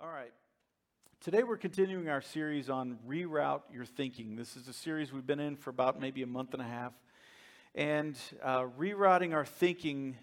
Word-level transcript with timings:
All 0.00 0.06
right. 0.08 0.30
Today 1.22 1.42
we're 1.42 1.56
continuing 1.56 2.08
our 2.08 2.20
series 2.20 2.70
on 2.70 3.00
Reroute 3.08 3.62
Your 3.74 3.84
Thinking. 3.84 4.36
This 4.36 4.56
is 4.56 4.68
a 4.68 4.72
series 4.72 5.12
we've 5.12 5.26
been 5.26 5.40
in 5.40 5.56
for 5.56 5.70
about 5.70 6.00
maybe 6.00 6.22
a 6.22 6.26
month 6.26 6.52
and 6.52 6.62
a 6.62 6.66
half. 6.66 6.92
And 7.74 8.16
uh, 8.40 8.66
rerouting 8.78 9.34
our 9.34 9.44
thinking 9.44 10.16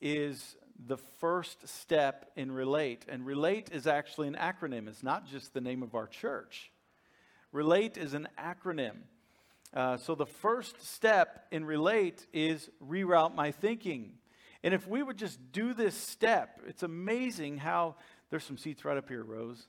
is 0.00 0.54
the 0.86 0.96
first 0.96 1.66
step 1.66 2.30
in 2.36 2.52
Relate. 2.52 3.04
And 3.08 3.26
Relate 3.26 3.70
is 3.72 3.88
actually 3.88 4.28
an 4.28 4.36
acronym, 4.36 4.86
it's 4.86 5.02
not 5.02 5.26
just 5.26 5.54
the 5.54 5.60
name 5.60 5.82
of 5.82 5.96
our 5.96 6.06
church. 6.06 6.70
Relate 7.50 7.96
is 7.96 8.14
an 8.14 8.28
acronym. 8.38 8.98
Uh, 9.74 9.96
so 9.96 10.14
the 10.14 10.24
first 10.24 10.86
step 10.86 11.48
in 11.50 11.64
Relate 11.64 12.28
is 12.32 12.70
reroute 12.80 13.34
my 13.34 13.50
thinking. 13.50 14.12
And 14.62 14.72
if 14.72 14.86
we 14.86 15.02
would 15.02 15.18
just 15.18 15.52
do 15.52 15.74
this 15.74 15.94
step, 15.94 16.60
it's 16.66 16.82
amazing 16.82 17.58
how 17.58 17.96
there's 18.34 18.42
some 18.42 18.58
seats 18.58 18.84
right 18.84 18.96
up 18.96 19.08
here, 19.08 19.22
Rose. 19.22 19.68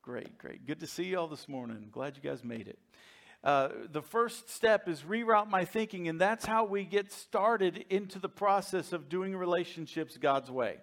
Great, 0.00 0.38
great. 0.38 0.64
Good 0.64 0.78
to 0.78 0.86
see 0.86 1.06
you 1.06 1.18
all 1.18 1.26
this 1.26 1.48
morning. 1.48 1.88
Glad 1.90 2.14
you 2.14 2.22
guys 2.22 2.44
made 2.44 2.68
it. 2.68 2.78
Uh, 3.42 3.70
the 3.90 4.00
first 4.00 4.48
step 4.48 4.88
is 4.88 5.02
reroute 5.02 5.50
my 5.50 5.64
thinking, 5.64 6.06
and 6.06 6.20
that's 6.20 6.46
how 6.46 6.64
we 6.64 6.84
get 6.84 7.10
started 7.10 7.84
into 7.90 8.20
the 8.20 8.28
process 8.28 8.92
of 8.92 9.08
doing 9.08 9.34
relationships 9.34 10.18
God's 10.18 10.52
way. 10.52 10.76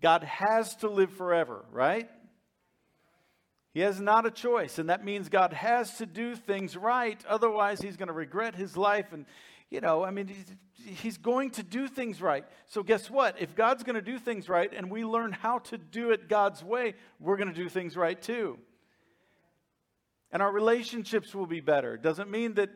God 0.00 0.22
has 0.22 0.76
to 0.76 0.88
live 0.88 1.10
forever, 1.10 1.64
right? 1.72 2.08
He 3.74 3.80
has 3.80 4.00
not 4.00 4.24
a 4.24 4.30
choice, 4.30 4.78
and 4.78 4.90
that 4.90 5.04
means 5.04 5.28
God 5.28 5.52
has 5.52 5.98
to 5.98 6.06
do 6.06 6.36
things 6.36 6.76
right. 6.76 7.20
Otherwise, 7.28 7.80
he's 7.80 7.96
going 7.96 8.06
to 8.06 8.12
regret 8.12 8.54
his 8.54 8.76
life 8.76 9.12
and 9.12 9.26
you 9.72 9.80
know, 9.80 10.04
I 10.04 10.10
mean, 10.10 10.30
he's 10.84 11.16
going 11.16 11.48
to 11.52 11.62
do 11.62 11.88
things 11.88 12.20
right. 12.20 12.44
So, 12.66 12.82
guess 12.82 13.08
what? 13.08 13.40
If 13.40 13.54
God's 13.54 13.82
going 13.82 13.94
to 13.94 14.02
do 14.02 14.18
things 14.18 14.46
right 14.46 14.70
and 14.70 14.90
we 14.90 15.02
learn 15.02 15.32
how 15.32 15.60
to 15.60 15.78
do 15.78 16.10
it 16.10 16.28
God's 16.28 16.62
way, 16.62 16.94
we're 17.18 17.38
going 17.38 17.48
to 17.48 17.54
do 17.54 17.70
things 17.70 17.96
right 17.96 18.20
too. 18.20 18.58
And 20.30 20.42
our 20.42 20.52
relationships 20.52 21.34
will 21.34 21.46
be 21.46 21.60
better. 21.60 21.96
Doesn't 21.96 22.30
mean 22.30 22.52
that 22.54 22.68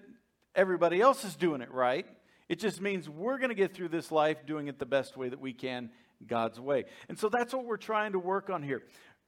everybody 0.55 1.03
else 1.03 1.23
is 1.23 1.37
doing 1.37 1.61
it 1.61 1.71
right. 1.71 2.07
It 2.49 2.61
just 2.61 2.81
means 2.81 3.11
we're 3.11 3.37
going 3.37 3.51
to 3.51 3.55
get 3.55 3.75
through 3.75 3.89
this 3.89 4.11
life 4.11 4.47
doing 4.47 4.69
it 4.69 4.79
the 4.79 4.87
best 4.87 5.19
way 5.19 5.29
that 5.29 5.41
we 5.41 5.53
can, 5.53 5.91
God's 6.27 6.59
way. 6.59 6.85
And 7.11 7.19
so 7.19 7.29
that's 7.29 7.53
what 7.53 7.67
we're 7.67 7.77
trying 7.77 8.13
to 8.13 8.19
work 8.19 8.49
on 8.49 8.63
here. 8.63 8.85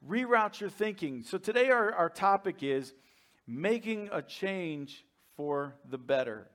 Reroute 0.08 0.58
your 0.60 0.70
thinking. 0.70 1.22
So 1.22 1.36
today, 1.36 1.68
our, 1.68 1.92
our 1.92 2.08
topic 2.08 2.62
is 2.62 2.94
making 3.46 4.08
a 4.10 4.22
change 4.22 5.04
for 5.36 5.74
the 5.90 5.98
better. 5.98 6.48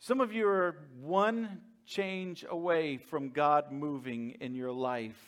Some 0.00 0.20
of 0.20 0.32
you 0.32 0.48
are 0.48 0.76
one 1.00 1.60
change 1.86 2.44
away 2.48 2.98
from 2.98 3.30
God 3.30 3.72
moving 3.72 4.36
in 4.40 4.54
your 4.54 4.72
life 4.72 5.20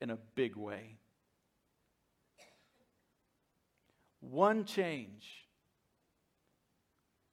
in 0.00 0.10
a 0.10 0.18
big 0.34 0.56
way. 0.56 0.98
One 4.20 4.64
change. 4.64 5.46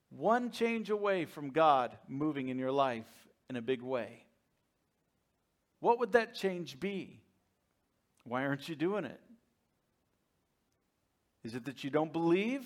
One 0.09 0.52
change 0.52 0.89
away 0.89 1.25
from 1.25 1.52
God 1.52 1.97
moving 2.08 2.50
in 2.50 2.59
your 2.59 2.72
life 2.72 3.06
in 3.50 3.56
a 3.56 3.62
big 3.62 3.81
way. 3.81 4.25
What 5.80 6.00
would 6.00 6.12
that 6.12 6.36
change 6.36 6.80
be? 6.80 7.22
Why 8.25 8.45
aren't 8.45 8.69
you 8.69 8.75
doing 8.75 9.06
it? 9.06 9.19
Is 11.44 11.56
it 11.56 11.66
that 11.66 11.84
you 11.84 11.89
don't 11.89 12.14
believe? 12.14 12.64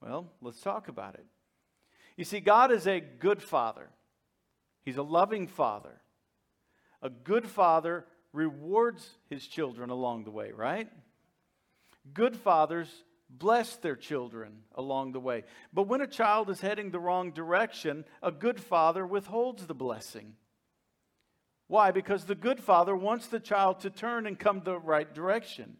Well, 0.00 0.32
let's 0.40 0.60
talk 0.60 0.88
about 0.88 1.14
it. 1.14 1.26
You 2.16 2.24
see, 2.24 2.40
God 2.40 2.72
is 2.72 2.86
a 2.86 3.00
good 3.00 3.42
father, 3.42 3.88
He's 4.84 4.96
a 4.96 5.02
loving 5.02 5.46
father. 5.46 6.00
A 7.02 7.10
good 7.10 7.46
father 7.46 8.06
rewards 8.32 9.08
his 9.28 9.46
children 9.46 9.90
along 9.90 10.24
the 10.24 10.30
way, 10.30 10.52
right? 10.52 10.88
Good 12.12 12.36
fathers 12.36 12.88
bless 13.28 13.76
their 13.76 13.96
children 13.96 14.58
along 14.74 15.12
the 15.12 15.20
way. 15.20 15.44
But 15.72 15.88
when 15.88 16.00
a 16.00 16.06
child 16.06 16.50
is 16.50 16.60
heading 16.60 16.90
the 16.90 17.00
wrong 17.00 17.32
direction, 17.32 18.04
a 18.22 18.30
good 18.30 18.60
father 18.60 19.06
withholds 19.06 19.66
the 19.66 19.74
blessing. 19.74 20.34
Why? 21.66 21.90
Because 21.90 22.24
the 22.24 22.36
good 22.36 22.60
father 22.60 22.94
wants 22.94 23.26
the 23.26 23.40
child 23.40 23.80
to 23.80 23.90
turn 23.90 24.26
and 24.26 24.38
come 24.38 24.62
the 24.64 24.78
right 24.78 25.12
direction. 25.12 25.76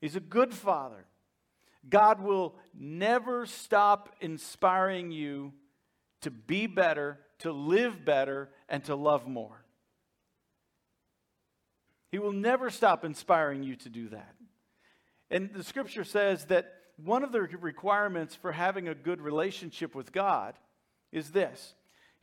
He's 0.00 0.16
a 0.16 0.20
good 0.20 0.52
father. 0.52 1.06
God 1.88 2.20
will 2.20 2.56
never 2.76 3.46
stop 3.46 4.16
inspiring 4.20 5.12
you 5.12 5.52
to 6.24 6.30
be 6.30 6.66
better, 6.66 7.18
to 7.38 7.52
live 7.52 8.04
better, 8.04 8.50
and 8.68 8.82
to 8.84 8.96
love 8.96 9.26
more. 9.26 9.64
He 12.10 12.18
will 12.18 12.32
never 12.32 12.70
stop 12.70 13.04
inspiring 13.04 13.62
you 13.62 13.76
to 13.76 13.88
do 13.88 14.08
that. 14.08 14.34
And 15.30 15.50
the 15.52 15.64
scripture 15.64 16.04
says 16.04 16.46
that 16.46 16.72
one 16.96 17.24
of 17.24 17.32
the 17.32 17.40
requirements 17.42 18.34
for 18.34 18.52
having 18.52 18.88
a 18.88 18.94
good 18.94 19.20
relationship 19.20 19.94
with 19.94 20.12
God 20.12 20.54
is 21.12 21.30
this 21.30 21.74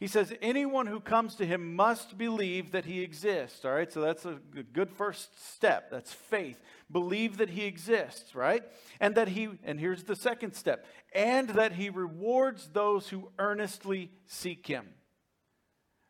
he 0.02 0.08
says, 0.08 0.34
anyone 0.42 0.88
who 0.88 1.00
comes 1.00 1.36
to 1.36 1.46
him 1.46 1.76
must 1.76 2.18
believe 2.18 2.72
that 2.72 2.86
he 2.86 3.04
exists. 3.04 3.64
All 3.64 3.72
right, 3.72 3.92
so 3.92 4.02
that's 4.02 4.26
a 4.26 4.40
good 4.74 4.90
first 4.90 5.54
step. 5.54 5.92
That's 5.92 6.12
faith. 6.12 6.60
Believe 6.92 7.38
that 7.38 7.52
he 7.52 7.66
exists, 7.66 8.34
right? 8.34 8.64
And 9.00 9.14
that 9.14 9.28
he, 9.28 9.50
and 9.64 9.80
here's 9.80 10.04
the 10.04 10.16
second 10.16 10.54
step, 10.54 10.88
and 11.14 11.50
that 11.50 11.74
he 11.74 11.92
rewards 11.92 12.68
those 12.74 13.10
who 13.10 13.30
earnestly 13.38 14.10
seek 14.26 14.66
him. 14.66 14.88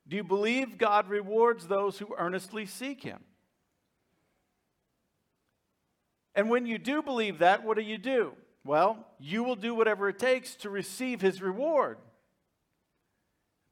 Do 0.07 0.15
you 0.15 0.23
believe 0.23 0.77
God 0.77 1.09
rewards 1.09 1.67
those 1.67 1.99
who 1.99 2.15
earnestly 2.17 2.65
seek 2.65 3.03
him? 3.03 3.19
And 6.33 6.49
when 6.49 6.65
you 6.65 6.77
do 6.77 7.03
believe 7.03 7.39
that, 7.39 7.65
what 7.65 7.75
do 7.75 7.83
you 7.83 7.97
do? 7.97 8.31
Well, 8.63 9.05
you 9.19 9.43
will 9.43 9.57
do 9.57 9.75
whatever 9.75 10.07
it 10.07 10.17
takes 10.17 10.55
to 10.55 10.69
receive 10.69 11.19
his 11.19 11.41
reward. 11.41 11.97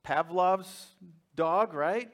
Pavlov's 0.10 0.88
dog, 1.36 1.76
right? 1.76 2.10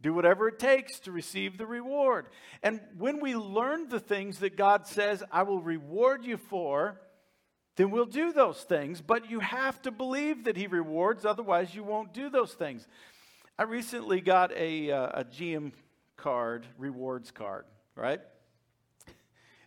Do 0.00 0.14
whatever 0.14 0.46
it 0.46 0.60
takes 0.60 1.00
to 1.00 1.12
receive 1.12 1.58
the 1.58 1.66
reward. 1.66 2.26
And 2.62 2.80
when 2.96 3.20
we 3.20 3.34
learn 3.34 3.88
the 3.88 3.98
things 3.98 4.38
that 4.38 4.56
God 4.56 4.86
says, 4.86 5.24
I 5.32 5.42
will 5.42 5.60
reward 5.60 6.24
you 6.24 6.36
for, 6.36 7.00
then 7.74 7.90
we'll 7.90 8.06
do 8.06 8.32
those 8.32 8.62
things. 8.62 9.00
But 9.00 9.28
you 9.28 9.40
have 9.40 9.82
to 9.82 9.90
believe 9.90 10.44
that 10.44 10.56
He 10.56 10.68
rewards, 10.68 11.24
otherwise, 11.24 11.74
you 11.74 11.82
won't 11.82 12.14
do 12.14 12.30
those 12.30 12.52
things. 12.52 12.86
I 13.58 13.64
recently 13.64 14.20
got 14.20 14.52
a, 14.52 14.92
uh, 14.92 15.20
a 15.20 15.24
GM 15.24 15.72
card, 16.16 16.64
rewards 16.78 17.32
card, 17.32 17.64
right? 17.96 18.20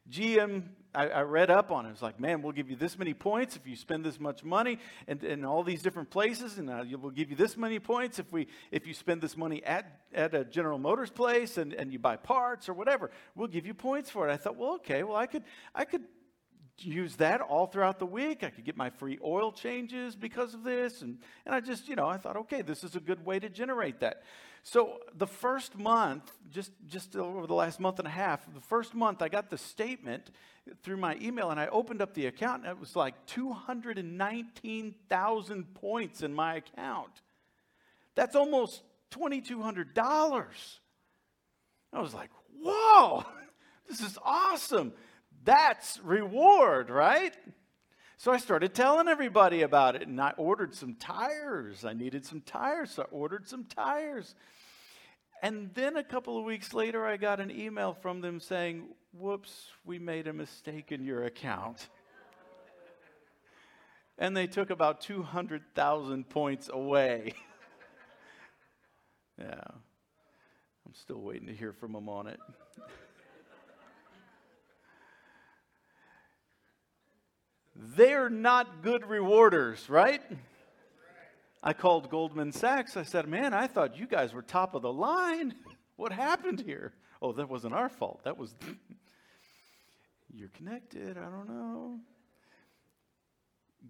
GM 0.09 0.63
I, 0.95 1.07
I, 1.07 1.21
read 1.21 1.49
up 1.49 1.71
on 1.71 1.85
it. 1.85 1.91
It's 1.91 2.01
like, 2.01 2.19
man, 2.19 2.41
we'll 2.41 2.53
give 2.53 2.69
you 2.69 2.75
this 2.75 2.97
many 2.97 3.13
points 3.13 3.55
if 3.55 3.67
you 3.67 3.75
spend 3.75 4.05
this 4.05 4.19
much 4.19 4.43
money 4.43 4.79
and, 5.07 5.23
in 5.23 5.43
all 5.43 5.63
these 5.63 5.81
different 5.81 6.09
places, 6.09 6.57
and 6.57 6.69
uh, 6.69 6.83
we'll 6.99 7.11
give 7.11 7.29
you 7.29 7.35
this 7.35 7.57
many 7.57 7.79
points 7.79 8.19
if 8.19 8.31
we 8.31 8.47
if 8.71 8.87
you 8.87 8.93
spend 8.93 9.21
this 9.21 9.35
money 9.35 9.63
at, 9.63 10.01
at 10.13 10.33
a 10.33 10.45
General 10.45 10.79
Motors 10.79 11.09
place 11.09 11.57
and, 11.57 11.73
and 11.73 11.91
you 11.91 11.99
buy 11.99 12.15
parts 12.15 12.69
or 12.69 12.73
whatever. 12.73 13.11
We'll 13.35 13.47
give 13.47 13.65
you 13.65 13.73
points 13.73 14.09
for 14.09 14.27
it. 14.27 14.31
I 14.31 14.37
thought, 14.37 14.55
well, 14.55 14.75
okay, 14.75 15.03
well, 15.03 15.17
I 15.17 15.25
could 15.27 15.43
I 15.73 15.85
could 15.85 16.03
use 16.79 17.15
that 17.17 17.41
all 17.41 17.67
throughout 17.67 17.99
the 17.99 18.05
week. 18.05 18.43
I 18.43 18.49
could 18.49 18.65
get 18.65 18.75
my 18.75 18.89
free 18.89 19.17
oil 19.23 19.51
changes 19.51 20.15
because 20.15 20.53
of 20.53 20.63
this, 20.63 21.01
and 21.01 21.17
and 21.45 21.53
I 21.53 21.59
just 21.59 21.87
you 21.87 21.95
know 21.95 22.07
I 22.07 22.17
thought, 22.17 22.37
okay, 22.37 22.61
this 22.61 22.83
is 22.83 22.95
a 22.95 22.99
good 22.99 23.25
way 23.25 23.39
to 23.39 23.49
generate 23.49 23.99
that. 23.99 24.23
So 24.67 24.97
the 25.15 25.27
first 25.27 25.77
month, 25.77 26.31
just, 26.51 26.71
just 26.87 27.15
over 27.15 27.45
the 27.45 27.53
last 27.53 27.79
month 27.79 27.99
and 27.99 28.07
a 28.07 28.11
half, 28.11 28.51
the 28.51 28.59
first 28.59 28.95
month 28.95 29.21
I 29.21 29.29
got 29.29 29.51
the 29.51 29.59
statement 29.59 30.31
through 30.81 30.97
my 30.97 31.15
email 31.21 31.51
and 31.51 31.59
I 31.59 31.67
opened 31.67 32.01
up 32.01 32.15
the 32.15 32.25
account 32.25 32.63
and 32.63 32.71
it 32.71 32.79
was 32.79 32.95
like 32.95 33.13
219,000 33.27 35.75
points 35.75 36.23
in 36.23 36.33
my 36.33 36.55
account. 36.55 37.11
That's 38.15 38.35
almost 38.35 38.81
$2,200. 39.11 40.45
I 41.93 42.01
was 42.01 42.15
like, 42.15 42.31
whoa, 42.59 43.23
this 43.87 44.01
is 44.01 44.17
awesome. 44.25 44.93
That's 45.43 45.99
reward, 45.99 46.89
right? 46.89 47.35
So 48.17 48.31
I 48.31 48.37
started 48.37 48.73
telling 48.73 49.09
everybody 49.09 49.61
about 49.61 49.95
it 49.95 50.07
and 50.07 50.19
I 50.19 50.31
ordered 50.37 50.73
some 50.73 50.95
tires. 50.95 51.85
I 51.85 51.93
needed 51.93 52.25
some 52.25 52.41
tires, 52.41 52.89
so 52.89 53.03
I 53.03 53.05
ordered 53.11 53.47
some 53.47 53.65
tires. 53.65 54.33
And 55.45 55.69
then 55.75 55.95
a 55.95 56.03
couple 56.03 56.39
of 56.39 56.43
weeks 56.43 56.73
later, 56.73 57.05
I 57.05 57.17
got 57.17 57.39
an 57.39 57.51
email 57.51 57.93
from 57.93 58.19
them 58.19 58.39
saying, 58.39 58.85
Whoops, 59.13 59.67
we 59.85 59.99
made 59.99 60.25
a 60.25 60.33
mistake 60.33 60.91
in 60.91 61.03
your 61.03 61.25
account. 61.25 61.87
and 64.17 64.35
they 64.35 64.47
took 64.47 64.71
about 64.71 65.01
200,000 65.01 66.27
points 66.27 66.67
away. 66.73 67.33
yeah. 69.39 69.61
I'm 69.67 70.95
still 70.95 71.21
waiting 71.21 71.45
to 71.45 71.53
hear 71.53 71.73
from 71.73 71.93
them 71.93 72.09
on 72.09 72.25
it. 72.25 72.39
They're 77.75 78.31
not 78.31 78.81
good 78.81 79.07
rewarders, 79.07 79.91
right? 79.91 80.23
I 81.65 81.73
called 81.73 82.09
Goldman 82.09 82.51
Sachs. 82.51 82.95
I 82.95 83.03
said, 83.03 83.27
Man, 83.27 83.53
I 83.53 83.67
thought 83.67 83.97
you 83.97 84.05
guys 84.05 84.33
were 84.33 84.43
top 84.43 84.75
of 84.75 84.81
the 84.81 84.93
line. 84.93 85.55
What 85.97 86.11
happened 86.11 86.59
here? 86.59 86.93
oh, 87.21 87.31
that 87.33 87.49
wasn't 87.49 87.73
our 87.73 87.89
fault. 87.89 88.21
That 88.23 88.37
was, 88.37 88.53
you're 90.33 90.49
connected. 90.49 91.17
I 91.17 91.29
don't 91.29 91.47
know. 91.47 91.99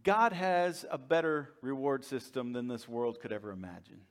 God 0.04 0.32
has 0.32 0.86
a 0.90 0.98
better 0.98 1.50
reward 1.62 2.06
system 2.06 2.54
than 2.54 2.68
this 2.68 2.88
world 2.88 3.20
could 3.20 3.32
ever 3.34 3.52
imagine. 3.52 4.02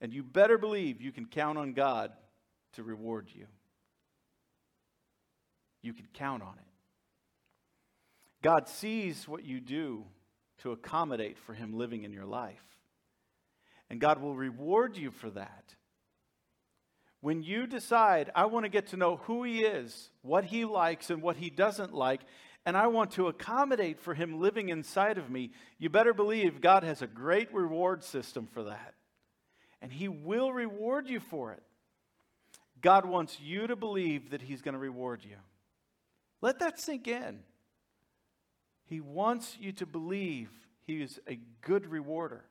And 0.00 0.12
you 0.12 0.22
better 0.22 0.58
believe 0.58 1.00
you 1.00 1.12
can 1.12 1.26
count 1.26 1.56
on 1.56 1.72
God 1.72 2.12
to 2.74 2.82
reward 2.82 3.30
you. 3.34 3.46
You 5.82 5.92
can 5.92 6.08
count 6.12 6.42
on 6.42 6.54
it. 6.58 6.64
God 8.42 8.68
sees 8.68 9.26
what 9.26 9.44
you 9.44 9.60
do 9.60 10.04
to 10.58 10.72
accommodate 10.72 11.38
for 11.38 11.54
Him 11.54 11.76
living 11.76 12.04
in 12.04 12.12
your 12.12 12.26
life. 12.26 12.62
And 13.90 14.00
God 14.00 14.20
will 14.20 14.34
reward 14.34 14.96
you 14.96 15.10
for 15.10 15.30
that. 15.30 15.74
When 17.20 17.42
you 17.42 17.66
decide, 17.66 18.30
I 18.34 18.44
want 18.46 18.64
to 18.64 18.70
get 18.70 18.88
to 18.88 18.96
know 18.96 19.16
who 19.24 19.42
He 19.42 19.62
is, 19.62 20.10
what 20.22 20.44
He 20.44 20.64
likes, 20.64 21.10
and 21.10 21.22
what 21.22 21.36
He 21.36 21.50
doesn't 21.50 21.94
like, 21.94 22.20
and 22.64 22.76
I 22.76 22.88
want 22.88 23.12
to 23.12 23.28
accommodate 23.28 23.98
for 23.98 24.14
Him 24.14 24.40
living 24.40 24.68
inside 24.68 25.18
of 25.18 25.30
me, 25.30 25.50
you 25.78 25.88
better 25.88 26.12
believe 26.12 26.60
God 26.60 26.84
has 26.84 27.02
a 27.02 27.06
great 27.06 27.52
reward 27.52 28.04
system 28.04 28.46
for 28.52 28.64
that. 28.64 28.94
And 29.80 29.92
He 29.92 30.08
will 30.08 30.52
reward 30.52 31.08
you 31.08 31.18
for 31.18 31.52
it. 31.52 31.62
God 32.80 33.04
wants 33.04 33.40
you 33.40 33.66
to 33.66 33.74
believe 33.74 34.30
that 34.30 34.42
He's 34.42 34.62
going 34.62 34.74
to 34.74 34.78
reward 34.78 35.24
you. 35.24 35.36
Let 36.40 36.60
that 36.60 36.78
sink 36.78 37.08
in. 37.08 37.40
He 38.88 39.00
wants 39.00 39.56
you 39.60 39.72
to 39.72 39.86
believe 39.86 40.48
He 40.86 41.02
is 41.02 41.20
a 41.28 41.38
good 41.60 41.86
rewarder. 41.86 42.44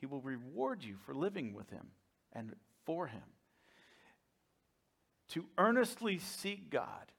He 0.00 0.06
will 0.06 0.20
reward 0.20 0.82
you 0.82 0.96
for 1.06 1.14
living 1.14 1.54
with 1.54 1.70
Him 1.70 1.86
and 2.32 2.54
for 2.84 3.06
Him. 3.06 3.22
To 5.30 5.44
earnestly 5.56 6.18
seek 6.18 6.68
God. 6.68 7.12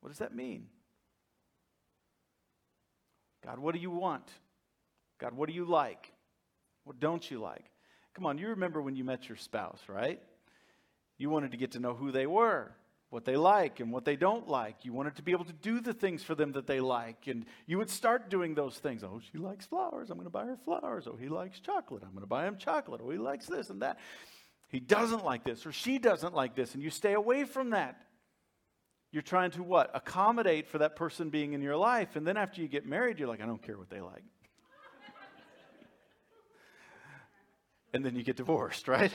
What 0.00 0.10
does 0.10 0.18
that 0.18 0.34
mean? 0.34 0.66
God, 3.44 3.60
what 3.60 3.74
do 3.74 3.80
you 3.80 3.90
want? 3.90 4.28
God, 5.18 5.34
what 5.34 5.48
do 5.48 5.54
you 5.54 5.64
like? 5.64 6.12
What 6.82 6.98
don't 6.98 7.30
you 7.30 7.40
like? 7.40 7.64
Come 8.14 8.26
on, 8.26 8.38
you 8.38 8.48
remember 8.48 8.82
when 8.82 8.96
you 8.96 9.04
met 9.04 9.28
your 9.28 9.36
spouse, 9.36 9.80
right? 9.88 10.20
You 11.16 11.30
wanted 11.30 11.52
to 11.52 11.56
get 11.56 11.72
to 11.72 11.78
know 11.78 11.94
who 11.94 12.10
they 12.10 12.26
were 12.26 12.72
what 13.10 13.24
they 13.24 13.36
like 13.36 13.80
and 13.80 13.92
what 13.92 14.04
they 14.04 14.16
don't 14.16 14.48
like. 14.48 14.84
You 14.84 14.92
wanted 14.92 15.16
to 15.16 15.22
be 15.22 15.32
able 15.32 15.44
to 15.44 15.52
do 15.52 15.80
the 15.80 15.92
things 15.92 16.22
for 16.22 16.34
them 16.34 16.52
that 16.52 16.66
they 16.66 16.80
like. 16.80 17.28
And 17.28 17.46
you 17.66 17.78
would 17.78 17.90
start 17.90 18.30
doing 18.30 18.54
those 18.54 18.78
things. 18.78 19.04
Oh, 19.04 19.20
she 19.32 19.38
likes 19.38 19.66
flowers. 19.66 20.10
I'm 20.10 20.16
going 20.16 20.26
to 20.26 20.30
buy 20.30 20.44
her 20.44 20.58
flowers. 20.64 21.06
Oh, 21.06 21.16
he 21.16 21.28
likes 21.28 21.60
chocolate. 21.60 22.02
I'm 22.02 22.10
going 22.10 22.22
to 22.22 22.26
buy 22.26 22.46
him 22.46 22.56
chocolate. 22.56 23.00
Oh, 23.04 23.10
he 23.10 23.18
likes 23.18 23.46
this 23.46 23.70
and 23.70 23.82
that. 23.82 23.98
He 24.68 24.80
doesn't 24.80 25.24
like 25.24 25.44
this 25.44 25.66
or 25.66 25.72
she 25.72 25.98
doesn't 25.98 26.34
like 26.34 26.56
this. 26.56 26.74
And 26.74 26.82
you 26.82 26.90
stay 26.90 27.12
away 27.12 27.44
from 27.44 27.70
that. 27.70 28.00
You're 29.12 29.22
trying 29.22 29.52
to 29.52 29.62
what? 29.62 29.90
Accommodate 29.94 30.66
for 30.66 30.78
that 30.78 30.96
person 30.96 31.30
being 31.30 31.52
in 31.52 31.62
your 31.62 31.76
life. 31.76 32.16
And 32.16 32.26
then 32.26 32.36
after 32.36 32.60
you 32.60 32.68
get 32.68 32.86
married, 32.86 33.20
you're 33.20 33.28
like, 33.28 33.40
I 33.40 33.46
don't 33.46 33.62
care 33.62 33.78
what 33.78 33.88
they 33.88 34.00
like. 34.00 34.24
and 37.94 38.04
then 38.04 38.16
you 38.16 38.24
get 38.24 38.36
divorced, 38.36 38.88
right? 38.88 39.12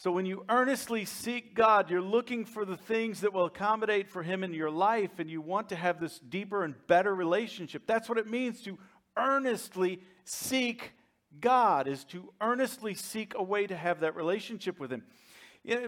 So 0.00 0.10
when 0.10 0.24
you 0.24 0.46
earnestly 0.48 1.04
seek 1.04 1.54
God, 1.54 1.90
you're 1.90 2.00
looking 2.00 2.46
for 2.46 2.64
the 2.64 2.78
things 2.78 3.20
that 3.20 3.34
will 3.34 3.44
accommodate 3.44 4.08
for 4.08 4.22
Him 4.22 4.42
in 4.42 4.54
your 4.54 4.70
life, 4.70 5.18
and 5.18 5.28
you 5.28 5.42
want 5.42 5.68
to 5.68 5.76
have 5.76 6.00
this 6.00 6.18
deeper 6.18 6.64
and 6.64 6.74
better 6.86 7.14
relationship. 7.14 7.82
That's 7.86 8.08
what 8.08 8.16
it 8.16 8.26
means 8.26 8.62
to 8.62 8.78
earnestly 9.18 10.00
seek 10.24 10.92
God, 11.38 11.86
is 11.86 12.04
to 12.04 12.32
earnestly 12.40 12.94
seek 12.94 13.34
a 13.36 13.42
way 13.42 13.66
to 13.66 13.76
have 13.76 14.00
that 14.00 14.16
relationship 14.16 14.80
with 14.80 14.90
Him. 14.90 15.02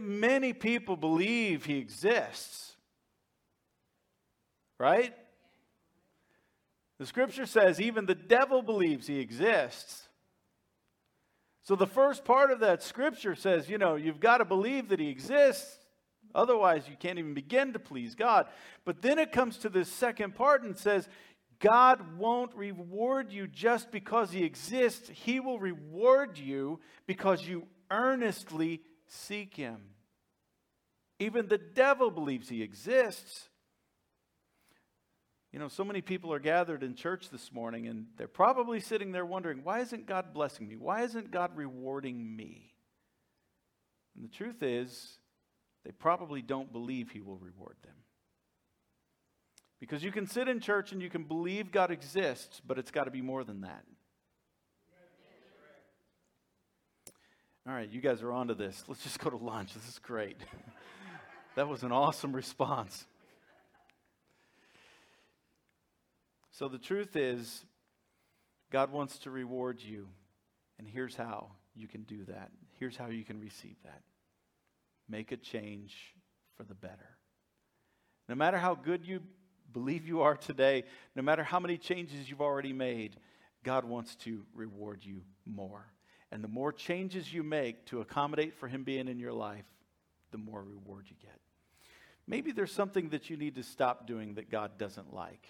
Many 0.02 0.52
people 0.52 0.98
believe 0.98 1.64
He 1.64 1.78
exists, 1.78 2.76
right? 4.78 5.14
The 6.98 7.06
scripture 7.06 7.46
says 7.46 7.80
even 7.80 8.04
the 8.04 8.14
devil 8.14 8.60
believes 8.60 9.06
He 9.06 9.20
exists. 9.20 10.06
So 11.64 11.76
the 11.76 11.86
first 11.86 12.24
part 12.24 12.50
of 12.50 12.60
that 12.60 12.82
scripture 12.82 13.34
says, 13.34 13.68
you 13.68 13.78
know, 13.78 13.94
you've 13.94 14.20
got 14.20 14.38
to 14.38 14.44
believe 14.44 14.88
that 14.88 14.98
he 14.98 15.08
exists. 15.08 15.78
Otherwise, 16.34 16.88
you 16.88 16.96
can't 16.98 17.18
even 17.18 17.34
begin 17.34 17.72
to 17.74 17.78
please 17.78 18.14
God. 18.14 18.46
But 18.84 19.02
then 19.02 19.18
it 19.18 19.32
comes 19.32 19.58
to 19.58 19.68
this 19.68 19.88
second 19.88 20.34
part 20.34 20.64
and 20.64 20.76
says, 20.76 21.08
God 21.60 22.18
won't 22.18 22.54
reward 22.56 23.30
you 23.30 23.46
just 23.46 23.92
because 23.92 24.32
he 24.32 24.42
exists. 24.42 25.08
He 25.12 25.38
will 25.38 25.60
reward 25.60 26.36
you 26.38 26.80
because 27.06 27.46
you 27.46 27.68
earnestly 27.90 28.80
seek 29.06 29.54
him. 29.54 29.78
Even 31.20 31.46
the 31.46 31.58
devil 31.58 32.10
believes 32.10 32.48
he 32.48 32.62
exists. 32.62 33.48
You 35.52 35.58
know, 35.58 35.68
so 35.68 35.84
many 35.84 36.00
people 36.00 36.32
are 36.32 36.38
gathered 36.38 36.82
in 36.82 36.94
church 36.94 37.28
this 37.28 37.52
morning 37.52 37.86
and 37.86 38.06
they're 38.16 38.26
probably 38.26 38.80
sitting 38.80 39.12
there 39.12 39.26
wondering, 39.26 39.62
why 39.62 39.80
isn't 39.80 40.06
God 40.06 40.32
blessing 40.32 40.66
me? 40.66 40.76
Why 40.76 41.02
isn't 41.02 41.30
God 41.30 41.50
rewarding 41.54 42.36
me? 42.36 42.72
And 44.16 44.24
the 44.24 44.34
truth 44.34 44.62
is, 44.62 45.18
they 45.84 45.90
probably 45.90 46.40
don't 46.40 46.72
believe 46.72 47.10
He 47.10 47.20
will 47.20 47.36
reward 47.36 47.76
them. 47.82 47.96
Because 49.78 50.02
you 50.02 50.12
can 50.12 50.26
sit 50.26 50.48
in 50.48 50.60
church 50.60 50.92
and 50.92 51.02
you 51.02 51.10
can 51.10 51.24
believe 51.24 51.70
God 51.70 51.90
exists, 51.90 52.62
but 52.66 52.78
it's 52.78 52.90
got 52.90 53.04
to 53.04 53.10
be 53.10 53.20
more 53.20 53.44
than 53.44 53.62
that. 53.62 53.84
All 57.66 57.74
right, 57.74 57.88
you 57.90 58.00
guys 58.00 58.22
are 58.22 58.32
onto 58.32 58.54
this. 58.54 58.84
Let's 58.88 59.02
just 59.02 59.20
go 59.20 59.30
to 59.30 59.36
lunch. 59.36 59.74
This 59.74 59.88
is 59.88 59.98
great. 59.98 60.36
that 61.56 61.68
was 61.68 61.82
an 61.82 61.92
awesome 61.92 62.32
response. 62.32 63.06
So 66.52 66.68
the 66.68 66.78
truth 66.78 67.16
is, 67.16 67.64
God 68.70 68.92
wants 68.92 69.18
to 69.20 69.30
reward 69.30 69.80
you. 69.82 70.08
And 70.78 70.86
here's 70.86 71.16
how 71.16 71.48
you 71.74 71.88
can 71.88 72.02
do 72.02 72.24
that. 72.26 72.50
Here's 72.78 72.96
how 72.96 73.08
you 73.08 73.24
can 73.24 73.40
receive 73.40 73.76
that 73.84 74.02
make 75.08 75.32
a 75.32 75.36
change 75.36 75.94
for 76.56 76.64
the 76.64 76.74
better. 76.74 77.18
No 78.28 78.34
matter 78.34 78.56
how 78.56 78.74
good 78.74 79.06
you 79.06 79.20
believe 79.72 80.06
you 80.06 80.22
are 80.22 80.36
today, 80.36 80.84
no 81.14 81.22
matter 81.22 81.42
how 81.42 81.60
many 81.60 81.76
changes 81.76 82.30
you've 82.30 82.40
already 82.40 82.72
made, 82.72 83.16
God 83.62 83.84
wants 83.84 84.16
to 84.16 84.44
reward 84.54 85.04
you 85.04 85.22
more. 85.44 85.84
And 86.30 86.42
the 86.42 86.48
more 86.48 86.72
changes 86.72 87.32
you 87.32 87.42
make 87.42 87.84
to 87.86 88.00
accommodate 88.00 88.54
for 88.54 88.68
Him 88.68 88.84
being 88.84 89.06
in 89.06 89.18
your 89.18 89.34
life, 89.34 89.66
the 90.30 90.38
more 90.38 90.62
reward 90.62 91.04
you 91.08 91.16
get. 91.20 91.38
Maybe 92.26 92.52
there's 92.52 92.72
something 92.72 93.10
that 93.10 93.28
you 93.28 93.36
need 93.36 93.56
to 93.56 93.62
stop 93.62 94.06
doing 94.06 94.34
that 94.34 94.50
God 94.50 94.78
doesn't 94.78 95.12
like. 95.12 95.46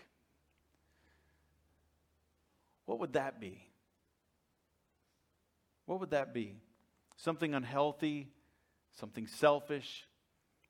What 2.86 2.98
would 3.00 3.14
that 3.14 3.40
be? 3.40 3.66
What 5.86 6.00
would 6.00 6.10
that 6.10 6.32
be? 6.32 6.56
Something 7.16 7.54
unhealthy, 7.54 8.28
something 8.98 9.26
selfish. 9.26 10.06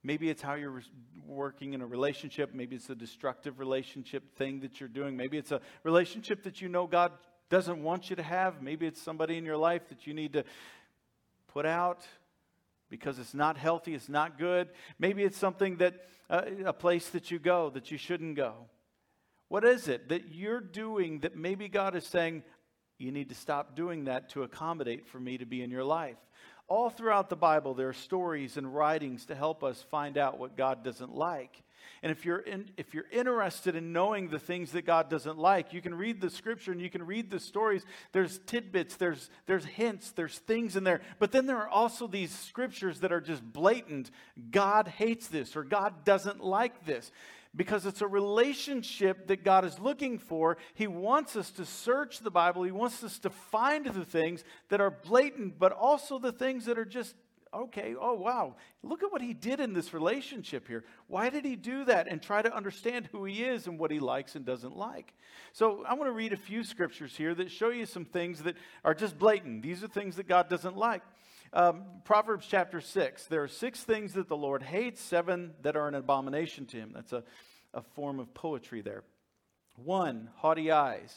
Maybe 0.02 0.28
it's 0.28 0.42
how 0.42 0.54
you're 0.54 0.82
working 1.26 1.74
in 1.74 1.80
a 1.80 1.86
relationship. 1.86 2.54
Maybe 2.54 2.76
it's 2.76 2.90
a 2.90 2.94
destructive 2.94 3.58
relationship 3.58 4.36
thing 4.36 4.60
that 4.60 4.80
you're 4.80 4.88
doing. 4.88 5.16
Maybe 5.16 5.38
it's 5.38 5.52
a 5.52 5.60
relationship 5.84 6.42
that 6.42 6.60
you 6.60 6.68
know 6.68 6.86
God 6.86 7.12
doesn't 7.48 7.82
want 7.82 8.10
you 8.10 8.16
to 8.16 8.22
have. 8.22 8.62
Maybe 8.62 8.86
it's 8.86 9.00
somebody 9.00 9.36
in 9.36 9.44
your 9.44 9.56
life 9.56 9.88
that 9.90 10.06
you 10.06 10.14
need 10.14 10.32
to 10.32 10.44
put 11.48 11.66
out 11.66 12.04
because 12.88 13.18
it's 13.18 13.34
not 13.34 13.56
healthy, 13.56 13.94
it's 13.94 14.08
not 14.08 14.38
good. 14.38 14.68
Maybe 14.98 15.22
it's 15.22 15.38
something 15.38 15.76
that, 15.76 15.94
uh, 16.28 16.42
a 16.64 16.72
place 16.72 17.08
that 17.10 17.30
you 17.30 17.38
go 17.38 17.70
that 17.70 17.90
you 17.90 17.96
shouldn't 17.96 18.36
go. 18.36 18.54
What 19.52 19.66
is 19.66 19.86
it 19.86 20.08
that 20.08 20.32
you're 20.32 20.62
doing 20.62 21.18
that 21.18 21.36
maybe 21.36 21.68
God 21.68 21.94
is 21.94 22.06
saying, 22.06 22.42
you 22.96 23.12
need 23.12 23.28
to 23.28 23.34
stop 23.34 23.76
doing 23.76 24.04
that 24.06 24.30
to 24.30 24.44
accommodate 24.44 25.06
for 25.06 25.20
me 25.20 25.36
to 25.36 25.44
be 25.44 25.60
in 25.60 25.70
your 25.70 25.84
life? 25.84 26.16
All 26.68 26.88
throughout 26.88 27.28
the 27.28 27.36
Bible, 27.36 27.74
there 27.74 27.90
are 27.90 27.92
stories 27.92 28.56
and 28.56 28.74
writings 28.74 29.26
to 29.26 29.34
help 29.34 29.62
us 29.62 29.84
find 29.90 30.16
out 30.16 30.38
what 30.38 30.56
God 30.56 30.82
doesn't 30.82 31.14
like. 31.14 31.62
And 32.02 32.10
if 32.10 32.24
you're, 32.24 32.38
in, 32.38 32.70
if 32.78 32.94
you're 32.94 33.04
interested 33.12 33.76
in 33.76 33.92
knowing 33.92 34.30
the 34.30 34.38
things 34.38 34.72
that 34.72 34.86
God 34.86 35.10
doesn't 35.10 35.36
like, 35.36 35.74
you 35.74 35.82
can 35.82 35.94
read 35.94 36.22
the 36.22 36.30
scripture 36.30 36.72
and 36.72 36.80
you 36.80 36.88
can 36.88 37.04
read 37.04 37.28
the 37.28 37.38
stories. 37.38 37.84
There's 38.12 38.38
tidbits, 38.46 38.96
there's, 38.96 39.28
there's 39.44 39.66
hints, 39.66 40.12
there's 40.12 40.38
things 40.38 40.76
in 40.76 40.84
there. 40.84 41.02
But 41.18 41.30
then 41.30 41.44
there 41.44 41.58
are 41.58 41.68
also 41.68 42.06
these 42.06 42.30
scriptures 42.30 43.00
that 43.00 43.12
are 43.12 43.20
just 43.20 43.44
blatant. 43.44 44.10
God 44.50 44.88
hates 44.88 45.28
this 45.28 45.56
or 45.56 45.62
God 45.62 46.06
doesn't 46.06 46.42
like 46.42 46.86
this 46.86 47.12
because 47.54 47.86
it's 47.86 48.00
a 48.00 48.06
relationship 48.06 49.26
that 49.26 49.44
God 49.44 49.64
is 49.64 49.78
looking 49.78 50.18
for. 50.18 50.56
He 50.74 50.86
wants 50.86 51.36
us 51.36 51.50
to 51.52 51.64
search 51.64 52.20
the 52.20 52.30
Bible, 52.30 52.62
He 52.62 52.72
wants 52.72 53.04
us 53.04 53.18
to 53.20 53.30
find 53.30 53.86
the 53.86 54.04
things 54.04 54.44
that 54.68 54.80
are 54.80 54.90
blatant, 54.90 55.58
but 55.58 55.72
also 55.72 56.18
the 56.18 56.32
things 56.32 56.64
that 56.66 56.78
are 56.78 56.84
just 56.84 57.14
okay, 57.54 57.94
oh 58.00 58.14
wow, 58.14 58.54
look 58.82 59.02
at 59.02 59.12
what 59.12 59.20
he 59.20 59.34
did 59.34 59.60
in 59.60 59.72
this 59.72 59.92
relationship 59.92 60.66
here. 60.66 60.84
Why 61.06 61.28
did 61.28 61.44
he 61.44 61.56
do 61.56 61.84
that? 61.84 62.08
And 62.08 62.22
try 62.22 62.40
to 62.40 62.54
understand 62.54 63.08
who 63.12 63.24
he 63.24 63.44
is 63.44 63.66
and 63.66 63.78
what 63.78 63.90
he 63.90 64.00
likes 64.00 64.36
and 64.36 64.44
doesn't 64.44 64.76
like. 64.76 65.12
So 65.52 65.84
I 65.86 65.94
want 65.94 66.08
to 66.08 66.12
read 66.12 66.32
a 66.32 66.36
few 66.36 66.64
scriptures 66.64 67.14
here 67.14 67.34
that 67.34 67.50
show 67.50 67.68
you 67.68 67.84
some 67.84 68.06
things 68.06 68.42
that 68.44 68.56
are 68.84 68.94
just 68.94 69.18
blatant. 69.18 69.62
These 69.62 69.84
are 69.84 69.88
things 69.88 70.16
that 70.16 70.28
God 70.28 70.48
doesn't 70.48 70.76
like. 70.76 71.02
Um, 71.54 71.84
Proverbs 72.04 72.46
chapter 72.48 72.80
6. 72.80 73.26
There 73.26 73.42
are 73.42 73.48
six 73.48 73.84
things 73.84 74.14
that 74.14 74.28
the 74.28 74.36
Lord 74.36 74.62
hates, 74.62 75.02
seven 75.02 75.52
that 75.62 75.76
are 75.76 75.86
an 75.86 75.94
abomination 75.94 76.64
to 76.66 76.78
him. 76.78 76.92
That's 76.94 77.12
a, 77.12 77.24
a 77.74 77.82
form 77.82 78.20
of 78.20 78.32
poetry 78.32 78.80
there. 78.80 79.02
One, 79.76 80.30
haughty 80.36 80.70
eyes. 80.70 81.14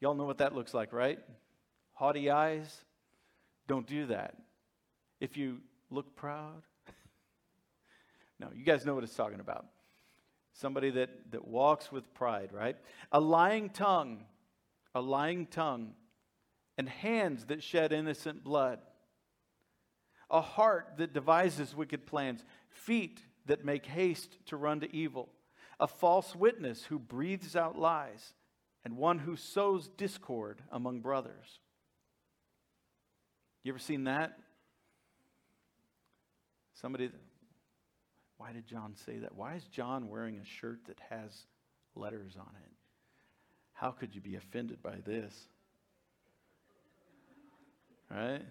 Y'all 0.00 0.14
know 0.14 0.24
what 0.24 0.38
that 0.38 0.54
looks 0.54 0.74
like, 0.74 0.92
right? 0.92 1.18
Haughty 1.94 2.30
eyes. 2.30 2.84
Don't 3.66 3.86
do 3.86 4.06
that. 4.06 4.34
If 5.20 5.36
you 5.36 5.58
look 5.90 6.14
proud, 6.14 6.62
no, 8.38 8.48
you 8.54 8.64
guys 8.64 8.84
know 8.84 8.94
what 8.94 9.04
it's 9.04 9.14
talking 9.14 9.40
about. 9.40 9.66
Somebody 10.52 10.90
that, 10.90 11.10
that 11.30 11.48
walks 11.48 11.90
with 11.90 12.12
pride, 12.14 12.50
right? 12.52 12.76
A 13.10 13.20
lying 13.20 13.70
tongue, 13.70 14.24
a 14.94 15.00
lying 15.00 15.46
tongue, 15.46 15.94
and 16.78 16.88
hands 16.88 17.46
that 17.46 17.62
shed 17.62 17.92
innocent 17.92 18.44
blood. 18.44 18.78
A 20.30 20.40
heart 20.40 20.94
that 20.98 21.12
devises 21.12 21.74
wicked 21.74 22.06
plans, 22.06 22.44
feet 22.70 23.20
that 23.46 23.64
make 23.64 23.84
haste 23.84 24.38
to 24.46 24.56
run 24.56 24.80
to 24.80 24.96
evil. 24.96 25.28
A 25.80 25.88
false 25.88 26.36
witness 26.36 26.84
who 26.84 26.98
breathes 26.98 27.56
out 27.56 27.78
lies, 27.78 28.34
and 28.84 28.96
one 28.96 29.18
who 29.18 29.36
sows 29.36 29.88
discord 29.88 30.62
among 30.70 31.00
brothers. 31.00 31.60
You 33.64 33.72
ever 33.72 33.78
seen 33.78 34.04
that? 34.04 34.38
Somebody, 36.74 37.10
why 38.36 38.52
did 38.52 38.66
John 38.66 38.94
say 38.94 39.18
that? 39.18 39.34
Why 39.34 39.54
is 39.54 39.64
John 39.64 40.08
wearing 40.08 40.38
a 40.38 40.44
shirt 40.44 40.80
that 40.86 41.00
has 41.10 41.46
letters 41.96 42.36
on 42.38 42.52
it? 42.64 42.72
How 43.72 43.90
could 43.90 44.14
you 44.14 44.20
be 44.20 44.36
offended 44.36 44.80
by 44.80 44.96
this? 45.04 45.34
Right? 48.10 48.42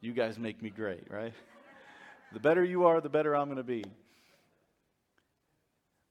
You 0.00 0.12
guys 0.12 0.38
make 0.38 0.62
me 0.62 0.70
great, 0.70 1.10
right? 1.10 1.32
The 2.32 2.40
better 2.40 2.64
you 2.64 2.86
are, 2.86 3.00
the 3.00 3.08
better 3.08 3.36
I'm 3.36 3.46
going 3.46 3.56
to 3.58 3.62
be. 3.62 3.84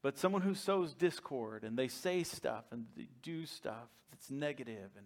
But 0.02 0.18
someone 0.18 0.42
who 0.42 0.56
sows 0.56 0.94
discord 0.94 1.64
and 1.64 1.78
they 1.78 1.88
say 1.88 2.24
stuff 2.24 2.66
and 2.72 2.86
they 2.98 3.08
do 3.22 3.46
stuff 3.46 3.90
that's 4.10 4.32
negative 4.32 4.90
and 4.98 5.06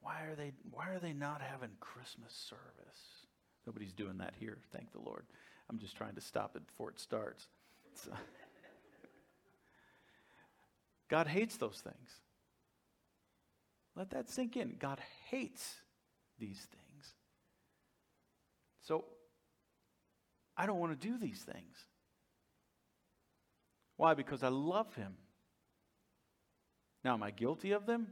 why 0.00 0.22
are 0.22 0.34
they 0.34 0.52
why 0.70 0.88
are 0.88 0.98
they 0.98 1.12
not 1.12 1.42
having 1.42 1.70
Christmas 1.78 2.32
service? 2.32 3.26
Nobody's 3.66 3.92
doing 3.92 4.18
that 4.18 4.34
here, 4.38 4.58
thank 4.72 4.92
the 4.92 5.00
Lord. 5.00 5.24
I'm 5.68 5.78
just 5.78 5.96
trying 5.96 6.14
to 6.14 6.20
stop 6.20 6.56
it 6.56 6.66
before 6.66 6.90
it 6.90 6.98
starts. 6.98 7.46
So. 7.94 8.10
Uh, 8.12 8.16
God 11.08 11.26
hates 11.26 11.56
those 11.56 11.82
things. 11.82 12.10
Let 13.96 14.10
that 14.10 14.30
sink 14.30 14.56
in. 14.56 14.76
God 14.78 15.00
hates 15.28 15.74
these 16.40 16.66
things. 16.70 17.14
So 18.82 19.04
I 20.56 20.66
don't 20.66 20.78
want 20.78 20.98
to 20.98 21.08
do 21.08 21.16
these 21.18 21.40
things. 21.40 21.76
Why? 23.96 24.14
Because 24.14 24.42
I 24.42 24.48
love 24.48 24.94
him. 24.94 25.14
Now, 27.04 27.14
am 27.14 27.22
I 27.22 27.30
guilty 27.30 27.72
of 27.72 27.86
them? 27.86 28.08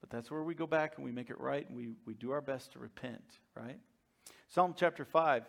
But 0.00 0.10
that's 0.10 0.30
where 0.30 0.42
we 0.42 0.54
go 0.54 0.66
back 0.66 0.96
and 0.96 1.04
we 1.04 1.12
make 1.12 1.30
it 1.30 1.40
right 1.40 1.66
and 1.68 1.76
we, 1.76 1.90
we 2.06 2.14
do 2.14 2.30
our 2.30 2.40
best 2.40 2.72
to 2.72 2.78
repent, 2.78 3.24
right? 3.54 3.78
Psalm 4.48 4.74
chapter 4.76 5.04
5 5.04 5.44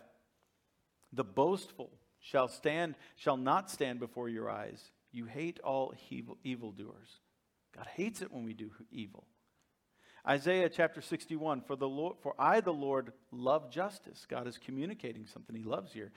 The 1.14 1.24
boastful 1.24 1.92
shall 2.20 2.48
stand, 2.48 2.96
shall 3.16 3.38
not 3.38 3.70
stand 3.70 4.00
before 4.00 4.30
your 4.30 4.50
eyes. 4.50 4.92
You 5.12 5.26
hate 5.26 5.60
all 5.62 5.94
evil, 6.10 6.38
evildoers. 6.44 7.20
God 7.76 7.88
hates 7.96 8.22
it 8.22 8.32
when 8.32 8.44
we 8.44 8.54
do 8.54 8.72
evil. 8.92 9.26
Isaiah 10.28 10.70
chapter 10.70 11.02
61 11.02 11.62
for 11.62 11.76
the 11.76 11.88
Lord 11.88 12.18
for 12.22 12.36
I 12.38 12.62
the 12.62 12.74
Lord 12.74 13.14
love 13.32 13.72
justice. 13.72 14.26
God 14.30 14.48
is 14.48 14.58
communicating 14.58 15.26
something 15.26 15.56
he 15.56 15.64
loves 15.64 15.94
here. 15.94 16.12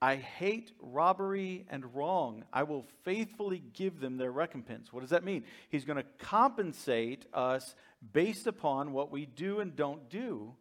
I 0.00 0.16
hate 0.16 0.72
robbery 0.80 1.64
and 1.70 1.94
wrong. 1.94 2.44
I 2.52 2.64
will 2.64 2.86
faithfully 3.04 3.62
give 3.72 4.00
them 4.00 4.16
their 4.16 4.32
recompense. 4.32 4.92
What 4.92 5.00
does 5.00 5.10
that 5.10 5.22
mean? 5.22 5.44
He's 5.68 5.84
going 5.84 5.96
to 5.96 6.06
compensate 6.18 7.26
us 7.32 7.76
based 8.12 8.48
upon 8.48 8.92
what 8.92 9.12
we 9.12 9.26
do 9.26 9.60
and 9.60 9.76
don't 9.76 10.10
do. 10.10 10.54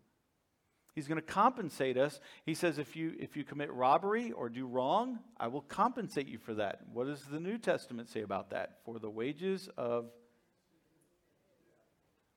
He's 0.93 1.07
going 1.07 1.19
to 1.19 1.25
compensate 1.25 1.97
us. 1.97 2.19
He 2.45 2.53
says, 2.53 2.77
if 2.77 2.95
you, 2.95 3.13
if 3.19 3.35
you 3.35 3.43
commit 3.43 3.71
robbery 3.73 4.31
or 4.31 4.47
do 4.47 4.67
wrong, 4.67 5.17
I 5.39 5.47
will 5.47 5.61
compensate 5.61 6.27
you 6.27 6.37
for 6.37 6.53
that. 6.55 6.81
What 6.93 7.07
does 7.07 7.23
the 7.23 7.39
New 7.39 7.57
Testament 7.57 8.09
say 8.09 8.21
about 8.21 8.51
that? 8.51 8.79
For 8.85 8.99
the 8.99 9.09
wages 9.09 9.69
of. 9.75 10.11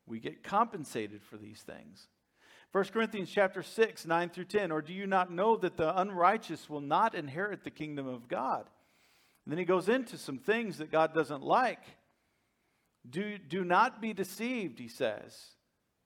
We 0.07 0.21
get 0.21 0.43
compensated 0.43 1.23
for 1.23 1.37
these 1.37 1.63
things. 1.63 2.09
1 2.73 2.85
Corinthians 2.87 3.31
chapter 3.31 3.63
6, 3.63 4.05
9 4.05 4.31
through 4.31 4.45
10. 4.45 4.73
Or 4.73 4.83
do 4.83 4.93
you 4.93 5.07
not 5.07 5.31
know 5.31 5.57
that 5.57 5.77
the 5.77 5.99
unrighteous 5.99 6.69
will 6.69 6.81
not 6.81 7.15
inherit 7.15 7.63
the 7.63 7.71
kingdom 7.71 8.07
of 8.07 8.29
God? 8.29 8.69
And 9.45 9.53
then 9.53 9.59
he 9.59 9.65
goes 9.65 9.89
into 9.89 10.19
some 10.19 10.39
things 10.39 10.79
that 10.79 10.91
God 10.91 11.15
doesn't 11.15 11.43
like. 11.43 11.83
Do, 13.09 13.39
do 13.39 13.65
not 13.65 14.01
be 14.01 14.13
deceived, 14.13 14.79
he 14.79 14.89
says. 14.89 15.39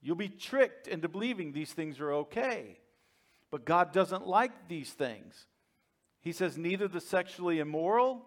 You'll 0.03 0.17
be 0.17 0.29
tricked 0.29 0.89
into 0.89 1.09
believing 1.09 1.53
these 1.53 1.73
things 1.73 2.01
are 2.01 2.13
okay. 2.13 2.79
But 3.51 3.65
God 3.65 3.93
doesn't 3.93 4.27
like 4.27 4.69
these 4.69 4.91
things. 4.91 5.47
He 6.21 6.33
says, 6.33 6.59
neither 6.59 6.89
the 6.89 7.01
sexually 7.01 7.61
immoral, 7.61 8.27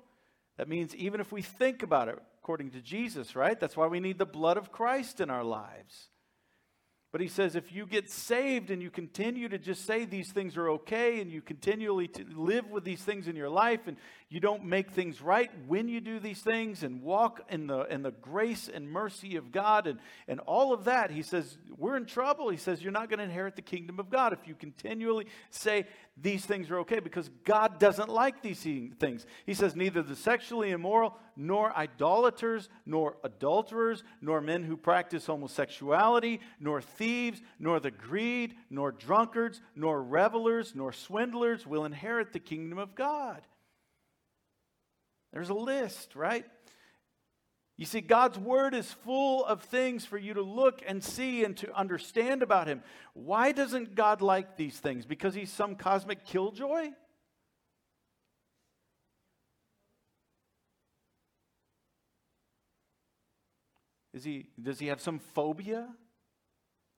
that 0.57 0.67
means 0.67 0.95
even 0.95 1.19
if 1.19 1.31
we 1.31 1.41
think 1.41 1.83
about 1.83 2.07
it, 2.07 2.17
according 2.41 2.71
to 2.71 2.81
Jesus, 2.81 3.35
right? 3.35 3.59
That's 3.59 3.77
why 3.77 3.85
we 3.85 3.99
need 3.99 4.17
the 4.17 4.25
blood 4.25 4.57
of 4.57 4.71
Christ 4.71 5.21
in 5.21 5.29
our 5.29 5.43
lives. 5.43 6.09
But 7.11 7.21
he 7.21 7.27
says 7.27 7.55
if 7.55 7.71
you 7.71 7.85
get 7.85 8.09
saved 8.09 8.71
and 8.71 8.81
you 8.81 8.89
continue 8.89 9.47
to 9.49 9.59
just 9.59 9.85
say 9.85 10.05
these 10.05 10.31
things 10.31 10.57
are 10.57 10.69
okay 10.71 11.21
and 11.21 11.29
you 11.29 11.41
continually 11.41 12.09
live 12.33 12.69
with 12.71 12.83
these 12.83 13.03
things 13.03 13.27
in 13.27 13.35
your 13.35 13.49
life 13.49 13.81
and 13.85 13.97
you 14.31 14.39
don't 14.39 14.63
make 14.63 14.91
things 14.91 15.21
right 15.21 15.51
when 15.67 15.89
you 15.89 15.99
do 15.99 16.17
these 16.17 16.39
things 16.39 16.83
and 16.83 17.01
walk 17.01 17.41
in 17.49 17.67
the, 17.67 17.81
in 17.93 18.01
the 18.01 18.11
grace 18.11 18.69
and 18.73 18.89
mercy 18.89 19.35
of 19.35 19.51
God 19.51 19.87
and, 19.87 19.99
and 20.25 20.39
all 20.39 20.71
of 20.71 20.85
that, 20.85 21.11
he 21.11 21.21
says, 21.21 21.57
we're 21.77 21.97
in 21.97 22.05
trouble. 22.05 22.49
He 22.49 22.55
says, 22.55 22.81
you're 22.81 22.93
not 22.93 23.09
going 23.09 23.17
to 23.17 23.25
inherit 23.25 23.57
the 23.57 23.61
kingdom 23.61 23.99
of 23.99 24.09
God 24.09 24.31
if 24.31 24.47
you 24.47 24.55
continually 24.55 25.27
say 25.49 25.85
these 26.15 26.45
things 26.45 26.71
are 26.71 26.79
okay 26.79 26.99
because 26.99 27.29
God 27.43 27.77
doesn't 27.77 28.07
like 28.07 28.41
these 28.41 28.61
things. 28.61 29.25
He 29.45 29.53
says, 29.53 29.75
neither 29.75 30.01
the 30.01 30.15
sexually 30.15 30.71
immoral, 30.71 31.17
nor 31.35 31.75
idolaters, 31.75 32.69
nor 32.85 33.17
adulterers, 33.25 34.01
nor 34.21 34.39
men 34.39 34.63
who 34.63 34.77
practice 34.77 35.25
homosexuality, 35.25 36.39
nor 36.57 36.79
thieves, 36.79 37.41
nor 37.59 37.81
the 37.81 37.91
greed, 37.91 38.55
nor 38.69 38.93
drunkards, 38.93 39.59
nor 39.75 40.01
revelers, 40.01 40.71
nor 40.73 40.93
swindlers 40.93 41.67
will 41.67 41.83
inherit 41.83 42.31
the 42.31 42.39
kingdom 42.39 42.77
of 42.77 42.95
God. 42.95 43.41
There's 45.33 45.49
a 45.49 45.53
list, 45.53 46.15
right? 46.15 46.45
You 47.77 47.85
see, 47.85 48.01
God's 48.01 48.37
word 48.37 48.73
is 48.73 48.91
full 48.91 49.45
of 49.45 49.63
things 49.63 50.05
for 50.05 50.17
you 50.17 50.35
to 50.35 50.41
look 50.41 50.83
and 50.85 51.03
see 51.03 51.43
and 51.43 51.57
to 51.57 51.75
understand 51.75 52.43
about 52.43 52.67
Him. 52.67 52.83
Why 53.13 53.51
doesn't 53.53 53.95
God 53.95 54.21
like 54.21 54.57
these 54.57 54.77
things? 54.77 55.05
Because 55.05 55.33
He's 55.33 55.51
some 55.51 55.75
cosmic 55.75 56.25
killjoy? 56.25 56.89
Is 64.13 64.23
he, 64.23 64.47
does 64.61 64.79
he 64.79 64.87
have 64.87 65.01
some 65.01 65.19
phobia? 65.19 65.87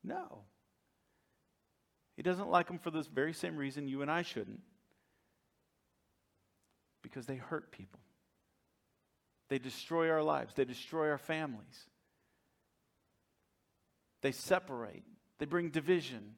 No. 0.03 0.39
He 2.17 2.23
doesn't 2.23 2.49
like 2.49 2.67
them 2.67 2.79
for 2.79 2.91
this 2.91 3.07
very 3.07 3.33
same 3.33 3.55
reason 3.55 3.87
you 3.87 4.01
and 4.01 4.11
I 4.11 4.21
shouldn't 4.23 4.61
because 7.01 7.25
they 7.25 7.35
hurt 7.35 7.71
people. 7.71 7.99
They 9.53 9.59
destroy 9.59 10.09
our 10.09 10.23
lives, 10.23 10.55
they 10.55 10.65
destroy 10.65 11.11
our 11.11 11.19
families. 11.19 11.87
They 14.23 14.31
separate, 14.31 15.03
they 15.37 15.45
bring 15.45 15.69
division. 15.69 16.33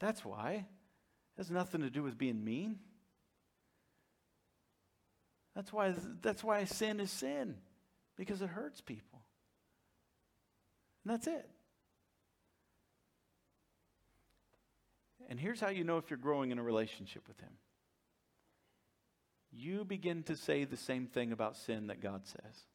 That's 0.00 0.24
why. 0.24 0.50
It 0.54 1.36
has 1.36 1.48
nothing 1.48 1.82
to 1.82 1.90
do 1.90 2.02
with 2.02 2.18
being 2.18 2.44
mean. 2.44 2.80
That's 5.54 5.72
why, 5.72 5.94
that's 6.22 6.42
why 6.42 6.64
sin 6.64 6.98
is 6.98 7.12
sin, 7.12 7.54
because 8.16 8.42
it 8.42 8.48
hurts 8.48 8.80
people. 8.80 9.22
And 11.04 11.14
that's 11.14 11.28
it. 11.28 11.48
And 15.28 15.38
here's 15.38 15.60
how 15.60 15.68
you 15.68 15.84
know 15.84 15.98
if 15.98 16.10
you're 16.10 16.16
growing 16.16 16.50
in 16.50 16.58
a 16.58 16.64
relationship 16.64 17.28
with 17.28 17.38
Him 17.38 17.52
you 19.52 19.84
begin 19.84 20.22
to 20.24 20.36
say 20.36 20.64
the 20.64 20.76
same 20.76 21.06
thing 21.06 21.32
about 21.32 21.56
sin 21.56 21.88
that 21.88 22.00
God 22.00 22.26
says. 22.26 22.66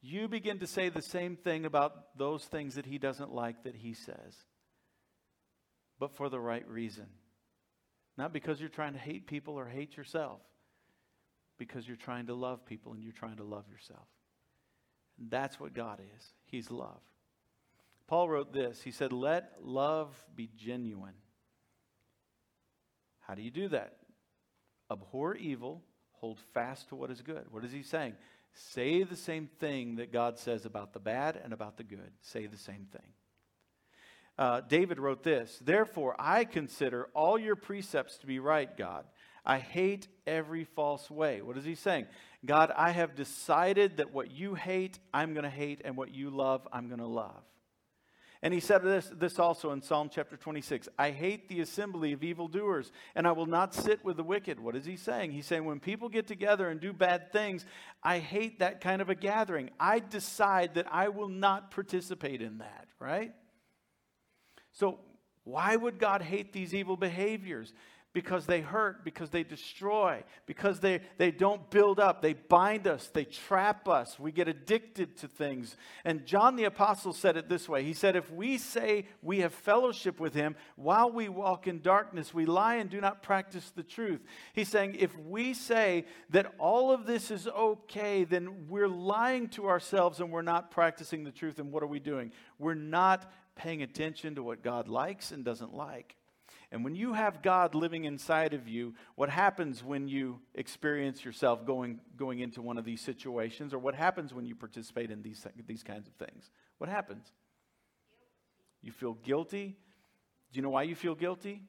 you 0.00 0.28
begin 0.28 0.60
to 0.60 0.66
say 0.66 0.88
the 0.88 1.02
same 1.02 1.36
thing 1.36 1.64
about 1.64 2.16
those 2.16 2.44
things 2.44 2.76
that 2.76 2.86
he 2.86 2.98
doesn't 2.98 3.32
like 3.32 3.64
that 3.64 3.74
he 3.74 3.92
says, 3.92 4.36
but 5.98 6.14
for 6.16 6.28
the 6.28 6.40
right 6.40 6.66
reason. 6.68 7.06
Not 8.16 8.32
because 8.32 8.60
you're 8.60 8.68
trying 8.68 8.94
to 8.94 8.98
hate 8.98 9.26
people 9.26 9.54
or 9.54 9.66
hate 9.66 9.96
yourself, 9.96 10.40
because 11.58 11.86
you're 11.86 11.96
trying 11.96 12.26
to 12.26 12.34
love 12.34 12.64
people 12.64 12.92
and 12.92 13.02
you're 13.02 13.12
trying 13.12 13.36
to 13.36 13.44
love 13.44 13.64
yourself. 13.70 14.06
And 15.18 15.30
that's 15.30 15.58
what 15.58 15.74
God 15.74 16.00
is. 16.00 16.32
He's 16.46 16.70
love. 16.70 17.00
Paul 18.06 18.28
wrote 18.28 18.52
this 18.52 18.80
He 18.82 18.90
said, 18.90 19.12
Let 19.12 19.54
love 19.62 20.08
be 20.34 20.50
genuine. 20.56 21.14
How 23.20 23.34
do 23.34 23.42
you 23.42 23.50
do 23.50 23.68
that? 23.68 23.96
Abhor 24.90 25.34
evil, 25.34 25.82
hold 26.12 26.38
fast 26.54 26.88
to 26.88 26.94
what 26.94 27.10
is 27.10 27.22
good. 27.22 27.46
What 27.50 27.64
is 27.64 27.72
he 27.72 27.82
saying? 27.82 28.14
Say 28.52 29.02
the 29.02 29.16
same 29.16 29.48
thing 29.60 29.96
that 29.96 30.12
God 30.12 30.38
says 30.38 30.64
about 30.64 30.92
the 30.92 31.00
bad 31.00 31.38
and 31.42 31.52
about 31.52 31.76
the 31.76 31.84
good. 31.84 32.12
Say 32.22 32.46
the 32.46 32.56
same 32.56 32.86
thing. 32.90 33.12
Uh, 34.38 34.60
David 34.60 34.98
wrote 34.98 35.22
this 35.22 35.58
Therefore, 35.62 36.14
I 36.18 36.44
consider 36.44 37.08
all 37.14 37.38
your 37.38 37.56
precepts 37.56 38.18
to 38.18 38.26
be 38.26 38.38
right, 38.38 38.74
God. 38.76 39.04
I 39.44 39.58
hate 39.58 40.08
every 40.26 40.64
false 40.64 41.10
way. 41.10 41.40
What 41.40 41.56
is 41.56 41.64
he 41.64 41.76
saying? 41.76 42.06
God, 42.44 42.72
I 42.76 42.90
have 42.90 43.14
decided 43.14 43.98
that 43.98 44.12
what 44.12 44.30
you 44.30 44.54
hate, 44.54 44.98
I'm 45.14 45.34
going 45.34 45.44
to 45.44 45.50
hate, 45.50 45.82
and 45.84 45.96
what 45.96 46.12
you 46.12 46.30
love, 46.30 46.66
I'm 46.72 46.88
going 46.88 47.00
to 47.00 47.06
love. 47.06 47.42
And 48.46 48.54
he 48.54 48.60
said 48.60 48.84
this, 48.84 49.10
this 49.12 49.40
also 49.40 49.72
in 49.72 49.82
Psalm 49.82 50.08
chapter 50.08 50.36
26 50.36 50.88
I 50.96 51.10
hate 51.10 51.48
the 51.48 51.62
assembly 51.62 52.12
of 52.12 52.22
evildoers, 52.22 52.92
and 53.16 53.26
I 53.26 53.32
will 53.32 53.46
not 53.46 53.74
sit 53.74 54.04
with 54.04 54.16
the 54.16 54.22
wicked. 54.22 54.60
What 54.60 54.76
is 54.76 54.84
he 54.84 54.96
saying? 54.96 55.32
He's 55.32 55.46
saying, 55.46 55.64
when 55.64 55.80
people 55.80 56.08
get 56.08 56.28
together 56.28 56.68
and 56.68 56.80
do 56.80 56.92
bad 56.92 57.32
things, 57.32 57.66
I 58.04 58.20
hate 58.20 58.60
that 58.60 58.80
kind 58.80 59.02
of 59.02 59.10
a 59.10 59.16
gathering. 59.16 59.70
I 59.80 59.98
decide 59.98 60.74
that 60.74 60.86
I 60.92 61.08
will 61.08 61.26
not 61.26 61.72
participate 61.72 62.40
in 62.40 62.58
that, 62.58 62.86
right? 63.00 63.34
So, 64.70 65.00
why 65.42 65.74
would 65.74 65.98
God 65.98 66.22
hate 66.22 66.52
these 66.52 66.72
evil 66.72 66.96
behaviors? 66.96 67.74
Because 68.16 68.46
they 68.46 68.62
hurt, 68.62 69.04
because 69.04 69.28
they 69.28 69.42
destroy, 69.42 70.24
because 70.46 70.80
they, 70.80 71.00
they 71.18 71.30
don't 71.30 71.68
build 71.68 72.00
up. 72.00 72.22
They 72.22 72.32
bind 72.32 72.86
us, 72.86 73.10
they 73.12 73.26
trap 73.26 73.86
us. 73.88 74.18
We 74.18 74.32
get 74.32 74.48
addicted 74.48 75.18
to 75.18 75.28
things. 75.28 75.76
And 76.02 76.24
John 76.24 76.56
the 76.56 76.64
Apostle 76.64 77.12
said 77.12 77.36
it 77.36 77.50
this 77.50 77.68
way 77.68 77.84
He 77.84 77.92
said, 77.92 78.16
If 78.16 78.32
we 78.32 78.56
say 78.56 79.04
we 79.20 79.40
have 79.40 79.52
fellowship 79.52 80.18
with 80.18 80.32
him 80.32 80.56
while 80.76 81.12
we 81.12 81.28
walk 81.28 81.66
in 81.66 81.82
darkness, 81.82 82.32
we 82.32 82.46
lie 82.46 82.76
and 82.76 82.88
do 82.88 83.02
not 83.02 83.22
practice 83.22 83.70
the 83.76 83.82
truth. 83.82 84.22
He's 84.54 84.70
saying, 84.70 84.96
if 84.98 85.14
we 85.18 85.52
say 85.52 86.06
that 86.30 86.54
all 86.56 86.92
of 86.92 87.04
this 87.04 87.30
is 87.30 87.46
okay, 87.46 88.24
then 88.24 88.66
we're 88.70 88.88
lying 88.88 89.50
to 89.50 89.68
ourselves 89.68 90.20
and 90.20 90.30
we're 90.32 90.40
not 90.40 90.70
practicing 90.70 91.22
the 91.22 91.32
truth. 91.32 91.58
And 91.58 91.70
what 91.70 91.82
are 91.82 91.86
we 91.86 92.00
doing? 92.00 92.32
We're 92.58 92.72
not 92.72 93.30
paying 93.56 93.82
attention 93.82 94.36
to 94.36 94.42
what 94.42 94.62
God 94.62 94.88
likes 94.88 95.32
and 95.32 95.44
doesn't 95.44 95.74
like. 95.74 96.16
And 96.76 96.84
when 96.84 96.94
you 96.94 97.14
have 97.14 97.40
God 97.40 97.74
living 97.74 98.04
inside 98.04 98.52
of 98.52 98.68
you, 98.68 98.92
what 99.14 99.30
happens 99.30 99.82
when 99.82 100.08
you 100.08 100.40
experience 100.54 101.24
yourself 101.24 101.64
going, 101.64 102.00
going 102.18 102.40
into 102.40 102.60
one 102.60 102.76
of 102.76 102.84
these 102.84 103.00
situations, 103.00 103.72
or 103.72 103.78
what 103.78 103.94
happens 103.94 104.34
when 104.34 104.44
you 104.44 104.54
participate 104.54 105.10
in 105.10 105.22
these, 105.22 105.46
these 105.66 105.82
kinds 105.82 106.06
of 106.06 106.12
things? 106.16 106.50
What 106.76 106.90
happens? 106.90 107.32
You 108.82 108.92
feel 108.92 109.14
guilty. 109.14 109.78
Do 110.52 110.56
you 110.58 110.60
know 110.60 110.68
why 110.68 110.82
you 110.82 110.94
feel 110.94 111.14
guilty? 111.14 111.62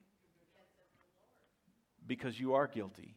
Because 2.06 2.38
you 2.38 2.56
are 2.56 2.68
guilty. 2.68 3.16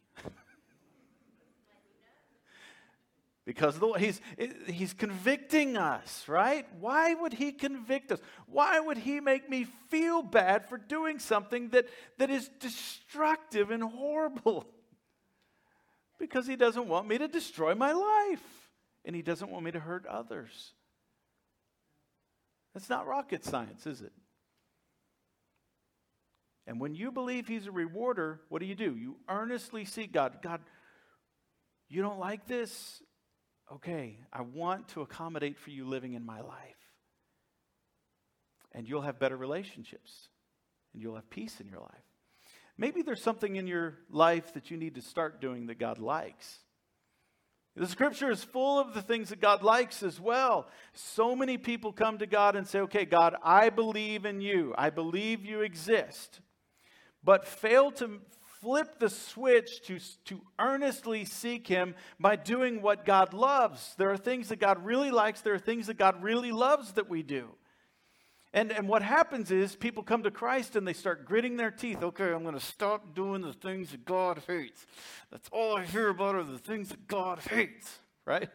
Because 3.51 3.77
the, 3.79 3.91
he's, 3.91 4.21
he's 4.65 4.93
convicting 4.93 5.75
us, 5.75 6.23
right? 6.29 6.65
Why 6.79 7.13
would 7.13 7.33
he 7.33 7.51
convict 7.51 8.09
us? 8.13 8.19
Why 8.45 8.79
would 8.79 8.97
he 8.97 9.19
make 9.19 9.49
me 9.49 9.65
feel 9.89 10.23
bad 10.23 10.69
for 10.69 10.77
doing 10.77 11.19
something 11.19 11.67
that, 11.71 11.87
that 12.17 12.29
is 12.29 12.49
destructive 12.61 13.69
and 13.69 13.83
horrible? 13.83 14.65
Because 16.17 16.45
he 16.45 16.55
doesn't 16.55 16.87
want 16.87 17.07
me 17.07 17.17
to 17.17 17.27
destroy 17.27 17.73
my 17.73 17.93
life, 17.93 18.69
and 19.03 19.15
he 19.15 19.23
doesn't 19.23 19.49
want 19.49 19.65
me 19.65 19.71
to 19.71 19.79
hurt 19.79 20.05
others. 20.05 20.73
That's 22.75 22.91
not 22.91 23.07
rocket 23.07 23.43
science, 23.43 23.87
is 23.87 24.01
it? 24.01 24.13
And 26.67 26.79
when 26.79 26.93
you 26.93 27.11
believe 27.11 27.47
he's 27.47 27.65
a 27.65 27.71
rewarder, 27.71 28.39
what 28.49 28.59
do 28.59 28.67
you 28.67 28.75
do? 28.75 28.95
You 28.95 29.17
earnestly 29.27 29.83
seek 29.83 30.11
God. 30.11 30.43
God, 30.43 30.61
you 31.89 32.03
don't 32.03 32.19
like 32.19 32.45
this? 32.45 33.01
Okay, 33.75 34.17
I 34.31 34.41
want 34.41 34.89
to 34.89 35.01
accommodate 35.01 35.57
for 35.59 35.69
you 35.69 35.85
living 35.85 36.13
in 36.13 36.25
my 36.25 36.41
life. 36.41 36.75
And 38.73 38.87
you'll 38.87 39.01
have 39.01 39.19
better 39.19 39.37
relationships 39.37 40.29
and 40.93 41.01
you'll 41.01 41.15
have 41.15 41.29
peace 41.29 41.59
in 41.59 41.67
your 41.67 41.79
life. 41.79 41.89
Maybe 42.77 43.01
there's 43.01 43.21
something 43.21 43.55
in 43.57 43.67
your 43.67 43.97
life 44.09 44.53
that 44.53 44.71
you 44.71 44.77
need 44.77 44.95
to 44.95 45.01
start 45.01 45.41
doing 45.41 45.67
that 45.67 45.79
God 45.79 45.99
likes. 45.99 46.59
The 47.75 47.87
scripture 47.87 48.29
is 48.29 48.43
full 48.43 48.79
of 48.79 48.93
the 48.93 49.01
things 49.01 49.29
that 49.29 49.39
God 49.39 49.63
likes 49.63 50.03
as 50.03 50.19
well. 50.19 50.67
So 50.93 51.35
many 51.35 51.57
people 51.57 51.93
come 51.93 52.17
to 52.17 52.25
God 52.25 52.55
and 52.55 52.67
say, 52.67 52.79
Okay, 52.79 53.05
God, 53.05 53.35
I 53.43 53.69
believe 53.69 54.25
in 54.25 54.41
you. 54.41 54.73
I 54.77 54.89
believe 54.89 55.45
you 55.45 55.61
exist. 55.61 56.41
But 57.23 57.47
fail 57.47 57.91
to 57.91 58.19
flip 58.61 58.99
the 58.99 59.09
switch 59.09 59.81
to, 59.83 59.99
to 60.25 60.41
earnestly 60.59 61.25
seek 61.25 61.67
Him 61.67 61.95
by 62.19 62.35
doing 62.35 62.81
what 62.81 63.05
God 63.05 63.33
loves. 63.33 63.95
There 63.97 64.11
are 64.11 64.17
things 64.17 64.49
that 64.49 64.59
God 64.59 64.85
really 64.85 65.11
likes, 65.11 65.41
there 65.41 65.53
are 65.53 65.59
things 65.59 65.87
that 65.87 65.97
God 65.97 66.21
really 66.21 66.51
loves 66.51 66.93
that 66.93 67.09
we 67.09 67.23
do. 67.23 67.49
And, 68.53 68.71
and 68.71 68.87
what 68.87 69.01
happens 69.01 69.49
is 69.49 69.75
people 69.75 70.03
come 70.03 70.23
to 70.23 70.31
Christ 70.31 70.75
and 70.75 70.85
they 70.85 70.93
start 70.93 71.25
gritting 71.25 71.55
their 71.55 71.71
teeth. 71.71 72.03
Okay, 72.03 72.33
I'm 72.33 72.43
going 72.43 72.53
to 72.53 72.59
stop 72.59 73.15
doing 73.15 73.41
the 73.41 73.53
things 73.53 73.91
that 73.91 74.03
God 74.03 74.41
hates. 74.45 74.85
That's 75.31 75.47
all 75.53 75.77
I 75.77 75.85
hear 75.85 76.09
about 76.09 76.35
are 76.35 76.43
the 76.43 76.57
things 76.57 76.89
that 76.89 77.07
God 77.07 77.39
hates, 77.39 77.99
right? 78.25 78.49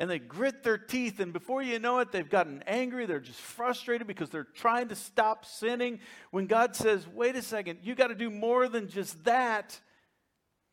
And 0.00 0.08
they 0.08 0.18
grit 0.18 0.62
their 0.62 0.78
teeth, 0.78 1.20
and 1.20 1.30
before 1.30 1.62
you 1.62 1.78
know 1.78 1.98
it, 1.98 2.10
they've 2.10 2.28
gotten 2.28 2.64
angry. 2.66 3.04
They're 3.04 3.20
just 3.20 3.38
frustrated 3.38 4.06
because 4.06 4.30
they're 4.30 4.44
trying 4.54 4.88
to 4.88 4.96
stop 4.96 5.44
sinning. 5.44 6.00
When 6.30 6.46
God 6.46 6.74
says, 6.74 7.06
wait 7.06 7.36
a 7.36 7.42
second, 7.42 7.80
you 7.82 7.94
got 7.94 8.06
to 8.06 8.14
do 8.14 8.30
more 8.30 8.66
than 8.66 8.88
just 8.88 9.24
that. 9.24 9.78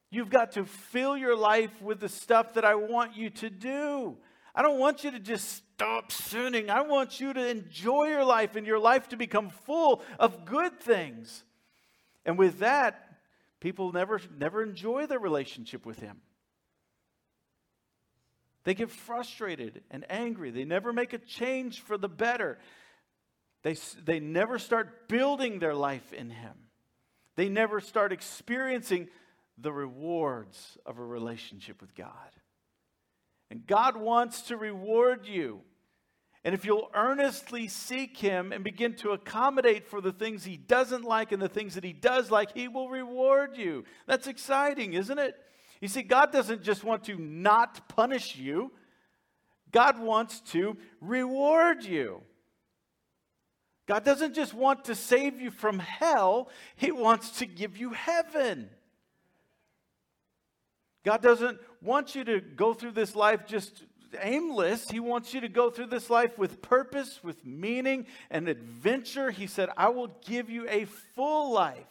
You've 0.10 0.30
got 0.30 0.54
to 0.54 0.64
fill 0.64 1.18
your 1.18 1.36
life 1.36 1.82
with 1.82 2.00
the 2.00 2.08
stuff 2.08 2.54
that 2.54 2.64
I 2.64 2.76
want 2.76 3.18
you 3.18 3.30
to 3.32 3.50
do. 3.50 4.16
I 4.56 4.62
don't 4.62 4.80
want 4.80 5.04
you 5.04 5.12
to 5.12 5.20
just 5.20 5.62
stop 5.74 6.10
sinning. 6.14 6.70
I 6.70 6.84
want 6.84 7.20
you 7.20 7.34
to 7.34 7.50
enjoy 7.50 8.06
your 8.06 8.24
life 8.24 8.56
and 8.56 8.66
your 8.66 8.80
life 8.80 9.10
to 9.10 9.18
become 9.18 9.50
full 9.50 10.04
of 10.20 10.46
good 10.46 10.80
things. 10.80 11.44
And 12.26 12.38
with 12.38 12.60
that, 12.60 13.10
people 13.60 13.92
never, 13.92 14.22
never 14.40 14.64
enjoy 14.64 15.06
their 15.06 15.20
relationship 15.20 15.86
with 15.86 16.00
Him. 16.00 16.22
They 18.68 18.74
get 18.74 18.92
frustrated 18.92 19.82
and 19.90 20.06
angry. 20.10 20.52
They 20.52 20.66
never 20.66 20.92
make 20.92 21.14
a 21.14 21.20
change 21.20 21.80
for 21.80 21.98
the 21.98 22.10
better. 22.10 22.58
They, 23.64 23.78
they 24.04 24.20
never 24.20 24.60
start 24.60 25.08
building 25.08 25.60
their 25.60 25.74
life 25.74 26.12
in 26.12 26.30
Him. 26.30 26.52
They 27.38 27.48
never 27.48 27.80
start 27.80 28.12
experiencing 28.12 29.08
the 29.58 29.72
rewards 29.72 30.78
of 30.86 31.00
a 31.00 31.02
relationship 31.02 31.80
with 31.80 31.96
God. 31.96 32.12
And 33.50 33.66
God 33.66 33.96
wants 33.96 34.42
to 34.50 34.58
reward 34.58 35.28
you. 35.28 35.62
And 36.44 36.54
if 36.54 36.66
you'll 36.66 36.92
earnestly 36.94 37.70
seek 37.70 38.18
Him 38.18 38.52
and 38.52 38.66
begin 38.66 38.96
to 38.96 39.12
accommodate 39.12 39.88
for 39.88 40.02
the 40.02 40.12
things 40.12 40.44
He 40.44 40.58
doesn't 40.58 41.06
like 41.06 41.32
and 41.32 41.42
the 41.42 41.48
things 41.48 41.76
that 41.76 41.86
He 41.86 41.94
does 41.94 42.30
like, 42.30 42.54
He 42.54 42.68
will 42.68 42.90
reward 42.90 43.56
you. 43.56 43.86
That's 44.08 44.28
exciting, 44.28 44.92
isn't 44.92 45.20
it? 45.20 45.38
You 45.82 45.88
see, 45.88 46.02
God 46.02 46.32
doesn't 46.32 46.64
just 46.64 46.84
want 46.84 47.04
to 47.06 47.18
not 47.18 47.88
punish 47.88 48.36
you, 48.36 48.72
God 49.72 50.00
wants 50.00 50.40
to 50.52 50.78
reward 51.02 51.84
you. 51.84 52.22
God 53.88 54.04
doesn't 54.04 54.34
just 54.34 54.54
want 54.54 54.86
to 54.86 54.96
save 54.96 55.40
you 55.40 55.52
from 55.52 55.80
hell, 55.80 56.50
He 56.76 56.92
wants 56.92 57.40
to 57.40 57.46
give 57.46 57.78
you 57.78 57.92
heaven. 57.92 58.70
God 61.06 61.22
doesn't 61.22 61.60
want 61.82 62.16
you 62.16 62.26
to 62.26 62.42
go 62.42 62.74
through 62.74 62.92
this 62.92 63.16
life 63.16 63.46
just 63.48 63.86
aimless. 64.22 64.90
He 64.90 65.00
wants 65.00 65.34
you 65.34 65.42
to 65.42 65.48
go 65.48 65.70
through 65.70 65.88
this 65.88 66.10
life 66.10 66.38
with 66.38 66.62
purpose, 66.62 67.24
with 67.24 67.46
meaning, 67.46 68.08
and 68.30 68.50
adventure. 68.50 69.32
He 69.32 69.48
said, 69.48 69.70
I 69.78 69.90
will 69.90 70.18
give 70.26 70.50
you 70.50 70.68
a 70.68 70.86
full 71.16 71.54
life 71.54 71.86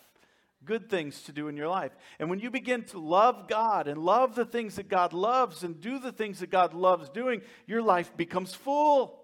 good 0.66 0.90
things 0.90 1.22
to 1.22 1.32
do 1.32 1.48
in 1.48 1.56
your 1.56 1.68
life. 1.68 1.92
And 2.18 2.28
when 2.28 2.40
you 2.40 2.50
begin 2.50 2.84
to 2.84 2.98
love 2.98 3.48
God 3.48 3.88
and 3.88 3.98
love 3.98 4.34
the 4.34 4.44
things 4.44 4.76
that 4.76 4.88
God 4.88 5.12
loves 5.14 5.62
and 5.62 5.80
do 5.80 5.98
the 5.98 6.12
things 6.12 6.40
that 6.40 6.50
God 6.50 6.74
loves 6.74 7.08
doing, 7.08 7.40
your 7.66 7.80
life 7.80 8.14
becomes 8.16 8.54
full. 8.54 9.22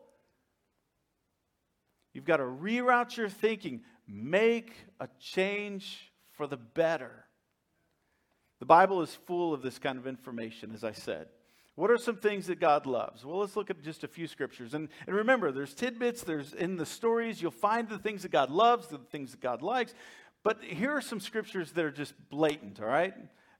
You've 2.14 2.24
got 2.24 2.38
to 2.38 2.44
reroute 2.44 3.16
your 3.16 3.28
thinking, 3.28 3.82
make 4.06 4.72
a 5.00 5.08
change 5.18 6.12
for 6.32 6.46
the 6.46 6.56
better. 6.56 7.26
The 8.60 8.66
Bible 8.66 9.02
is 9.02 9.14
full 9.14 9.52
of 9.52 9.60
this 9.62 9.78
kind 9.78 9.98
of 9.98 10.06
information, 10.06 10.72
as 10.72 10.84
I 10.84 10.92
said. 10.92 11.26
What 11.74 11.90
are 11.90 11.96
some 11.96 12.16
things 12.16 12.48
that 12.48 12.60
God 12.60 12.84
loves? 12.84 13.24
Well, 13.24 13.38
let's 13.38 13.56
look 13.56 13.70
at 13.70 13.82
just 13.82 14.04
a 14.04 14.08
few 14.08 14.26
scriptures. 14.26 14.74
And, 14.74 14.88
and 15.06 15.16
remember, 15.16 15.50
there's 15.50 15.72
tidbits, 15.72 16.22
there's 16.22 16.52
in 16.52 16.76
the 16.76 16.84
stories, 16.84 17.40
you'll 17.40 17.50
find 17.50 17.88
the 17.88 17.98
things 17.98 18.22
that 18.22 18.30
God 18.30 18.50
loves, 18.50 18.88
the 18.88 18.98
things 18.98 19.30
that 19.30 19.40
God 19.40 19.62
likes. 19.62 19.94
But 20.44 20.62
here 20.62 20.92
are 20.92 21.00
some 21.00 21.20
scriptures 21.20 21.72
that 21.72 21.84
are 21.84 21.90
just 21.90 22.14
blatant, 22.28 22.80
all 22.80 22.86
right? 22.86 23.14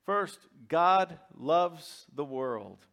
First, 0.04 0.38
God 0.68 1.18
loves 1.36 2.06
the 2.14 2.24
world. 2.24 2.86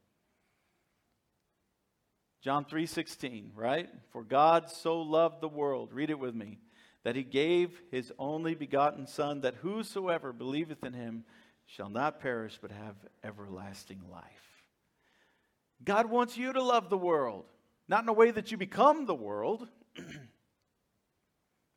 John 2.42 2.66
3:16, 2.66 3.52
right? 3.56 3.90
For 4.12 4.24
God 4.24 4.70
so 4.70 5.02
loved 5.02 5.42
the 5.42 5.50
world, 5.50 5.92
read 5.92 6.10
it 6.10 6.20
with 6.20 6.36
me, 6.36 6.60
that 7.04 7.16
he 7.16 7.24
gave 7.24 7.82
his 7.92 8.14
only 8.18 8.56
begotten 8.56 9.08
son 9.08 9.42
that 9.42 9.56
whosoever 9.56 10.32
believeth 10.32 10.84
in 10.84 10.94
him 10.94 11.26
shall 11.66 11.90
not 11.90 12.20
perish 12.20 12.58
but 12.62 12.72
have 12.72 12.96
everlasting 13.24 14.02
life. 14.10 14.64
God 15.84 16.10
wants 16.10 16.38
you 16.38 16.54
to 16.54 16.64
love 16.64 16.90
the 16.90 16.98
world, 16.98 17.46
not 17.88 18.04
in 18.04 18.10
a 18.10 18.14
way 18.14 18.32
that 18.32 18.52
you 18.52 18.58
become 18.58 19.06
the 19.06 19.16
world, 19.16 19.68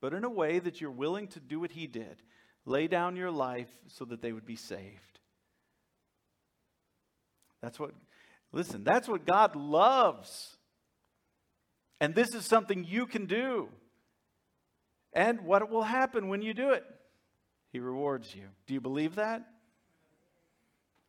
but 0.03 0.12
in 0.12 0.25
a 0.25 0.31
way 0.31 0.59
that 0.59 0.83
you're 0.83 0.91
willing 0.91 1.29
to 1.29 1.41
do 1.41 1.61
what 1.61 1.71
he 1.71 1.87
did. 1.87 2.21
Lay 2.67 2.88
down 2.88 3.17
your 3.17 3.31
life 3.31 3.71
so 3.88 4.05
that 4.05 4.21
they 4.21 4.33
would 4.33 4.45
be 4.45 4.57
saved. 4.57 5.19
That's 7.62 7.81
what 7.81 7.93
Listen, 8.53 8.85
that's 8.85 9.09
what 9.09 9.27
God 9.27 9.57
loves. 9.57 10.57
And 12.01 12.15
this 12.15 12.35
is 12.35 12.45
something 12.45 12.85
you 12.85 13.07
can 13.07 13.27
do. 13.27 13.69
And 15.15 15.43
what 15.43 15.71
will 15.71 15.83
happen 15.83 16.29
when 16.29 16.43
you 16.43 16.53
do 16.53 16.71
it? 16.71 16.85
He 17.71 17.81
rewards 17.81 18.35
you. 18.35 18.45
Do 18.67 18.75
you 18.75 18.81
believe 18.81 19.15
that? 19.15 19.47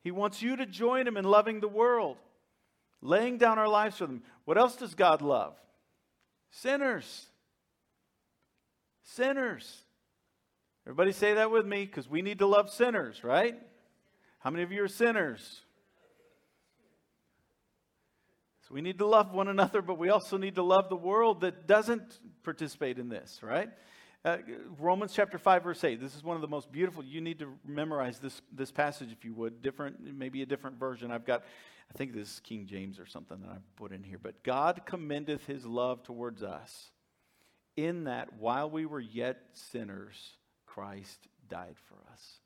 He 0.02 0.12
wants 0.12 0.42
you 0.42 0.56
to 0.56 0.66
join 0.66 1.08
him 1.08 1.18
in 1.18 1.26
loving 1.26 1.60
the 1.60 1.68
world, 1.68 2.18
laying 3.02 3.38
down 3.38 3.60
our 3.60 3.68
lives 3.68 3.98
for 3.98 4.08
them. 4.08 4.24
What 4.46 4.58
else 4.58 4.76
does 4.76 4.96
God 4.96 5.22
love? 5.22 5.56
Sinners. 6.50 7.28
Sinners. 9.04 9.84
Everybody 10.86 11.12
say 11.12 11.36
that 11.36 11.52
with 11.52 11.66
me 11.66 11.86
because 11.86 12.10
we 12.10 12.22
need 12.22 12.40
to 12.40 12.48
love 12.48 12.70
sinners, 12.70 13.24
right? 13.24 13.56
How 14.40 14.50
many 14.50 14.64
of 14.64 14.72
you 14.72 14.84
are 14.84 14.90
sinners? 14.90 15.62
So 18.68 18.74
we 18.74 18.82
need 18.82 18.98
to 19.00 19.06
love 19.06 19.34
one 19.34 19.48
another, 19.48 19.82
but 19.82 19.98
we 19.98 20.10
also 20.10 20.38
need 20.38 20.56
to 20.56 20.64
love 20.64 20.90
the 20.90 20.96
world 20.96 21.42
that 21.42 21.68
doesn't 21.68 22.20
participate 22.44 23.00
in 23.00 23.10
this, 23.10 23.40
right? 23.42 23.70
Uh, 24.26 24.38
Romans 24.80 25.12
chapter 25.14 25.38
5, 25.38 25.64
verse 25.64 25.84
8. 25.84 26.00
This 26.00 26.16
is 26.16 26.24
one 26.24 26.36
of 26.36 26.42
the 26.42 26.48
most 26.48 26.72
beautiful. 26.72 27.04
You 27.04 27.20
need 27.20 27.40
to 27.40 27.54
memorize 27.66 28.20
this, 28.20 28.42
this 28.54 28.72
passage 28.72 29.12
if 29.12 29.26
you 29.26 29.34
would. 29.34 29.62
Different, 29.62 30.16
maybe 30.18 30.42
a 30.42 30.46
different 30.46 30.80
version. 30.80 31.12
I've 31.12 31.26
got, 31.26 31.44
I 31.94 31.98
think 31.98 32.14
this 32.14 32.36
is 32.36 32.40
King 32.40 32.66
James 32.66 33.00
or 33.00 33.06
something 33.06 33.42
that 33.42 33.50
I 33.50 33.58
put 33.76 33.92
in 33.92 34.02
here. 34.02 34.20
But 34.22 34.42
God 34.44 34.84
commendeth 34.86 35.46
his 35.46 35.66
love 35.66 36.04
towards 36.04 36.42
us, 36.42 36.92
in 37.76 38.06
that 38.06 38.34
while 38.40 38.70
we 38.70 38.86
were 38.86 39.00
yet 39.00 39.40
sinners, 39.54 40.38
Christ 40.66 41.28
died 41.50 41.76
for 41.88 41.96
us. 42.12 42.40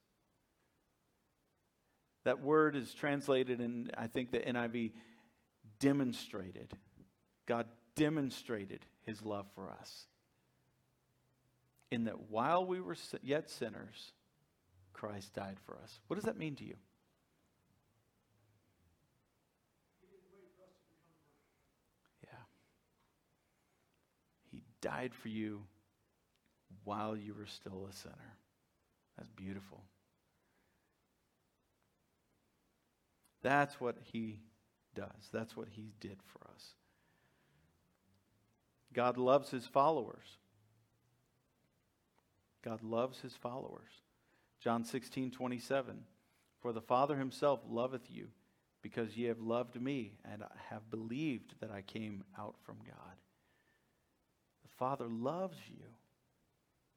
That 2.24 2.42
word 2.42 2.76
is 2.76 2.94
translated 2.94 3.62
in, 3.62 3.90
I 3.98 4.08
think, 4.08 4.32
the 4.32 4.40
NIV 4.40 4.92
demonstrated, 5.80 6.74
God 7.46 7.68
demonstrated 7.96 8.86
his 9.06 9.24
love 9.24 9.46
for 9.56 9.72
us. 9.72 10.08
In 11.90 12.06
that 12.06 12.30
while 12.30 12.66
we 12.66 12.82
were 12.82 12.98
yet 13.24 13.50
sinners, 13.50 14.12
Christ 14.92 15.34
died 15.34 15.58
for 15.66 15.78
us. 15.82 16.00
What 16.08 16.16
does 16.16 16.26
that 16.26 16.38
mean 16.38 16.56
to 16.56 16.66
you? 16.66 16.76
Died 24.82 25.14
for 25.14 25.30
you 25.30 25.62
while 26.84 27.16
you 27.16 27.34
were 27.34 27.46
still 27.46 27.88
a 27.90 27.94
sinner. 27.94 28.36
That's 29.18 29.30
beautiful. 29.30 29.84
That's 33.42 33.80
what 33.80 33.98
he 34.02 34.40
does. 34.96 35.30
That's 35.32 35.56
what 35.56 35.68
he 35.72 35.94
did 36.00 36.18
for 36.26 36.50
us. 36.54 36.74
God 38.94 39.18
loves 39.18 39.52
his 39.52 39.66
followers. 39.66 40.38
God 42.64 42.84
loves 42.84 43.20
his 43.20 43.36
followers. 43.36 44.02
John 44.60 44.84
16, 44.84 45.32
27. 45.32 46.04
For 46.62 46.74
the 46.74 46.82
Father 46.82 47.16
himself 47.16 47.60
loveth 47.70 48.10
you, 48.10 48.30
because 48.82 49.16
ye 49.16 49.26
have 49.26 49.40
loved 49.40 49.80
me, 49.80 50.14
and 50.26 50.44
have 50.70 50.90
believed 50.90 51.54
that 51.62 51.72
I 51.72 51.82
came 51.82 52.24
out 52.38 52.56
from 52.66 52.78
God. 52.86 53.16
The 54.78 54.86
Father 54.86 55.08
loves 55.08 55.58
you 55.68 55.86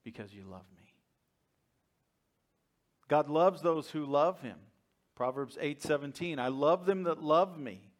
because 0.05 0.35
you 0.35 0.45
love 0.45 0.66
me. 0.77 0.93
God 3.09 3.29
loves 3.29 3.62
those 3.62 3.90
who 3.90 4.05
love 4.05 4.40
him. 4.40 4.59
Proverbs 5.14 5.57
8:17 5.61 6.38
I 6.38 6.49
love 6.49 6.87
them 6.87 7.05
that 7.05 7.23
love 7.23 7.59
me 7.59 7.90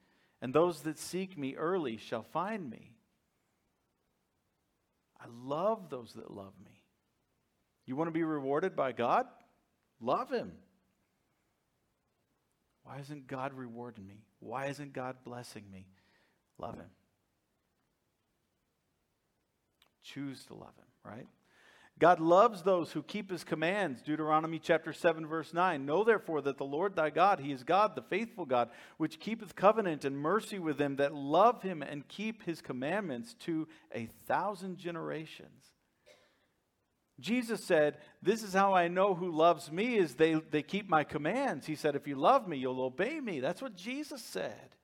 and 0.41 0.55
those 0.55 0.83
that 0.83 0.99
seek 0.99 1.37
me 1.37 1.57
early 1.57 1.97
shall 1.97 2.23
find 2.23 2.69
me. 2.69 2.93
I 5.19 5.27
love 5.45 5.91
those 5.91 6.15
that 6.15 6.31
love 6.31 6.55
me. 6.65 6.83
You 7.85 7.97
want 7.97 8.09
to 8.09 8.13
be 8.13 8.25
rewarded 8.25 8.75
by 8.75 8.93
God? 8.93 9.27
Love 10.01 10.31
Him. 10.31 10.53
Why 12.85 12.99
isn't 13.01 13.27
God 13.27 13.53
rewarding 13.53 14.07
me? 14.07 14.25
Why 14.39 14.67
isn't 14.67 14.93
God 14.93 15.17
blessing 15.25 15.65
me? 15.71 15.87
Love 16.59 16.77
Him. 16.77 16.91
Choose 20.15 20.45
to 20.47 20.55
love 20.55 20.75
Him, 20.77 20.87
right? 21.05 21.27
God 22.01 22.19
loves 22.19 22.63
those 22.63 22.91
who 22.93 23.03
keep 23.03 23.31
his 23.31 23.45
commands. 23.45 24.01
Deuteronomy 24.01 24.59
chapter 24.59 24.91
7 24.91 25.27
verse 25.27 25.53
9. 25.53 25.85
Know 25.85 26.03
therefore 26.03 26.41
that 26.41 26.57
the 26.57 26.65
Lord 26.65 26.97
thy 26.97 27.11
God, 27.11 27.41
he 27.41 27.53
is 27.53 27.63
God, 27.63 27.95
the 27.95 28.01
faithful 28.01 28.47
God, 28.47 28.71
which 28.97 29.21
keepeth 29.21 29.55
covenant 29.55 30.07
and 30.07 30.17
mercy 30.17 30.59
with 30.59 30.79
them 30.79 30.97
that 30.97 31.15
love 31.15 31.63
him 31.63 31.83
and 31.83 32.09
keep 32.09 32.43
his 32.43 32.63
commandments 32.63 33.35
to 33.41 33.69
a 33.95 34.07
thousand 34.27 34.79
generations. 34.79 35.75
Jesus 37.21 37.63
said, 37.63 37.99
This 38.23 38.43
is 38.43 38.55
how 38.55 38.73
I 38.73 38.89
know 38.89 39.15
who 39.15 39.31
loves 39.31 39.71
me 39.71 39.97
is 39.97 40.15
they, 40.15 40.35
they 40.51 40.63
keep 40.63 40.89
my 40.89 41.05
commands. 41.05 41.67
He 41.67 41.75
said, 41.75 41.95
If 41.95 42.09
you 42.09 42.17
love 42.17 42.49
me, 42.49 42.57
you'll 42.57 42.81
obey 42.81 43.21
me. 43.21 43.41
That's 43.41 43.61
what 43.61 43.77
Jesus 43.77 44.23
said. 44.23 44.75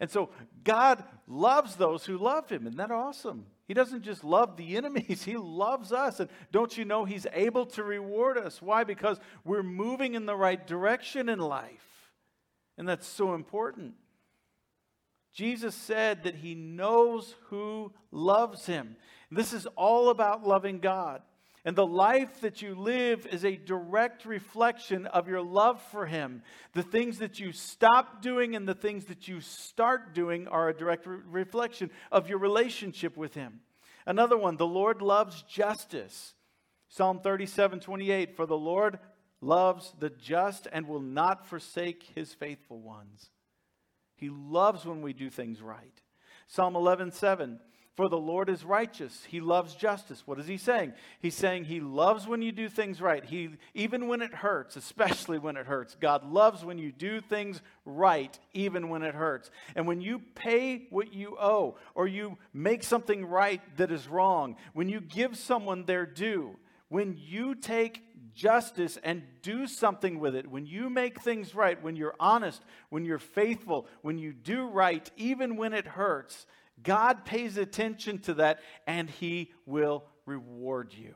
And 0.00 0.10
so 0.10 0.30
God 0.64 1.04
loves 1.28 1.76
those 1.76 2.04
who 2.04 2.18
love 2.18 2.48
him. 2.48 2.66
Isn't 2.66 2.78
that 2.78 2.90
awesome? 2.90 3.46
He 3.68 3.74
doesn't 3.74 4.02
just 4.02 4.24
love 4.24 4.56
the 4.56 4.76
enemies, 4.76 5.24
He 5.24 5.36
loves 5.36 5.92
us. 5.92 6.20
And 6.20 6.30
don't 6.50 6.76
you 6.76 6.84
know 6.84 7.04
He's 7.04 7.26
able 7.32 7.66
to 7.66 7.82
reward 7.82 8.38
us? 8.38 8.60
Why? 8.60 8.84
Because 8.84 9.18
we're 9.44 9.62
moving 9.62 10.14
in 10.14 10.26
the 10.26 10.36
right 10.36 10.64
direction 10.66 11.28
in 11.28 11.38
life. 11.38 12.10
And 12.78 12.88
that's 12.88 13.06
so 13.06 13.34
important. 13.34 13.94
Jesus 15.32 15.74
said 15.74 16.24
that 16.24 16.36
He 16.36 16.54
knows 16.54 17.34
who 17.48 17.92
loves 18.10 18.66
Him. 18.66 18.96
This 19.30 19.52
is 19.52 19.66
all 19.76 20.10
about 20.10 20.46
loving 20.46 20.78
God. 20.78 21.22
And 21.64 21.76
the 21.76 21.86
life 21.86 22.40
that 22.40 22.60
you 22.60 22.74
live 22.74 23.24
is 23.26 23.44
a 23.44 23.56
direct 23.56 24.24
reflection 24.24 25.06
of 25.06 25.28
your 25.28 25.42
love 25.42 25.80
for 25.92 26.06
Him. 26.06 26.42
The 26.72 26.82
things 26.82 27.18
that 27.18 27.38
you 27.38 27.52
stop 27.52 28.20
doing 28.20 28.56
and 28.56 28.66
the 28.66 28.74
things 28.74 29.04
that 29.04 29.28
you 29.28 29.40
start 29.40 30.12
doing 30.12 30.48
are 30.48 30.68
a 30.68 30.76
direct 30.76 31.06
re- 31.06 31.18
reflection 31.30 31.90
of 32.10 32.28
your 32.28 32.38
relationship 32.38 33.16
with 33.16 33.34
Him. 33.34 33.60
Another 34.06 34.36
one, 34.36 34.56
the 34.56 34.66
Lord 34.66 35.02
loves 35.02 35.42
justice. 35.42 36.34
Psalm 36.88 37.20
37 37.20 37.78
28, 37.78 38.34
for 38.34 38.44
the 38.44 38.58
Lord 38.58 38.98
loves 39.40 39.94
the 40.00 40.10
just 40.10 40.66
and 40.72 40.88
will 40.88 41.00
not 41.00 41.46
forsake 41.46 42.02
His 42.14 42.34
faithful 42.34 42.80
ones. 42.80 43.30
He 44.16 44.30
loves 44.30 44.84
when 44.84 45.00
we 45.00 45.12
do 45.12 45.30
things 45.30 45.62
right. 45.62 46.00
Psalm 46.48 46.74
11 46.74 47.12
7, 47.12 47.60
for 47.94 48.08
the 48.08 48.18
Lord 48.18 48.48
is 48.48 48.64
righteous. 48.64 49.24
He 49.28 49.40
loves 49.40 49.74
justice. 49.74 50.22
What 50.26 50.38
is 50.38 50.46
he 50.46 50.56
saying? 50.56 50.94
He's 51.20 51.34
saying 51.34 51.64
he 51.64 51.80
loves 51.80 52.26
when 52.26 52.40
you 52.40 52.50
do 52.50 52.70
things 52.70 53.02
right. 53.02 53.22
He, 53.22 53.50
even 53.74 54.08
when 54.08 54.22
it 54.22 54.32
hurts, 54.32 54.76
especially 54.76 55.38
when 55.38 55.58
it 55.58 55.66
hurts. 55.66 55.94
God 56.00 56.24
loves 56.24 56.64
when 56.64 56.78
you 56.78 56.90
do 56.90 57.20
things 57.20 57.60
right, 57.84 58.38
even 58.54 58.88
when 58.88 59.02
it 59.02 59.14
hurts. 59.14 59.50
And 59.76 59.86
when 59.86 60.00
you 60.00 60.20
pay 60.34 60.86
what 60.88 61.12
you 61.12 61.36
owe, 61.38 61.76
or 61.94 62.06
you 62.08 62.38
make 62.54 62.82
something 62.82 63.26
right 63.26 63.60
that 63.76 63.92
is 63.92 64.08
wrong, 64.08 64.56
when 64.72 64.88
you 64.88 65.00
give 65.00 65.36
someone 65.36 65.84
their 65.84 66.06
due, 66.06 66.56
when 66.88 67.18
you 67.18 67.54
take 67.54 68.02
justice 68.34 68.98
and 69.02 69.22
do 69.42 69.66
something 69.66 70.18
with 70.18 70.34
it, 70.34 70.50
when 70.50 70.64
you 70.64 70.88
make 70.88 71.20
things 71.20 71.54
right, 71.54 71.82
when 71.82 71.96
you're 71.96 72.14
honest, 72.18 72.62
when 72.88 73.04
you're 73.04 73.18
faithful, 73.18 73.86
when 74.00 74.18
you 74.18 74.32
do 74.32 74.66
right, 74.66 75.10
even 75.18 75.56
when 75.56 75.74
it 75.74 75.86
hurts, 75.86 76.46
God 76.82 77.24
pays 77.24 77.56
attention 77.56 78.18
to 78.20 78.34
that 78.34 78.60
and 78.86 79.08
He 79.08 79.52
will 79.66 80.04
reward 80.26 80.94
you. 80.94 81.14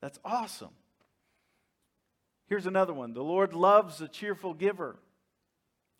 That's 0.00 0.18
awesome. 0.24 0.70
Here's 2.46 2.66
another 2.66 2.92
one 2.92 3.14
the 3.14 3.24
Lord 3.24 3.54
loves 3.54 4.00
a 4.00 4.08
cheerful 4.08 4.54
giver. 4.54 4.96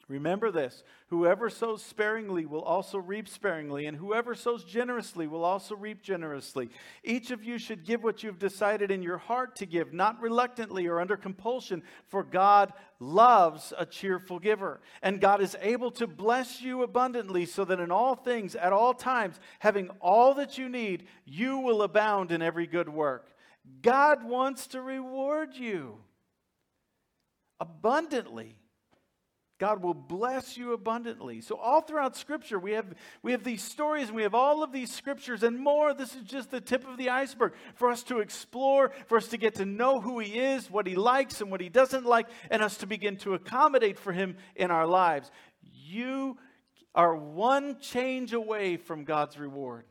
Remember 0.09 0.51
this 0.51 0.83
whoever 1.09 1.49
sows 1.49 1.83
sparingly 1.83 2.45
will 2.45 2.62
also 2.62 2.99
reap 2.99 3.27
sparingly, 3.27 3.87
and 3.87 3.97
whoever 3.97 4.35
sows 4.35 4.62
generously 4.62 5.27
will 5.27 5.45
also 5.45 5.75
reap 5.75 6.03
generously. 6.03 6.69
Each 7.03 7.31
of 7.31 7.43
you 7.43 7.57
should 7.57 7.85
give 7.85 8.03
what 8.03 8.23
you've 8.23 8.38
decided 8.38 8.90
in 8.90 9.03
your 9.03 9.17
heart 9.17 9.57
to 9.57 9.67
give, 9.67 9.95
not 9.95 10.21
reluctantly 10.21 10.87
or 10.87 11.01
under 11.01 11.17
compulsion, 11.17 11.83
for 12.09 12.23
God 12.23 12.73
loves 13.01 13.73
a 13.79 13.87
cheerful 13.87 14.38
giver. 14.38 14.81
And 15.03 15.21
God 15.21 15.40
is 15.40 15.57
able 15.62 15.90
to 15.93 16.07
bless 16.07 16.61
you 16.61 16.83
abundantly, 16.83 17.47
so 17.47 17.64
that 17.64 17.81
in 17.81 17.90
all 17.90 18.14
things, 18.14 18.55
at 18.55 18.73
all 18.73 18.93
times, 18.93 19.40
having 19.61 19.88
all 20.01 20.35
that 20.35 20.59
you 20.59 20.69
need, 20.69 21.07
you 21.25 21.59
will 21.59 21.83
abound 21.83 22.31
in 22.31 22.43
every 22.43 22.67
good 22.67 22.88
work. 22.88 23.31
God 23.81 24.23
wants 24.23 24.67
to 24.69 24.83
reward 24.83 25.55
you 25.55 25.97
abundantly. 27.59 28.59
God 29.64 29.83
will 29.83 29.94
bless 29.94 30.59
you 30.59 30.74
abundantly. 30.74 31.40
So, 31.40 31.57
all 31.57 31.81
throughout 31.81 32.18
Scripture, 32.18 32.59
we 32.59 32.72
have, 32.72 32.85
we 33.22 33.33
have 33.33 33.44
these 33.44 33.62
stories 33.62 34.09
and 34.09 34.14
we 34.16 34.22
have 34.22 34.35
all 34.35 34.62
of 34.62 34.72
these 34.72 34.92
scriptures 34.92 35.42
and 35.42 35.59
more. 35.59 35.94
This 35.94 36.14
is 36.14 36.20
just 36.24 36.50
the 36.50 36.61
tip 36.61 36.87
of 36.87 36.98
the 36.98 37.09
iceberg 37.09 37.55
for 37.74 37.90
us 37.90 38.03
to 38.03 38.18
explore, 38.18 38.92
for 39.07 39.16
us 39.16 39.29
to 39.29 39.38
get 39.38 39.55
to 39.55 39.64
know 39.64 40.03
who 40.03 40.18
He 40.18 40.38
is, 40.38 40.70
what 40.70 40.87
He 40.87 40.96
likes 40.96 41.40
and 41.40 41.50
what 41.50 41.62
He 41.62 41.70
doesn't 41.70 42.05
like, 42.05 42.27
and 42.50 42.61
us 42.61 42.77
to 42.77 42.87
begin 42.87 43.16
to 43.16 43.33
accommodate 43.33 43.98
for 43.98 44.12
Him 44.12 44.37
in 44.55 44.70
our 44.70 44.87
lives. 44.87 45.31
You 45.62 46.37
are 46.94 47.16
one 47.16 47.81
change 47.81 48.35
away 48.35 48.77
from 48.77 49.05
God's 49.05 49.38
reward. 49.38 49.87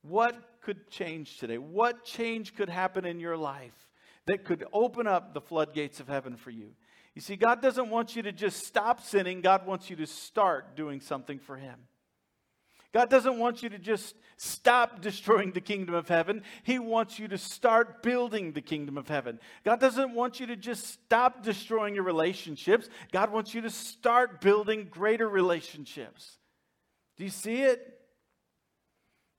What 0.00 0.34
could 0.62 0.88
change 0.88 1.36
today? 1.36 1.58
What 1.58 2.06
change 2.06 2.56
could 2.56 2.70
happen 2.70 3.04
in 3.04 3.20
your 3.20 3.36
life 3.36 3.90
that 4.24 4.46
could 4.46 4.64
open 4.72 5.06
up 5.06 5.34
the 5.34 5.42
floodgates 5.42 6.00
of 6.00 6.08
heaven 6.08 6.38
for 6.38 6.48
you? 6.50 6.70
You 7.16 7.22
see, 7.22 7.36
God 7.36 7.62
doesn't 7.62 7.88
want 7.88 8.14
you 8.14 8.22
to 8.22 8.32
just 8.32 8.66
stop 8.66 9.00
sinning, 9.00 9.40
God 9.40 9.66
wants 9.66 9.88
you 9.88 9.96
to 9.96 10.06
start 10.06 10.76
doing 10.76 11.00
something 11.00 11.38
for 11.38 11.56
Him. 11.56 11.76
God 12.92 13.08
doesn't 13.08 13.38
want 13.38 13.62
you 13.62 13.70
to 13.70 13.78
just 13.78 14.14
stop 14.36 15.00
destroying 15.00 15.52
the 15.52 15.62
kingdom 15.62 15.94
of 15.94 16.08
heaven. 16.08 16.42
He 16.62 16.78
wants 16.78 17.18
you 17.18 17.26
to 17.28 17.38
start 17.38 18.02
building 18.02 18.52
the 18.52 18.60
kingdom 18.60 18.98
of 18.98 19.08
heaven. 19.08 19.40
God 19.64 19.80
doesn't 19.80 20.14
want 20.14 20.40
you 20.40 20.46
to 20.48 20.56
just 20.56 20.86
stop 20.86 21.42
destroying 21.42 21.94
your 21.94 22.04
relationships. 22.04 22.88
God 23.12 23.32
wants 23.32 23.54
you 23.54 23.62
to 23.62 23.70
start 23.70 24.42
building 24.42 24.86
greater 24.90 25.28
relationships. 25.28 26.36
Do 27.16 27.24
you 27.24 27.30
see 27.30 27.62
it? 27.62 27.95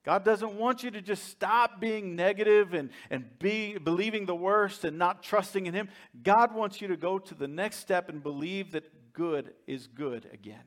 God 0.08 0.24
doesn't 0.24 0.54
want 0.54 0.84
you 0.84 0.92
to 0.92 1.02
just 1.02 1.26
stop 1.26 1.82
being 1.82 2.16
negative 2.16 2.74
and, 2.74 2.92
and 3.10 3.26
be 3.40 3.78
believing 3.78 4.26
the 4.26 4.34
worst 4.34 4.86
and 4.86 4.98
not 4.98 5.22
trusting 5.22 5.66
in 5.66 5.74
Him. 5.74 5.90
God 6.24 6.56
wants 6.56 6.80
you 6.80 6.88
to 6.88 6.96
go 6.96 7.20
to 7.20 7.36
the 7.36 7.50
next 7.50 7.80
step 7.80 8.08
and 8.08 8.24
believe 8.24 8.72
that 8.72 9.12
good 9.12 9.54
is 9.68 9.88
good 9.88 10.26
again. 10.32 10.64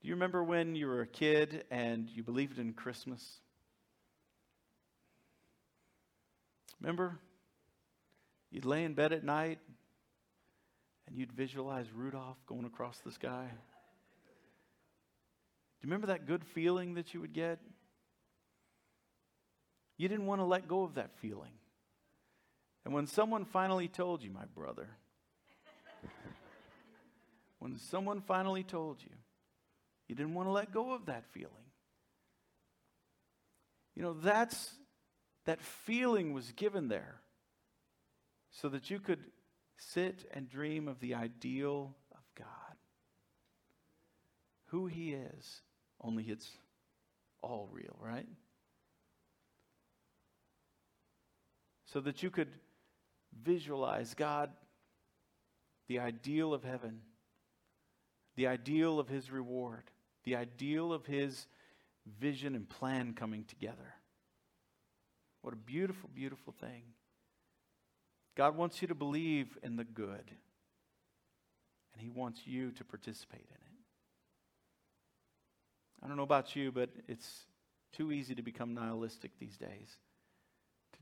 Do 0.00 0.06
you 0.06 0.14
remember 0.14 0.44
when 0.44 0.76
you 0.76 0.86
were 0.86 1.00
a 1.00 1.06
kid 1.08 1.64
and 1.68 2.08
you 2.08 2.22
believed 2.22 2.60
in 2.60 2.74
Christmas? 2.74 3.40
Remember? 6.80 7.18
You'd 8.52 8.66
lay 8.66 8.84
in 8.84 8.94
bed 8.94 9.14
at 9.14 9.24
night 9.24 9.58
and 11.08 11.18
you'd 11.18 11.32
visualize 11.32 11.86
Rudolph 11.92 12.38
going 12.46 12.66
across 12.66 12.98
the 12.98 13.10
sky. 13.10 13.48
Do 13.50 13.56
you 15.82 15.90
remember 15.90 16.06
that 16.06 16.28
good 16.28 16.44
feeling 16.44 16.94
that 16.94 17.12
you 17.12 17.20
would 17.20 17.32
get? 17.32 17.58
You 19.96 20.08
didn't 20.08 20.26
want 20.26 20.40
to 20.40 20.44
let 20.44 20.68
go 20.68 20.82
of 20.82 20.94
that 20.94 21.10
feeling. 21.18 21.52
And 22.84 22.94
when 22.94 23.06
someone 23.06 23.44
finally 23.44 23.88
told 23.88 24.22
you, 24.22 24.30
my 24.30 24.44
brother, 24.54 24.88
when 27.58 27.76
someone 27.78 28.20
finally 28.20 28.62
told 28.62 29.02
you, 29.02 29.10
you 30.08 30.14
didn't 30.14 30.34
want 30.34 30.48
to 30.48 30.52
let 30.52 30.72
go 30.72 30.92
of 30.92 31.06
that 31.06 31.24
feeling. 31.32 31.50
You 33.94 34.02
know, 34.02 34.12
that's 34.12 34.70
that 35.46 35.60
feeling 35.62 36.32
was 36.32 36.52
given 36.52 36.88
there 36.88 37.20
so 38.50 38.68
that 38.68 38.90
you 38.90 39.00
could 39.00 39.20
sit 39.78 40.28
and 40.32 40.48
dream 40.48 40.88
of 40.88 41.00
the 41.00 41.14
ideal 41.14 41.96
of 42.12 42.22
God. 42.36 42.46
Who 44.66 44.86
He 44.86 45.12
is, 45.12 45.62
only 46.00 46.24
it's 46.24 46.50
all 47.42 47.68
real, 47.72 47.96
right? 48.00 48.26
So 51.86 52.00
that 52.00 52.22
you 52.22 52.30
could 52.30 52.48
visualize 53.42 54.14
God, 54.14 54.50
the 55.88 56.00
ideal 56.00 56.52
of 56.52 56.64
heaven, 56.64 57.00
the 58.34 58.48
ideal 58.48 58.98
of 58.98 59.08
His 59.08 59.30
reward, 59.30 59.84
the 60.24 60.36
ideal 60.36 60.92
of 60.92 61.06
His 61.06 61.46
vision 62.20 62.54
and 62.54 62.68
plan 62.68 63.14
coming 63.14 63.44
together. 63.44 63.94
What 65.42 65.54
a 65.54 65.56
beautiful, 65.56 66.10
beautiful 66.12 66.52
thing. 66.60 66.82
God 68.36 68.56
wants 68.56 68.82
you 68.82 68.88
to 68.88 68.94
believe 68.94 69.56
in 69.62 69.76
the 69.76 69.84
good, 69.84 70.30
and 71.92 72.02
He 72.02 72.08
wants 72.08 72.40
you 72.46 72.72
to 72.72 72.84
participate 72.84 73.46
in 73.48 73.56
it. 73.56 73.62
I 76.02 76.08
don't 76.08 76.16
know 76.16 76.24
about 76.24 76.56
you, 76.56 76.72
but 76.72 76.90
it's 77.06 77.44
too 77.92 78.12
easy 78.12 78.34
to 78.34 78.42
become 78.42 78.74
nihilistic 78.74 79.30
these 79.38 79.56
days 79.56 79.96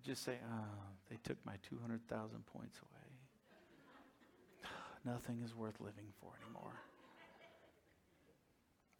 just 0.04 0.22
say, 0.24 0.38
oh, 0.52 0.82
they 1.10 1.16
took 1.24 1.38
my 1.44 1.54
200,000 1.68 2.46
points 2.46 2.78
away. 2.78 3.04
Nothing 5.04 5.42
is 5.44 5.54
worth 5.54 5.80
living 5.80 6.12
for 6.20 6.32
anymore. 6.42 6.72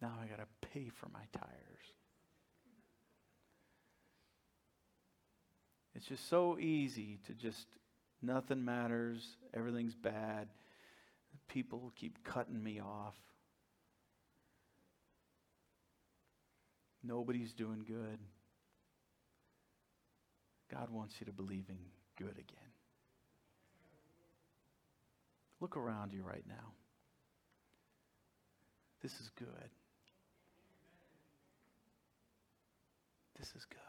Now 0.01 0.13
I 0.21 0.27
got 0.27 0.37
to 0.37 0.67
pay 0.69 0.89
for 0.89 1.09
my 1.09 1.23
tires. 1.33 1.93
It's 5.95 6.05
just 6.05 6.27
so 6.29 6.59
easy 6.59 7.19
to 7.25 7.33
just, 7.33 7.67
nothing 8.21 8.65
matters, 8.65 9.37
everything's 9.53 9.95
bad, 9.95 10.49
people 11.47 11.93
keep 11.95 12.23
cutting 12.23 12.61
me 12.61 12.81
off. 12.81 13.15
Nobody's 17.01 17.53
doing 17.53 17.85
good. 17.87 18.19
God 20.75 20.89
wants 20.89 21.15
you 21.19 21.25
to 21.25 21.31
believe 21.31 21.65
in 21.69 21.77
good 22.17 22.33
again. 22.33 22.71
Look 25.61 25.77
around 25.77 26.11
you 26.11 26.21
right 26.21 26.43
now. 26.47 26.73
This 29.01 29.13
is 29.13 29.29
good. 29.37 29.69
This 33.39 33.47
is 33.55 33.65
good. 33.65 33.79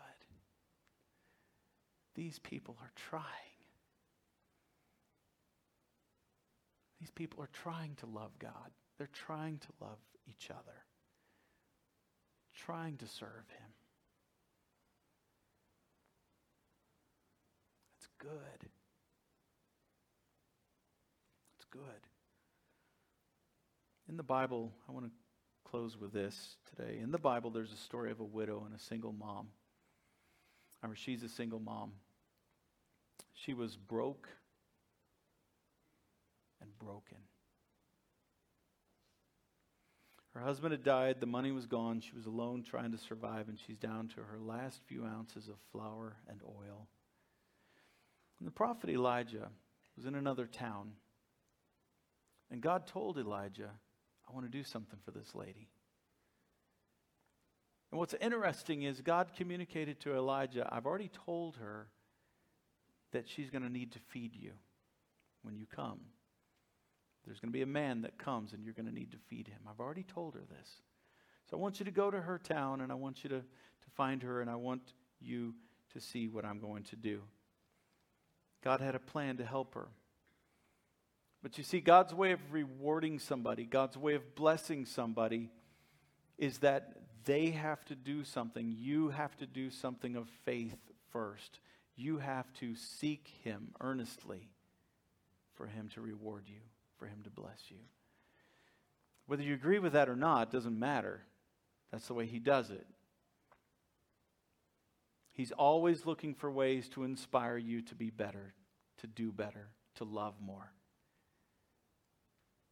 These 2.15 2.39
people 2.39 2.77
are 2.81 2.93
trying. 2.95 3.25
These 7.01 7.11
people 7.11 7.43
are 7.43 7.51
trying 7.53 7.97
to 7.97 8.07
love 8.07 8.31
God. 8.39 8.71
They're 8.97 9.09
trying 9.13 9.59
to 9.59 9.69
love 9.81 9.99
each 10.29 10.51
other, 10.51 10.85
trying 12.55 12.97
to 12.99 13.07
serve 13.07 13.45
Him. 13.59 13.76
Good. 18.19 18.69
It's 21.57 21.67
good. 21.71 21.83
In 24.09 24.17
the 24.17 24.23
Bible, 24.23 24.73
I 24.89 24.93
want 24.93 25.07
to 25.07 25.13
close 25.69 25.97
with 25.99 26.13
this 26.13 26.57
today. 26.77 26.99
In 27.03 27.11
the 27.11 27.19
Bible, 27.19 27.51
there's 27.51 27.73
a 27.73 27.77
story 27.77 28.11
of 28.11 28.21
a 28.21 28.25
widow 28.25 28.63
and 28.65 28.75
a 28.75 28.79
single 28.79 29.13
mom. 29.13 29.49
I 30.83 30.87
mean, 30.87 30.97
she's 30.97 31.23
a 31.23 31.29
single 31.29 31.59
mom. 31.59 31.93
She 33.33 33.53
was 33.55 33.77
broke 33.77 34.29
and 36.61 36.71
broken. 36.79 37.19
Her 40.35 40.41
husband 40.43 40.73
had 40.73 40.85
died, 40.85 41.17
the 41.19 41.27
money 41.27 41.51
was 41.51 41.67
gone, 41.67 42.01
she 42.01 42.15
was 42.15 42.27
alone 42.27 42.63
trying 42.63 42.93
to 42.93 42.99
survive, 42.99 43.49
and 43.49 43.59
she's 43.59 43.79
down 43.79 44.09
to 44.09 44.17
her 44.17 44.39
last 44.39 44.81
few 44.87 45.05
ounces 45.05 45.49
of 45.49 45.55
flour 45.73 46.17
and 46.29 46.41
oil. 46.45 46.89
And 48.39 48.47
the 48.47 48.53
prophet 48.53 48.91
Elijah 48.91 49.49
was 49.97 50.07
in 50.07 50.15
another 50.15 50.47
town. 50.47 50.93
And 52.51 52.61
God 52.61 52.87
told 52.87 53.19
Elijah, 53.19 53.71
I 54.29 54.33
want 54.33 54.47
to 54.47 54.51
do 54.51 54.63
something 54.63 54.99
for 55.05 55.11
this 55.11 55.35
lady. 55.35 55.69
And 57.91 57.99
what's 57.99 58.15
interesting 58.21 58.83
is 58.83 59.01
God 59.01 59.31
communicated 59.37 60.01
to 60.01 60.15
Elijah, 60.15 60.69
I've 60.71 60.87
already 60.87 61.11
told 61.27 61.57
her 61.57 61.89
that 63.13 63.29
she's 63.29 63.51
going 63.51 63.63
to 63.63 63.73
need 63.73 63.93
to 63.93 63.99
feed 64.11 64.35
you 64.35 64.53
when 65.43 65.57
you 65.57 65.67
come. 65.67 66.01
There's 67.25 67.41
going 67.41 67.51
to 67.51 67.57
be 67.57 67.63
a 67.63 67.67
man 67.67 68.03
that 68.03 68.19
comes 68.19 68.53
and 68.53 68.65
you're 68.65 68.75
going 68.75 68.87
to 68.87 68.95
need 68.95 69.13
to 69.13 69.19
feed 69.29 69.49
him. 69.49 69.61
I've 69.69 69.81
already 69.81 70.05
told 70.05 70.35
her 70.35 70.45
this. 70.49 70.83
So 71.51 71.57
I 71.57 71.61
want 71.61 71.79
you 71.79 71.85
to 71.85 71.91
go 71.91 72.11
to 72.11 72.21
her 72.21 72.39
town 72.39 72.81
and 72.81 72.93
I 72.93 72.97
want 72.97 73.25
you 73.25 73.31
to, 73.31 73.39
to 73.39 73.91
find 73.95 74.23
her 74.23 74.41
and 74.41 74.51
I 74.51 74.57
want 74.57 74.83
you 75.21 75.55
to 75.93 76.01
see 76.01 76.29
what 76.29 76.45
I'm 76.45 76.61
going 76.61 76.85
to 76.85 76.97
do. 76.97 77.23
God 78.67 78.81
had 78.81 78.97
a 78.97 78.99
plan 78.99 79.37
to 79.37 79.45
help 79.45 79.77
her. 79.77 79.87
But 81.41 81.57
you 81.57 81.63
see, 81.63 81.79
God's 81.79 82.13
way 82.13 82.33
of 82.33 82.41
rewarding 82.51 83.21
somebody, 83.21 83.65
God's 83.65 83.97
way 83.97 84.17
of 84.17 84.35
blessing 84.35 84.87
somebody, 84.87 85.51
is 86.37 86.59
that 86.59 86.97
they 87.25 87.51
have 87.51 87.85
to 87.85 87.95
do 87.95 88.25
something. 88.25 88.75
You 88.77 89.11
have 89.11 89.37
to 89.37 89.47
do 89.47 89.71
something 89.71 90.17
of 90.17 90.29
faith 90.45 90.77
first. 91.13 91.61
You 91.95 92.19
have 92.19 92.53
to 92.55 92.75
seek 92.75 93.31
Him 93.45 93.69
earnestly 93.81 94.51
for 95.55 95.69
Him 95.69 95.89
to 95.95 96.01
reward 96.01 96.47
you, 96.49 96.63
for 96.99 97.07
Him 97.07 97.21
to 97.23 97.31
bless 97.31 97.71
you. 97.71 97.79
Whether 99.29 99.45
you 99.45 99.55
agree 99.55 99.79
with 99.79 99.93
that 99.93 100.09
or 100.09 100.17
not 100.17 100.51
doesn't 100.51 100.77
matter. 100.77 101.21
That's 101.93 102.09
the 102.09 102.15
way 102.15 102.27
He 102.27 102.41
does 102.41 102.71
it. 102.71 102.85
He's 105.37 105.53
always 105.53 106.07
looking 106.07 106.35
for 106.35 106.51
ways 106.51 106.89
to 106.91 107.05
inspire 107.05 107.59
you 107.59 107.83
to 107.83 107.95
be 107.95 108.09
better, 108.09 108.55
to 108.99 109.07
do 109.07 109.31
better, 109.31 109.69
to 109.97 110.05
love 110.05 110.35
more. 110.41 110.73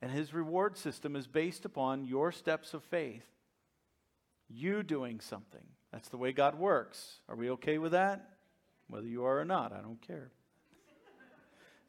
And 0.00 0.10
his 0.10 0.32
reward 0.32 0.78
system 0.78 1.14
is 1.14 1.26
based 1.26 1.66
upon 1.66 2.06
your 2.06 2.32
steps 2.32 2.72
of 2.72 2.82
faith. 2.82 3.26
You 4.48 4.82
doing 4.82 5.20
something. 5.20 5.64
That's 5.92 6.08
the 6.08 6.16
way 6.16 6.32
God 6.32 6.58
works. 6.58 7.20
Are 7.28 7.36
we 7.36 7.50
okay 7.50 7.76
with 7.76 7.92
that? 7.92 8.30
Whether 8.88 9.08
you 9.08 9.24
are 9.24 9.38
or 9.38 9.44
not, 9.44 9.72
I 9.72 9.82
don't 9.82 10.00
care. 10.00 10.30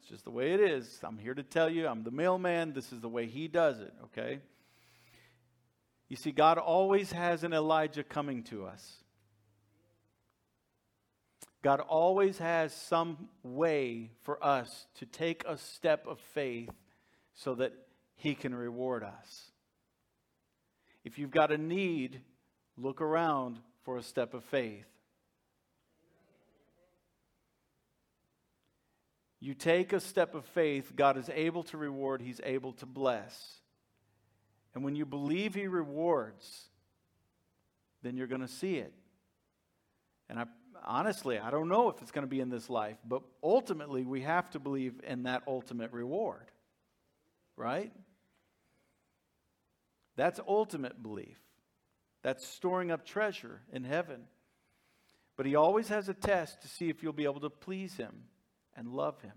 It's 0.00 0.10
just 0.10 0.24
the 0.24 0.30
way 0.30 0.52
it 0.52 0.60
is. 0.60 1.00
I'm 1.02 1.16
here 1.16 1.34
to 1.34 1.42
tell 1.42 1.70
you, 1.70 1.88
I'm 1.88 2.02
the 2.04 2.10
mailman. 2.10 2.74
This 2.74 2.92
is 2.92 3.00
the 3.00 3.08
way 3.08 3.26
he 3.26 3.48
does 3.48 3.80
it, 3.80 3.94
okay? 4.04 4.40
You 6.10 6.16
see, 6.16 6.32
God 6.32 6.58
always 6.58 7.12
has 7.12 7.44
an 7.44 7.54
Elijah 7.54 8.04
coming 8.04 8.42
to 8.44 8.66
us. 8.66 9.04
God 11.66 11.80
always 11.80 12.38
has 12.38 12.72
some 12.72 13.28
way 13.42 14.12
for 14.22 14.38
us 14.40 14.86
to 15.00 15.04
take 15.04 15.42
a 15.48 15.58
step 15.58 16.06
of 16.06 16.20
faith 16.32 16.70
so 17.34 17.56
that 17.56 17.72
He 18.14 18.36
can 18.36 18.54
reward 18.54 19.02
us. 19.02 19.50
If 21.04 21.18
you've 21.18 21.32
got 21.32 21.50
a 21.50 21.58
need, 21.58 22.20
look 22.76 23.00
around 23.00 23.58
for 23.82 23.96
a 23.96 24.02
step 24.04 24.32
of 24.32 24.44
faith. 24.44 24.86
You 29.40 29.52
take 29.52 29.92
a 29.92 29.98
step 29.98 30.36
of 30.36 30.44
faith, 30.44 30.92
God 30.94 31.16
is 31.16 31.28
able 31.34 31.64
to 31.64 31.76
reward, 31.76 32.22
He's 32.22 32.40
able 32.44 32.74
to 32.74 32.86
bless. 32.86 33.56
And 34.72 34.84
when 34.84 34.94
you 34.94 35.04
believe 35.04 35.56
He 35.56 35.66
rewards, 35.66 36.68
then 38.04 38.16
you're 38.16 38.28
going 38.28 38.40
to 38.42 38.46
see 38.46 38.76
it. 38.76 38.92
And 40.28 40.38
I 40.38 40.44
honestly, 40.84 41.38
I 41.38 41.50
don't 41.50 41.68
know 41.68 41.88
if 41.88 42.02
it's 42.02 42.10
going 42.10 42.24
to 42.24 42.30
be 42.30 42.40
in 42.40 42.50
this 42.50 42.68
life, 42.68 42.96
but 43.06 43.22
ultimately 43.42 44.04
we 44.04 44.22
have 44.22 44.50
to 44.50 44.58
believe 44.58 45.00
in 45.06 45.24
that 45.24 45.42
ultimate 45.46 45.92
reward. 45.92 46.50
Right? 47.56 47.92
That's 50.16 50.40
ultimate 50.46 51.02
belief. 51.02 51.38
That's 52.22 52.46
storing 52.46 52.90
up 52.90 53.04
treasure 53.06 53.60
in 53.72 53.84
heaven. 53.84 54.22
But 55.36 55.46
he 55.46 55.54
always 55.54 55.88
has 55.88 56.08
a 56.08 56.14
test 56.14 56.62
to 56.62 56.68
see 56.68 56.88
if 56.88 57.02
you'll 57.02 57.12
be 57.12 57.24
able 57.24 57.40
to 57.40 57.50
please 57.50 57.96
him 57.96 58.24
and 58.74 58.88
love 58.88 59.20
him. 59.20 59.32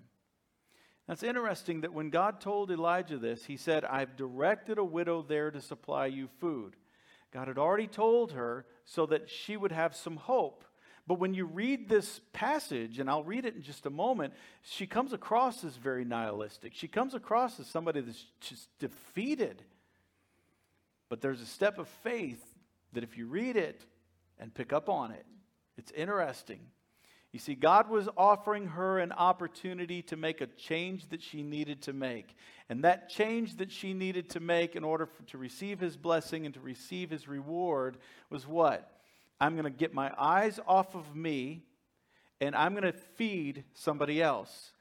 That's 1.07 1.23
interesting 1.23 1.81
that 1.81 1.93
when 1.93 2.09
God 2.09 2.39
told 2.39 2.71
Elijah 2.71 3.17
this, 3.17 3.45
he 3.45 3.57
said, 3.57 3.83
I've 3.83 4.15
directed 4.15 4.77
a 4.77 4.83
widow 4.83 5.21
there 5.21 5.51
to 5.51 5.59
supply 5.59 6.05
you 6.05 6.29
food. 6.39 6.75
God 7.31 7.47
had 7.47 7.57
already 7.57 7.87
told 7.87 8.31
her 8.33 8.65
so 8.85 9.05
that 9.07 9.29
she 9.29 9.57
would 9.57 9.71
have 9.71 9.95
some 9.95 10.17
hope 10.17 10.63
but 11.09 11.17
when 11.17 11.33
you 11.33 11.45
read 11.45 11.89
this 11.89 12.21
passage, 12.33 12.99
and 12.99 13.09
I'll 13.09 13.23
read 13.23 13.43
it 13.43 13.55
in 13.55 13.63
just 13.63 13.87
a 13.87 13.89
moment, 13.89 14.31
she 14.61 14.85
comes 14.85 15.11
across 15.11 15.63
as 15.63 15.75
very 15.75 16.05
nihilistic. 16.05 16.73
She 16.75 16.87
comes 16.87 17.15
across 17.15 17.59
as 17.59 17.65
somebody 17.65 18.01
that's 18.01 18.27
just 18.41 18.69
defeated. 18.77 19.63
But 21.09 21.19
there's 21.19 21.41
a 21.41 21.47
step 21.47 21.79
of 21.79 21.87
faith 22.03 22.45
that 22.93 23.03
if 23.03 23.17
you 23.17 23.25
read 23.25 23.57
it 23.57 23.83
and 24.39 24.53
pick 24.53 24.71
up 24.71 24.87
on 24.87 25.09
it, 25.09 25.25
it's 25.79 25.91
interesting. 25.93 26.59
You 27.31 27.39
see, 27.39 27.55
God 27.55 27.89
was 27.89 28.07
offering 28.15 28.67
her 28.67 28.99
an 28.99 29.11
opportunity 29.11 30.03
to 30.03 30.15
make 30.15 30.41
a 30.41 30.45
change 30.45 31.09
that 31.09 31.23
she 31.23 31.41
needed 31.41 31.81
to 31.83 31.93
make. 31.93 32.35
And 32.69 32.83
that 32.83 33.09
change 33.09 33.57
that 33.57 33.71
she 33.71 33.95
needed 33.95 34.29
to 34.29 34.39
make 34.39 34.75
in 34.75 34.83
order 34.83 35.07
for, 35.07 35.23
to 35.23 35.39
receive 35.39 35.79
his 35.79 35.97
blessing 35.97 36.45
and 36.45 36.53
to 36.53 36.59
receive 36.59 37.09
his 37.09 37.27
reward 37.27 37.97
was 38.29 38.45
what? 38.45 38.98
I'm 39.39 39.53
going 39.53 39.65
to 39.65 39.69
get 39.69 39.93
my 39.93 40.11
eyes 40.17 40.59
off 40.67 40.95
of 40.95 41.15
me 41.15 41.63
and 42.41 42.55
I'm 42.55 42.73
going 42.73 42.83
to 42.83 42.97
feed 43.15 43.63
somebody 43.73 44.21
else. 44.21 44.71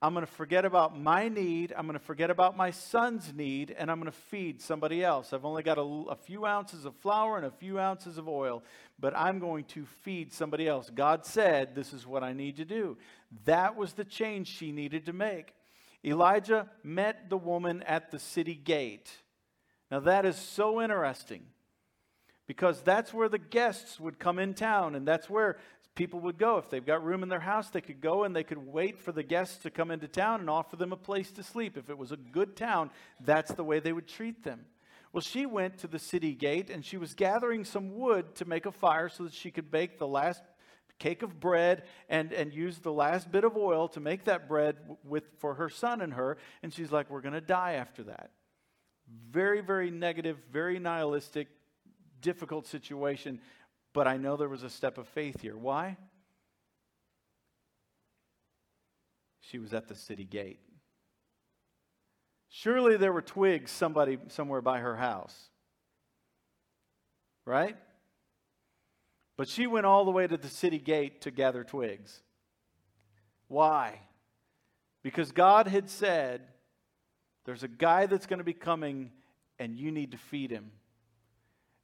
I'm 0.00 0.14
going 0.14 0.24
to 0.24 0.32
forget 0.32 0.64
about 0.64 0.96
my 0.96 1.28
need. 1.28 1.72
I'm 1.76 1.86
going 1.86 1.98
to 1.98 2.04
forget 2.04 2.30
about 2.30 2.56
my 2.56 2.70
son's 2.70 3.34
need, 3.34 3.74
and 3.76 3.90
I'm 3.90 3.98
going 3.98 4.10
to 4.10 4.16
feed 4.16 4.62
somebody 4.62 5.02
else. 5.02 5.32
I've 5.32 5.44
only 5.44 5.64
got 5.64 5.76
a, 5.76 5.82
a, 5.82 6.14
few 6.14 6.46
ounces 6.46 6.84
of 6.84 6.94
flour 6.96 7.36
and 7.36 7.44
a 7.44 7.50
few 7.50 7.80
ounces 7.80 8.16
of 8.16 8.28
oil, 8.28 8.62
but 9.00 9.16
I'm 9.16 9.40
going 9.40 9.64
to 9.64 9.86
feed 10.02 10.32
somebody 10.32 10.68
else. 10.68 10.88
God 10.94 11.26
said, 11.26 11.74
This 11.74 11.92
is 11.92 12.06
what 12.06 12.22
I 12.22 12.32
need 12.32 12.58
to 12.58 12.64
do. 12.64 12.96
That 13.44 13.74
was 13.74 13.94
the 13.94 14.04
change 14.04 14.46
she 14.46 14.70
needed 14.70 15.06
to 15.06 15.12
make. 15.12 15.52
Elijah 16.04 16.68
met 16.84 17.28
the 17.28 17.36
woman 17.36 17.82
at 17.82 18.12
the 18.12 18.20
city 18.20 18.54
gate. 18.54 19.10
Now, 19.90 19.98
that 20.00 20.24
is 20.24 20.36
so 20.36 20.80
interesting 20.80 21.42
because 22.48 22.80
that's 22.80 23.14
where 23.14 23.28
the 23.28 23.38
guests 23.38 24.00
would 24.00 24.18
come 24.18 24.40
in 24.40 24.54
town 24.54 24.96
and 24.96 25.06
that's 25.06 25.30
where 25.30 25.58
people 25.94 26.18
would 26.20 26.38
go. 26.38 26.56
If 26.56 26.70
they've 26.70 26.84
got 26.84 27.04
room 27.04 27.22
in 27.22 27.28
their 27.28 27.38
house, 27.38 27.68
they 27.68 27.82
could 27.82 28.00
go 28.00 28.24
and 28.24 28.34
they 28.34 28.42
could 28.42 28.58
wait 28.58 28.98
for 28.98 29.12
the 29.12 29.22
guests 29.22 29.58
to 29.58 29.70
come 29.70 29.90
into 29.90 30.08
town 30.08 30.40
and 30.40 30.48
offer 30.48 30.74
them 30.74 30.92
a 30.92 30.96
place 30.96 31.30
to 31.32 31.42
sleep. 31.42 31.76
If 31.76 31.90
it 31.90 31.98
was 31.98 32.10
a 32.10 32.16
good 32.16 32.56
town, 32.56 32.90
that's 33.20 33.52
the 33.52 33.62
way 33.62 33.78
they 33.78 33.92
would 33.92 34.08
treat 34.08 34.42
them. 34.42 34.64
Well, 35.12 35.20
she 35.20 35.44
went 35.44 35.78
to 35.78 35.86
the 35.86 35.98
city 35.98 36.34
gate 36.34 36.70
and 36.70 36.84
she 36.84 36.96
was 36.96 37.14
gathering 37.14 37.64
some 37.64 37.96
wood 37.96 38.34
to 38.36 38.46
make 38.46 38.64
a 38.64 38.72
fire 38.72 39.08
so 39.08 39.24
that 39.24 39.34
she 39.34 39.50
could 39.50 39.70
bake 39.70 39.98
the 39.98 40.08
last 40.08 40.42
cake 40.98 41.22
of 41.22 41.38
bread 41.38 41.84
and, 42.08 42.32
and 42.32 42.52
use 42.52 42.78
the 42.78 42.92
last 42.92 43.30
bit 43.30 43.44
of 43.44 43.56
oil 43.56 43.88
to 43.88 44.00
make 44.00 44.24
that 44.24 44.48
bread 44.48 44.76
with, 45.04 45.24
for 45.38 45.54
her 45.54 45.68
son 45.68 46.00
and 46.00 46.14
her. 46.14 46.38
And 46.62 46.72
she's 46.72 46.90
like, 46.90 47.10
We're 47.10 47.20
going 47.20 47.34
to 47.34 47.40
die 47.40 47.74
after 47.74 48.04
that. 48.04 48.30
Very, 49.30 49.60
very 49.60 49.90
negative, 49.90 50.38
very 50.52 50.78
nihilistic, 50.78 51.48
difficult 52.20 52.66
situation, 52.66 53.40
but 53.92 54.06
I 54.06 54.16
know 54.16 54.36
there 54.36 54.48
was 54.48 54.62
a 54.62 54.70
step 54.70 54.98
of 54.98 55.08
faith 55.08 55.40
here. 55.40 55.56
Why? 55.56 55.96
She 59.40 59.58
was 59.58 59.72
at 59.72 59.88
the 59.88 59.94
city 59.94 60.24
gate. 60.24 60.60
Surely 62.50 62.96
there 62.96 63.12
were 63.12 63.22
twigs 63.22 63.70
somebody 63.70 64.18
somewhere 64.28 64.60
by 64.60 64.78
her 64.78 64.96
house. 64.96 65.50
Right? 67.44 67.76
But 69.36 69.48
she 69.48 69.66
went 69.66 69.86
all 69.86 70.04
the 70.04 70.10
way 70.10 70.26
to 70.26 70.36
the 70.36 70.48
city 70.48 70.78
gate 70.78 71.22
to 71.22 71.30
gather 71.30 71.64
twigs. 71.64 72.20
Why? 73.46 74.00
Because 75.02 75.32
God 75.32 75.66
had 75.66 75.88
said, 75.88 76.42
There's 77.44 77.62
a 77.62 77.68
guy 77.68 78.06
that's 78.06 78.26
going 78.26 78.38
to 78.38 78.44
be 78.44 78.52
coming, 78.52 79.12
and 79.58 79.76
you 79.76 79.90
need 79.90 80.12
to 80.12 80.18
feed 80.18 80.50
him. 80.50 80.72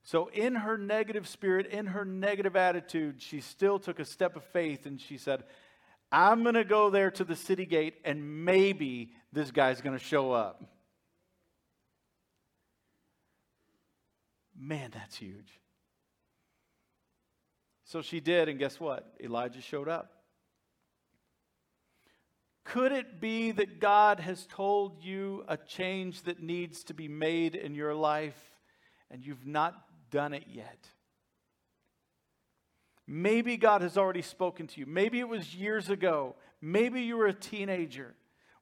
So, 0.06 0.26
in 0.26 0.54
her 0.54 0.76
negative 0.76 1.26
spirit, 1.26 1.66
in 1.66 1.86
her 1.86 2.04
negative 2.04 2.56
attitude, 2.56 3.22
she 3.22 3.40
still 3.40 3.78
took 3.78 3.98
a 3.98 4.04
step 4.04 4.36
of 4.36 4.44
faith 4.44 4.84
and 4.84 5.00
she 5.00 5.16
said, 5.16 5.44
I'm 6.12 6.42
going 6.42 6.56
to 6.56 6.64
go 6.64 6.90
there 6.90 7.10
to 7.12 7.24
the 7.24 7.34
city 7.34 7.64
gate 7.64 7.94
and 8.04 8.44
maybe 8.44 9.14
this 9.32 9.50
guy's 9.50 9.80
going 9.80 9.98
to 9.98 10.04
show 10.04 10.30
up. 10.30 10.62
Man, 14.54 14.90
that's 14.92 15.16
huge. 15.16 15.58
So 17.84 18.02
she 18.02 18.20
did, 18.20 18.48
and 18.50 18.58
guess 18.58 18.78
what? 18.78 19.14
Elijah 19.22 19.62
showed 19.62 19.88
up. 19.88 20.10
Could 22.64 22.92
it 22.92 23.20
be 23.20 23.52
that 23.52 23.80
God 23.80 24.20
has 24.20 24.46
told 24.46 25.02
you 25.02 25.44
a 25.48 25.56
change 25.56 26.22
that 26.22 26.42
needs 26.42 26.84
to 26.84 26.94
be 26.94 27.08
made 27.08 27.54
in 27.54 27.74
your 27.74 27.94
life 27.94 28.38
and 29.10 29.24
you've 29.24 29.46
not 29.46 29.74
done 30.14 30.32
it 30.32 30.44
yet. 30.48 30.86
Maybe 33.04 33.56
God 33.56 33.82
has 33.82 33.98
already 33.98 34.22
spoken 34.22 34.68
to 34.68 34.80
you. 34.80 34.86
Maybe 34.86 35.18
it 35.18 35.28
was 35.28 35.56
years 35.56 35.90
ago. 35.90 36.36
Maybe 36.62 37.02
you 37.02 37.16
were 37.16 37.26
a 37.26 37.34
teenager. 37.34 38.14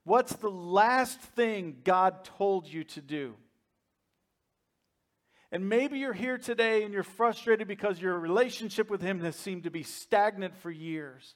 What's 0.05 0.35
the 0.35 0.51
last 0.51 1.21
thing 1.21 1.77
God 1.85 2.25
told 2.25 2.67
you 2.67 2.85
to 2.85 3.03
do? 3.03 3.35
And 5.53 5.69
maybe 5.69 5.99
you're 5.99 6.15
here 6.15 6.39
today 6.39 6.85
and 6.85 6.95
you're 6.95 7.03
frustrated 7.03 7.69
because 7.69 8.01
your 8.01 8.19
relationship 8.19 8.89
with 8.89 9.03
Him 9.03 9.21
has 9.21 9.37
seemed 9.37 9.65
to 9.65 9.71
be 9.71 9.83
stagnant 9.83 10.57
for 10.57 10.71
years. 10.71 11.35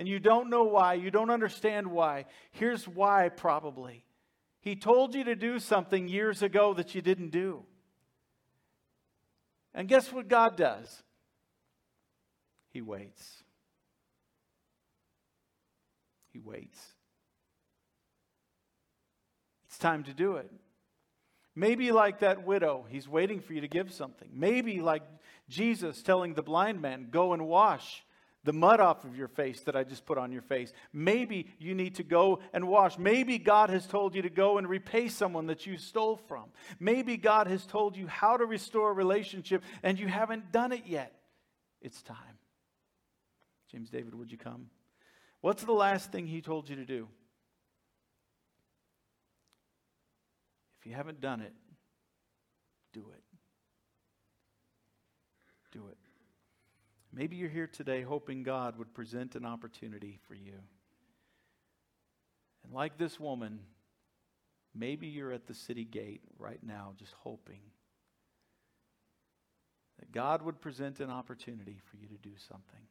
And 0.00 0.08
you 0.08 0.18
don't 0.18 0.50
know 0.50 0.64
why. 0.64 0.94
You 0.94 1.12
don't 1.12 1.30
understand 1.30 1.86
why. 1.86 2.24
Here's 2.50 2.88
why, 2.88 3.28
probably. 3.28 4.04
He 4.60 4.74
told 4.74 5.14
you 5.14 5.22
to 5.22 5.36
do 5.36 5.60
something 5.60 6.08
years 6.08 6.42
ago 6.42 6.74
that 6.74 6.96
you 6.96 7.02
didn't 7.02 7.30
do. 7.30 7.64
And 9.78 9.86
guess 9.86 10.12
what 10.12 10.26
God 10.26 10.56
does? 10.56 11.04
He 12.72 12.82
waits. 12.82 13.44
He 16.32 16.40
waits. 16.40 16.78
it's 19.68 19.78
time 19.78 20.02
to 20.02 20.12
do 20.12 20.34
it. 20.34 20.50
Maybe 21.54 21.92
like 21.92 22.18
that 22.20 22.44
widow, 22.44 22.86
he's 22.88 23.08
waiting 23.08 23.40
for 23.40 23.52
you 23.52 23.60
to 23.60 23.68
give 23.68 23.92
something. 23.92 24.28
Maybe 24.32 24.80
like 24.80 25.04
Jesus 25.48 26.02
telling 26.02 26.34
the 26.34 26.42
blind 26.42 26.82
man, 26.82 27.06
go 27.12 27.32
and 27.32 27.46
wash 27.46 28.02
the 28.44 28.52
mud 28.52 28.80
off 28.80 29.04
of 29.04 29.16
your 29.16 29.28
face 29.28 29.60
that 29.62 29.76
I 29.76 29.84
just 29.84 30.06
put 30.06 30.18
on 30.18 30.32
your 30.32 30.42
face. 30.42 30.72
Maybe 30.92 31.48
you 31.58 31.74
need 31.74 31.96
to 31.96 32.02
go 32.02 32.40
and 32.52 32.68
wash. 32.68 32.96
Maybe 32.98 33.38
God 33.38 33.70
has 33.70 33.86
told 33.86 34.14
you 34.14 34.22
to 34.22 34.30
go 34.30 34.58
and 34.58 34.68
repay 34.68 35.08
someone 35.08 35.46
that 35.46 35.66
you 35.66 35.76
stole 35.76 36.16
from. 36.28 36.44
Maybe 36.78 37.16
God 37.16 37.46
has 37.48 37.66
told 37.66 37.96
you 37.96 38.06
how 38.06 38.36
to 38.36 38.44
restore 38.46 38.90
a 38.90 38.94
relationship 38.94 39.62
and 39.82 39.98
you 39.98 40.08
haven't 40.08 40.52
done 40.52 40.72
it 40.72 40.84
yet. 40.86 41.14
It's 41.80 42.02
time. 42.02 42.38
James 43.70 43.90
David, 43.90 44.14
would 44.14 44.32
you 44.32 44.38
come? 44.38 44.70
What's 45.40 45.64
the 45.64 45.72
last 45.72 46.10
thing 46.10 46.26
he 46.26 46.40
told 46.40 46.68
you 46.68 46.76
to 46.76 46.84
do? 46.84 47.08
If 50.80 50.86
you 50.86 50.94
haven't 50.94 51.20
done 51.20 51.40
it, 51.40 51.52
do 52.92 53.00
it. 53.00 53.22
Do 55.72 55.88
it. 55.88 55.98
Maybe 57.18 57.34
you're 57.34 57.48
here 57.48 57.66
today 57.66 58.02
hoping 58.02 58.44
God 58.44 58.78
would 58.78 58.94
present 58.94 59.34
an 59.34 59.44
opportunity 59.44 60.20
for 60.28 60.36
you. 60.36 60.54
And 62.62 62.72
like 62.72 62.96
this 62.96 63.18
woman, 63.18 63.58
maybe 64.72 65.08
you're 65.08 65.32
at 65.32 65.48
the 65.48 65.54
city 65.54 65.84
gate 65.84 66.20
right 66.38 66.60
now 66.62 66.92
just 66.96 67.12
hoping 67.18 67.58
that 69.98 70.12
God 70.12 70.42
would 70.42 70.60
present 70.60 71.00
an 71.00 71.10
opportunity 71.10 71.80
for 71.90 71.96
you 71.96 72.06
to 72.06 72.14
do 72.18 72.36
something. 72.36 72.86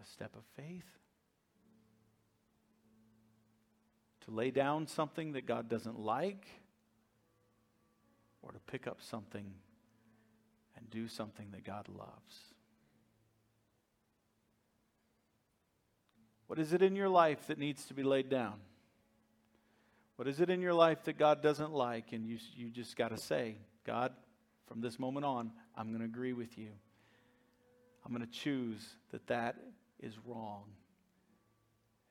A 0.00 0.06
step 0.06 0.34
of 0.34 0.44
faith. 0.56 0.88
To 4.24 4.30
lay 4.30 4.50
down 4.50 4.86
something 4.86 5.32
that 5.32 5.44
God 5.44 5.68
doesn't 5.68 6.00
like 6.00 6.46
or 8.40 8.52
to 8.52 8.58
pick 8.60 8.86
up 8.86 9.02
something 9.02 9.52
and 10.74 10.88
do 10.88 11.06
something 11.06 11.50
that 11.50 11.64
God 11.64 11.86
loves. 11.90 12.54
What 16.50 16.58
is 16.58 16.72
it 16.72 16.82
in 16.82 16.96
your 16.96 17.08
life 17.08 17.46
that 17.46 17.60
needs 17.60 17.84
to 17.84 17.94
be 17.94 18.02
laid 18.02 18.28
down? 18.28 18.54
What 20.16 20.26
is 20.26 20.40
it 20.40 20.50
in 20.50 20.60
your 20.60 20.74
life 20.74 21.04
that 21.04 21.16
God 21.16 21.44
doesn't 21.44 21.72
like? 21.72 22.06
And 22.10 22.26
you, 22.26 22.38
you 22.56 22.70
just 22.70 22.96
got 22.96 23.10
to 23.10 23.18
say, 23.18 23.54
God, 23.86 24.12
from 24.66 24.80
this 24.80 24.98
moment 24.98 25.24
on, 25.24 25.52
I'm 25.76 25.90
going 25.90 26.00
to 26.00 26.06
agree 26.06 26.32
with 26.32 26.58
you. 26.58 26.70
I'm 28.04 28.12
going 28.12 28.26
to 28.26 28.32
choose 28.32 28.84
that 29.12 29.28
that 29.28 29.58
is 30.00 30.12
wrong, 30.26 30.64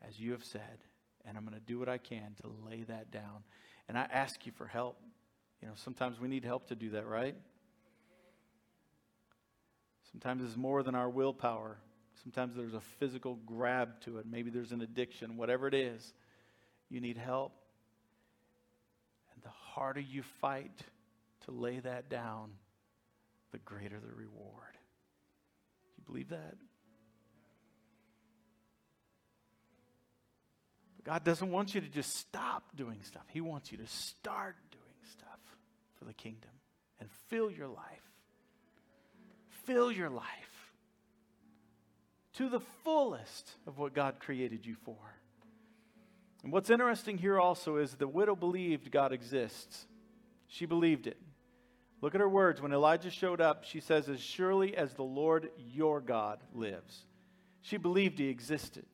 as 0.07 0.17
you 0.17 0.31
have 0.31 0.45
said, 0.45 0.85
and 1.25 1.37
I'm 1.37 1.43
going 1.43 1.59
to 1.59 1.65
do 1.65 1.77
what 1.77 1.89
I 1.89 1.97
can 1.97 2.33
to 2.41 2.49
lay 2.65 2.83
that 2.83 3.11
down. 3.11 3.43
And 3.89 3.97
I 3.97 4.07
ask 4.09 4.45
you 4.45 4.53
for 4.53 4.67
help. 4.67 5.01
You 5.61 5.67
know, 5.67 5.73
sometimes 5.75 6.17
we 6.17 6.29
need 6.29 6.45
help 6.45 6.67
to 6.67 6.75
do 6.75 6.91
that, 6.91 7.05
right? 7.05 7.35
Sometimes 10.13 10.45
it's 10.45 10.55
more 10.55 10.81
than 10.81 10.95
our 10.95 11.09
willpower. 11.09 11.77
Sometimes 12.23 12.55
there's 12.55 12.73
a 12.73 12.81
physical 12.99 13.39
grab 13.45 14.01
to 14.01 14.17
it. 14.17 14.25
Maybe 14.29 14.49
there's 14.49 14.71
an 14.71 14.81
addiction, 14.81 15.37
whatever 15.37 15.67
it 15.67 15.73
is. 15.73 16.13
You 16.89 16.99
need 16.99 17.17
help. 17.17 17.53
And 19.33 19.43
the 19.43 19.49
harder 19.49 20.01
you 20.01 20.23
fight 20.41 20.81
to 21.45 21.51
lay 21.51 21.79
that 21.79 22.09
down, 22.09 22.51
the 23.51 23.59
greater 23.59 23.99
the 23.99 24.13
reward. 24.15 24.73
Do 24.73 25.93
you 25.97 26.03
believe 26.05 26.29
that? 26.29 26.55
But 30.97 31.05
God 31.05 31.23
doesn't 31.23 31.49
want 31.49 31.73
you 31.73 31.79
to 31.79 31.87
just 31.87 32.17
stop 32.17 32.63
doing 32.75 32.99
stuff. 33.03 33.23
He 33.29 33.39
wants 33.39 33.71
you 33.71 33.77
to 33.77 33.87
start 33.87 34.57
doing 34.71 34.83
stuff 35.11 35.39
for 35.97 36.05
the 36.05 36.13
kingdom 36.13 36.51
and 36.99 37.09
fill 37.29 37.49
your 37.49 37.67
life. 37.67 38.03
Fill 39.63 39.91
your 39.91 40.09
life 40.09 40.48
to 42.39 42.47
the 42.47 42.61
fullest 42.85 43.51
of 43.67 43.77
what 43.77 43.93
God 43.93 44.15
created 44.21 44.65
you 44.65 44.73
for. 44.85 44.95
And 46.41 46.53
what's 46.53 46.69
interesting 46.69 47.17
here 47.17 47.37
also 47.37 47.75
is 47.75 47.95
the 47.95 48.07
widow 48.07 48.33
believed 48.33 48.91
God 48.91 49.11
exists. 49.11 49.85
She 50.47 50.65
believed 50.65 51.05
it. 51.05 51.17
Look 51.99 52.15
at 52.15 52.21
her 52.21 52.29
words. 52.29 52.61
When 52.61 52.71
Elijah 52.71 53.11
showed 53.11 53.41
up, 53.41 53.65
she 53.65 53.81
says, 53.81 54.07
As 54.07 54.21
surely 54.21 54.73
as 54.77 54.93
the 54.93 55.03
Lord 55.03 55.49
your 55.57 55.99
God 55.99 56.39
lives. 56.53 57.03
She 57.59 57.75
believed 57.75 58.19
he 58.19 58.29
existed. 58.29 58.85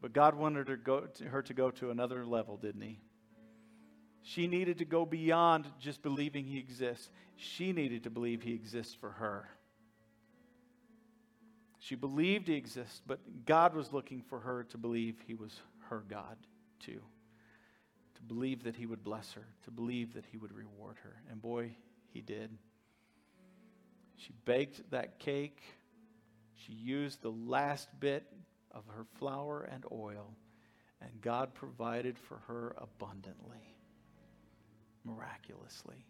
But 0.00 0.14
God 0.14 0.34
wanted 0.34 0.68
her, 0.68 0.78
go, 0.78 1.06
her 1.28 1.42
to 1.42 1.52
go 1.52 1.70
to 1.72 1.90
another 1.90 2.24
level, 2.24 2.56
didn't 2.56 2.80
he? 2.80 2.98
She 4.22 4.46
needed 4.46 4.78
to 4.78 4.86
go 4.86 5.04
beyond 5.04 5.66
just 5.78 6.00
believing 6.00 6.46
he 6.46 6.58
exists. 6.58 7.10
She 7.36 7.74
needed 7.74 8.04
to 8.04 8.10
believe 8.10 8.40
he 8.40 8.54
exists 8.54 8.94
for 8.94 9.10
her. 9.10 9.50
She 11.80 11.94
believed 11.94 12.46
he 12.46 12.54
exists, 12.54 13.00
but 13.06 13.46
God 13.46 13.74
was 13.74 13.92
looking 13.92 14.20
for 14.20 14.38
her 14.38 14.64
to 14.64 14.78
believe 14.78 15.16
he 15.26 15.34
was 15.34 15.58
her 15.88 16.04
God 16.08 16.36
too. 16.78 17.00
To 18.16 18.22
believe 18.22 18.64
that 18.64 18.76
he 18.76 18.84
would 18.84 19.02
bless 19.02 19.32
her, 19.32 19.46
to 19.64 19.70
believe 19.70 20.12
that 20.12 20.26
he 20.30 20.36
would 20.36 20.52
reward 20.52 20.98
her. 21.02 21.22
And 21.30 21.40
boy, 21.40 21.70
he 22.12 22.20
did. 22.20 22.50
She 24.16 24.34
baked 24.44 24.90
that 24.90 25.18
cake. 25.18 25.62
She 26.54 26.74
used 26.74 27.22
the 27.22 27.32
last 27.32 27.88
bit 27.98 28.26
of 28.70 28.84
her 28.88 29.06
flour 29.18 29.62
and 29.62 29.82
oil, 29.90 30.34
and 31.00 31.10
God 31.22 31.54
provided 31.54 32.18
for 32.18 32.42
her 32.46 32.76
abundantly, 32.76 33.74
miraculously. 35.02 36.04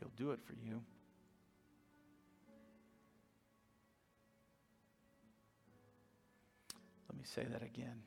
He'll 0.00 0.10
do 0.16 0.30
it 0.30 0.40
for 0.40 0.54
you. 0.54 0.82
Me 7.22 7.26
say 7.26 7.44
that 7.50 7.62
again. 7.62 8.02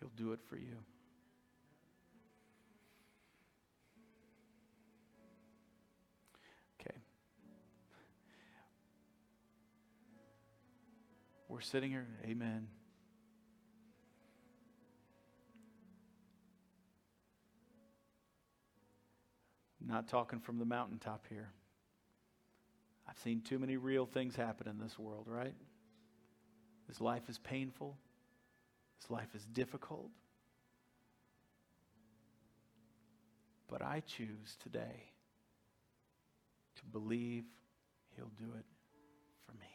He'll 0.00 0.10
do 0.16 0.32
it 0.32 0.40
for 0.48 0.56
you. 0.56 0.76
Okay. 6.80 6.96
We're 11.48 11.60
sitting 11.60 11.90
here, 11.90 12.06
amen. 12.24 12.68
not 19.88 20.08
talking 20.08 20.40
from 20.40 20.58
the 20.58 20.64
mountaintop 20.64 21.26
here. 21.28 21.52
I've 23.08 23.16
seen 23.18 23.40
too 23.40 23.60
many 23.60 23.76
real 23.76 24.04
things 24.04 24.34
happen 24.34 24.66
in 24.66 24.80
this 24.80 24.98
world, 24.98 25.26
right? 25.28 25.54
This 26.88 27.00
life 27.00 27.28
is 27.28 27.38
painful. 27.38 27.96
This 29.00 29.10
life 29.10 29.34
is 29.34 29.44
difficult. 29.46 30.10
But 33.68 33.82
I 33.82 34.02
choose 34.06 34.56
today 34.62 35.10
to 36.76 36.84
believe 36.86 37.44
He'll 38.16 38.30
do 38.38 38.52
it 38.58 38.64
for 39.44 39.52
me. 39.52 39.66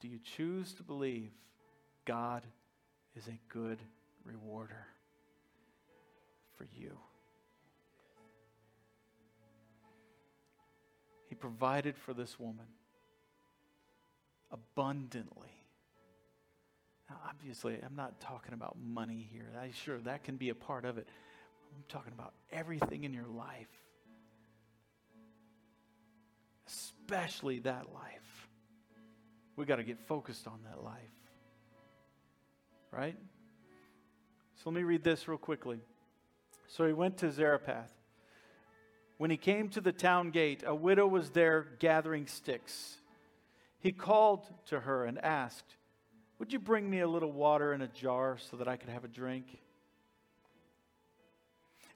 Do 0.00 0.08
you 0.08 0.18
choose 0.36 0.72
to 0.74 0.82
believe 0.82 1.30
God 2.04 2.42
is 3.16 3.26
a 3.28 3.38
good 3.48 3.78
rewarder 4.24 4.86
for 6.56 6.66
you? 6.76 6.96
He 11.28 11.34
provided 11.34 11.96
for 11.96 12.12
this 12.12 12.38
woman 12.38 12.66
abundantly. 14.52 15.48
Now, 17.08 17.16
obviously, 17.28 17.78
I'm 17.84 17.96
not 17.96 18.20
talking 18.20 18.54
about 18.54 18.76
money 18.80 19.28
here. 19.32 19.48
I, 19.60 19.70
sure, 19.72 19.98
that 20.00 20.24
can 20.24 20.36
be 20.36 20.50
a 20.50 20.54
part 20.54 20.84
of 20.84 20.98
it. 20.98 21.08
I'm 21.74 21.84
talking 21.88 22.12
about 22.12 22.32
everything 22.52 23.04
in 23.04 23.12
your 23.12 23.26
life, 23.26 23.68
especially 26.66 27.60
that 27.60 27.92
life. 27.92 28.48
We 29.56 29.64
got 29.64 29.76
to 29.76 29.84
get 29.84 29.98
focused 30.00 30.46
on 30.46 30.60
that 30.64 30.82
life. 30.82 30.96
Right? 32.90 33.16
So 34.56 34.70
let 34.70 34.76
me 34.76 34.82
read 34.82 35.02
this 35.02 35.26
real 35.28 35.38
quickly. 35.38 35.80
So 36.68 36.86
he 36.86 36.92
went 36.92 37.18
to 37.18 37.30
Zarephath. 37.30 37.92
When 39.18 39.30
he 39.30 39.36
came 39.36 39.68
to 39.70 39.80
the 39.80 39.92
town 39.92 40.30
gate, 40.30 40.62
a 40.66 40.74
widow 40.74 41.06
was 41.06 41.30
there 41.30 41.66
gathering 41.78 42.26
sticks 42.26 42.96
he 43.82 43.90
called 43.90 44.46
to 44.66 44.78
her 44.78 45.04
and 45.04 45.18
asked, 45.18 45.76
Would 46.38 46.52
you 46.52 46.60
bring 46.60 46.88
me 46.88 47.00
a 47.00 47.08
little 47.08 47.32
water 47.32 47.72
in 47.72 47.82
a 47.82 47.88
jar 47.88 48.38
so 48.50 48.56
that 48.58 48.68
I 48.68 48.76
could 48.76 48.88
have 48.88 49.04
a 49.04 49.08
drink? 49.08 49.58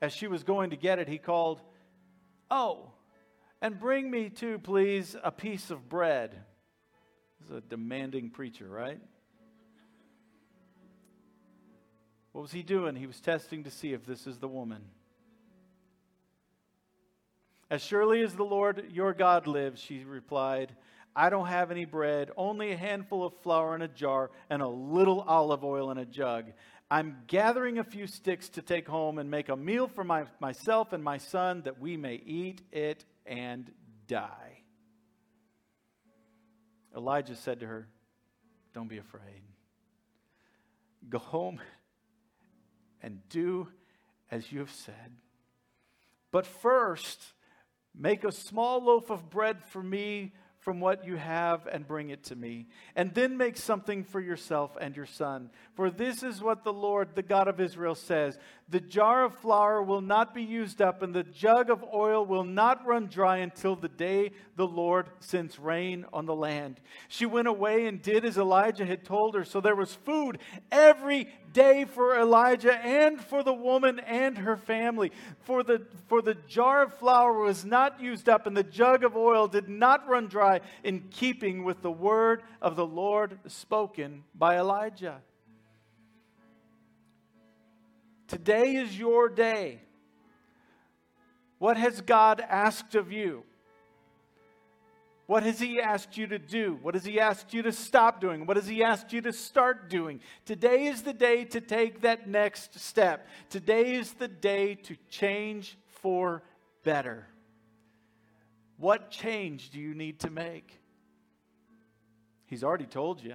As 0.03 0.13
she 0.13 0.27
was 0.27 0.43
going 0.43 0.71
to 0.71 0.77
get 0.77 0.99
it, 0.99 1.09
he 1.09 1.19
called, 1.19 1.63
Oh, 2.51 2.91
and 3.63 3.79
bring 3.79 4.11
me 4.11 4.29
too, 4.29 4.59
please, 4.59 5.15
a 5.23 5.31
piece 5.31 5.71
of 5.71 5.89
bread. 5.89 6.33
This 7.41 7.51
is 7.51 7.57
a 7.57 7.61
demanding 7.61 8.31
preacher, 8.31 8.69
right? 8.69 9.01
What 12.33 12.43
was 12.43 12.53
he 12.53 12.65
doing? 12.65 12.97
He 12.97 13.07
was 13.07 13.21
testing 13.21 13.63
to 13.65 13.71
see 13.71 13.93
if 13.93 14.05
this 14.05 14.27
is 14.27 14.39
the 14.39 14.49
woman. 14.49 14.83
As 17.71 17.81
surely 17.81 18.23
as 18.23 18.35
the 18.35 18.45
Lord 18.45 18.89
your 18.91 19.15
God 19.15 19.47
lives, 19.47 19.81
she 19.81 20.05
replied, 20.05 20.77
I 21.19 21.31
don't 21.31 21.47
have 21.47 21.71
any 21.71 21.87
bread, 21.87 22.31
only 22.37 22.73
a 22.73 22.77
handful 22.77 23.25
of 23.25 23.33
flour 23.43 23.75
in 23.75 23.81
a 23.81 23.89
jar 23.89 24.31
and 24.51 24.61
a 24.61 24.69
little 24.69 25.23
olive 25.23 25.65
oil 25.65 25.91
in 25.91 25.97
a 25.97 26.05
jug. 26.05 26.53
I'm 26.91 27.17
gathering 27.27 27.79
a 27.79 27.85
few 27.85 28.07
sticks 28.07 28.51
to 28.51 28.63
take 28.63 28.87
home 28.87 29.19
and 29.19 29.31
make 29.31 29.49
a 29.49 29.57
meal 29.57 29.89
for 29.89 30.05
my, 30.05 30.27
myself 30.41 30.93
and 30.93 31.03
my 31.03 31.17
son 31.17 31.63
that 31.63 31.81
we 31.81 31.97
may 31.97 32.17
eat 32.17 32.61
it 32.71 33.07
and 33.25 33.73
die. 34.07 34.59
Elijah 36.95 37.35
said 37.35 37.61
to 37.61 37.67
her, 37.67 37.89
Don't 38.75 38.89
be 38.89 38.99
afraid. 38.99 39.43
Go 41.09 41.19
home 41.19 41.61
and 43.03 43.27
do 43.31 43.69
as 44.31 44.53
you 44.53 44.59
have 44.59 44.73
said. 44.73 45.17
But 46.31 46.47
first, 46.47 47.23
make 47.95 48.23
a 48.23 48.33
small 48.33 48.85
loaf 48.85 49.09
of 49.09 49.31
bread 49.31 49.65
for 49.65 49.83
me 49.83 50.35
from 50.67 50.81
what 50.81 51.07
you 51.07 51.15
have 51.15 51.69
and 51.69 51.87
bring 51.87 52.11
it 52.11 52.25
to 52.25 52.35
me. 52.35 52.67
And 52.97 53.15
then 53.15 53.37
make 53.37 53.57
something 53.57 54.03
for 54.03 54.21
yourself 54.21 54.77
and 54.81 54.97
your 54.97 55.07
son. 55.07 55.49
For 55.77 55.91
this 55.91 56.25
is 56.25 56.43
what 56.43 56.65
the 56.65 56.73
Lord, 56.73 57.11
the 57.15 57.23
God 57.23 57.47
of 57.47 57.61
Israel, 57.61 57.95
says 57.95 58.37
The 58.69 58.81
jar 58.81 59.25
of 59.25 59.37
flour 59.37 59.81
will 59.81 60.01
not 60.01 60.35
be 60.35 60.43
used 60.43 60.83
up, 60.83 61.01
and 61.01 61.15
the 61.15 61.23
jug 61.23 61.71
of 61.71 61.85
oil 61.95 62.27
will 62.27 62.43
not 62.43 62.85
run 62.85 63.07
dry 63.07 63.37
until 63.37 63.77
the 63.77 63.89
day 63.89 64.33
the 64.57 64.67
Lord 64.67 65.07
sends 65.21 65.57
rain 65.57 66.05
on 66.13 66.27
the 66.27 66.35
land. 66.35 66.81
She 67.07 67.27
went 67.27 67.47
away 67.47 67.87
and 67.87 68.03
did 68.03 68.25
as 68.25 68.37
Elijah 68.37 68.85
had 68.85 69.05
told 69.05 69.37
her. 69.37 69.45
So 69.45 69.61
there 69.61 69.77
was 69.77 69.95
food 69.95 70.39
every 70.73 71.29
day 71.53 71.85
for 71.85 72.19
Elijah 72.19 72.77
and 72.77 73.21
for 73.21 73.45
the 73.45 73.55
woman 73.55 74.01
and 74.01 74.37
her 74.39 74.57
family. 74.57 75.13
For 75.45 75.63
the, 75.63 75.87
for 76.09 76.21
the 76.21 76.35
jar 76.35 76.83
of 76.83 76.95
flour 76.99 77.35
was 77.35 77.65
not 77.65 78.01
used 78.01 78.29
up, 78.29 78.49
and 78.49 78.57
the 78.57 78.65
jug 78.65 79.05
of 79.05 79.17
oil 79.17 79.47
did 79.47 79.69
not 79.69 80.09
run 80.09 80.27
dry 80.27 80.61
in 80.83 81.05
keeping 81.13 81.63
with 81.63 81.83
the 81.83 81.93
word 81.93 82.43
of 82.61 82.75
the 82.75 82.87
Lord 82.87 83.39
spoken 83.47 84.25
by 84.35 84.59
Elijah. 84.59 85.21
Today 88.29 88.77
is 88.77 88.99
your 88.99 89.29
day. 89.29 89.81
What 91.59 91.77
has 91.77 92.01
God 92.01 92.41
asked 92.41 92.95
of 92.95 93.13
you? 93.13 93.45
What 95.27 95.43
has 95.43 95.59
He 95.59 95.81
asked 95.81 96.17
you 96.17 96.27
to 96.29 96.39
do? 96.39 96.79
What 96.83 96.95
has 96.95 97.05
He 97.05 97.19
asked 97.19 97.53
you 97.53 97.63
to 97.63 97.73
stop 97.73 98.21
doing? 98.21 98.47
What 98.47 98.57
has 98.57 98.67
He 98.67 98.83
asked 98.83 99.13
you 99.13 99.21
to 99.23 99.33
start 99.33 99.91
doing? 99.91 100.21
Today 100.45 100.87
is 100.87 101.03
the 101.03 101.13
day 101.13 101.45
to 101.47 101.61
take 101.61 102.03
that 102.03 102.29
next 102.29 102.79
step. 102.79 103.27
Today 103.51 103.95
is 103.95 104.13
the 104.13 104.29
day 104.29 104.75
to 104.75 104.97
change 105.09 105.77
for 106.03 106.43
better. 106.85 107.27
What 108.77 109.11
change 109.11 109.71
do 109.71 109.81
you 109.81 109.95
need 109.95 110.21
to 110.21 110.31
make? 110.31 110.79
He's 112.47 112.63
already 112.63 112.87
told 112.87 113.23
you. 113.23 113.35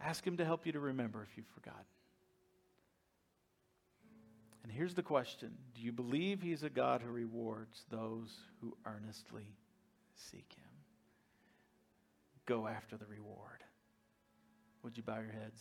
Ask 0.00 0.26
Him 0.26 0.38
to 0.38 0.44
help 0.44 0.64
you 0.64 0.72
to 0.72 0.80
remember 0.80 1.26
if 1.28 1.36
you've 1.36 1.46
forgotten. 1.54 1.84
And 4.72 4.78
here's 4.78 4.94
the 4.94 5.02
question 5.02 5.50
Do 5.74 5.82
you 5.82 5.92
believe 5.92 6.40
He's 6.40 6.62
a 6.62 6.70
God 6.70 7.02
who 7.02 7.10
rewards 7.10 7.84
those 7.90 8.34
who 8.62 8.74
earnestly 8.86 9.54
seek 10.14 10.50
Him? 10.56 10.70
Go 12.46 12.66
after 12.66 12.96
the 12.96 13.04
reward. 13.04 13.64
Would 14.82 14.96
you 14.96 15.02
bow 15.02 15.20
your 15.20 15.32
heads? 15.32 15.60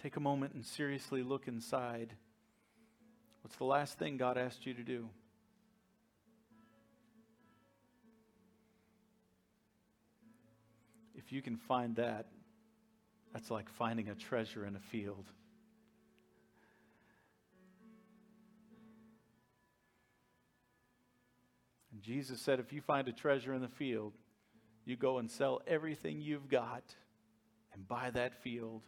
Take 0.00 0.14
a 0.14 0.20
moment 0.20 0.54
and 0.54 0.64
seriously 0.64 1.24
look 1.24 1.48
inside. 1.48 2.14
What's 3.42 3.56
the 3.56 3.64
last 3.64 3.98
thing 3.98 4.16
God 4.16 4.38
asked 4.38 4.64
you 4.64 4.74
to 4.74 4.84
do? 4.84 5.08
If 11.24 11.32
you 11.32 11.42
can 11.42 11.56
find 11.56 11.96
that, 11.96 12.26
that's 13.32 13.50
like 13.50 13.68
finding 13.68 14.08
a 14.08 14.14
treasure 14.14 14.66
in 14.66 14.76
a 14.76 14.80
field. 14.80 15.26
And 21.92 22.02
Jesus 22.02 22.40
said, 22.40 22.60
if 22.60 22.72
you 22.72 22.80
find 22.80 23.08
a 23.08 23.12
treasure 23.12 23.54
in 23.54 23.62
the 23.62 23.68
field, 23.68 24.12
you 24.84 24.96
go 24.96 25.18
and 25.18 25.30
sell 25.30 25.62
everything 25.66 26.20
you've 26.20 26.48
got 26.48 26.84
and 27.72 27.88
buy 27.88 28.10
that 28.10 28.34
field 28.42 28.82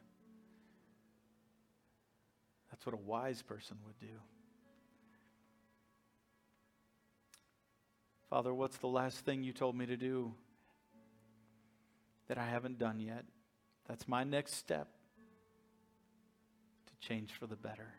that's 2.77 2.85
what 2.85 2.95
a 2.95 2.99
wise 2.99 3.41
person 3.41 3.79
would 3.87 3.99
do. 3.99 4.15
Father, 8.29 8.53
what's 8.53 8.77
the 8.77 8.87
last 8.87 9.21
thing 9.21 9.43
you 9.43 9.55
told 9.55 9.75
me 9.75 9.87
to 9.87 9.97
do 9.97 10.35
that 12.29 12.39
I 12.39 12.47
haven't 12.47 12.79
done 12.79 13.01
yet? 13.01 13.25
That's 13.89 14.09
my 14.09 14.25
next 14.25 14.55
step 14.55 14.89
to 16.87 17.09
change 17.09 17.33
for 17.33 17.47
the 17.47 17.57
better. 17.57 17.95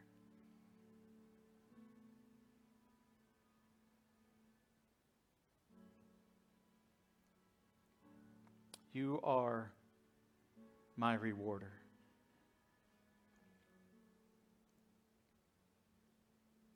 You 8.94 9.20
are 9.24 9.72
my 10.96 11.14
rewarder. 11.14 11.72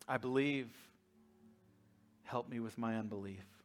I 0.08 0.18
believe. 0.18 0.68
Help 2.24 2.48
me 2.48 2.60
with 2.60 2.78
my 2.78 2.96
unbelief. 2.98 3.61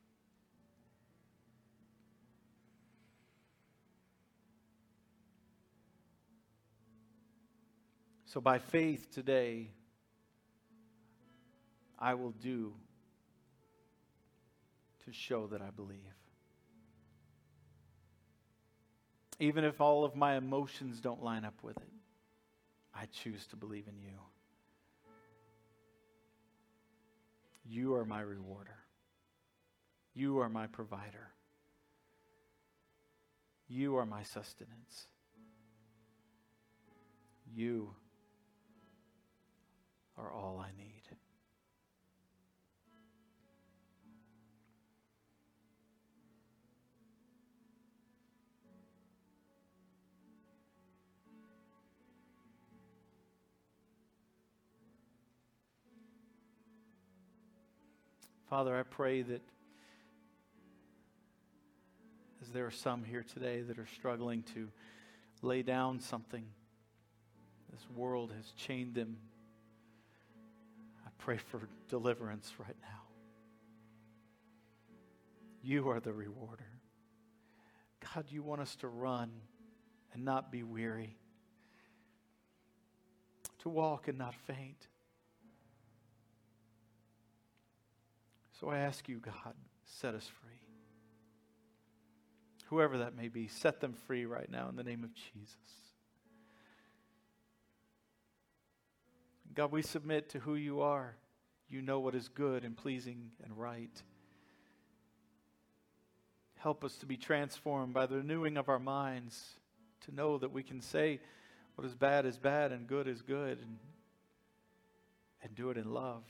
So, 8.36 8.42
by 8.42 8.58
faith 8.58 9.10
today, 9.14 9.68
I 11.98 12.12
will 12.12 12.32
do 12.32 12.74
to 15.06 15.10
show 15.10 15.46
that 15.46 15.62
I 15.62 15.70
believe. 15.74 15.96
Even 19.40 19.64
if 19.64 19.80
all 19.80 20.04
of 20.04 20.14
my 20.14 20.36
emotions 20.36 21.00
don't 21.00 21.24
line 21.24 21.46
up 21.46 21.54
with 21.62 21.78
it, 21.78 21.88
I 22.94 23.06
choose 23.06 23.46
to 23.46 23.56
believe 23.56 23.88
in 23.88 23.98
you. 23.98 24.18
You 27.64 27.94
are 27.94 28.04
my 28.04 28.20
rewarder. 28.20 28.76
You 30.12 30.40
are 30.40 30.50
my 30.50 30.66
provider. 30.66 31.30
You 33.66 33.96
are 33.96 34.04
my 34.04 34.24
sustenance. 34.24 35.06
You 37.54 37.94
are 40.18 40.32
all 40.32 40.58
I 40.64 40.70
need. 40.76 40.96
Father, 58.48 58.78
I 58.78 58.84
pray 58.84 59.22
that 59.22 59.42
as 62.40 62.48
there 62.52 62.64
are 62.64 62.70
some 62.70 63.02
here 63.02 63.24
today 63.34 63.60
that 63.60 63.76
are 63.76 63.88
struggling 63.96 64.44
to 64.54 64.68
lay 65.42 65.62
down 65.62 65.98
something, 65.98 66.44
this 67.72 67.80
world 67.96 68.32
has 68.36 68.52
chained 68.52 68.94
them. 68.94 69.16
Pray 71.18 71.38
for 71.38 71.68
deliverance 71.88 72.52
right 72.58 72.76
now. 72.82 73.02
You 75.62 75.88
are 75.90 76.00
the 76.00 76.12
rewarder. 76.12 76.80
God, 78.14 78.26
you 78.28 78.42
want 78.42 78.60
us 78.60 78.76
to 78.76 78.88
run 78.88 79.30
and 80.14 80.24
not 80.24 80.52
be 80.52 80.62
weary, 80.62 81.16
to 83.60 83.68
walk 83.68 84.08
and 84.08 84.16
not 84.16 84.34
faint. 84.46 84.86
So 88.60 88.70
I 88.70 88.78
ask 88.78 89.08
you, 89.08 89.18
God, 89.18 89.54
set 89.84 90.14
us 90.14 90.30
free. 90.40 90.60
Whoever 92.66 92.98
that 92.98 93.16
may 93.16 93.28
be, 93.28 93.48
set 93.48 93.80
them 93.80 93.94
free 94.06 94.24
right 94.24 94.50
now 94.50 94.68
in 94.68 94.76
the 94.76 94.84
name 94.84 95.04
of 95.04 95.10
Jesus. 95.14 95.85
God, 99.56 99.72
we 99.72 99.80
submit 99.80 100.28
to 100.30 100.38
who 100.38 100.54
you 100.54 100.82
are. 100.82 101.16
You 101.68 101.80
know 101.80 101.98
what 101.98 102.14
is 102.14 102.28
good 102.28 102.62
and 102.62 102.76
pleasing 102.76 103.30
and 103.42 103.56
right. 103.56 104.02
Help 106.56 106.84
us 106.84 106.94
to 106.96 107.06
be 107.06 107.16
transformed 107.16 107.94
by 107.94 108.04
the 108.04 108.16
renewing 108.16 108.58
of 108.58 108.68
our 108.68 108.78
minds, 108.78 109.54
to 110.04 110.14
know 110.14 110.36
that 110.38 110.52
we 110.52 110.62
can 110.62 110.80
say 110.82 111.20
what 111.74 111.86
is 111.86 111.94
bad 111.94 112.26
is 112.26 112.36
bad 112.36 112.70
and 112.70 112.86
good 112.86 113.08
is 113.08 113.22
good, 113.22 113.58
and, 113.58 113.78
and 115.42 115.54
do 115.54 115.70
it 115.70 115.78
in 115.78 115.92
love, 115.92 116.22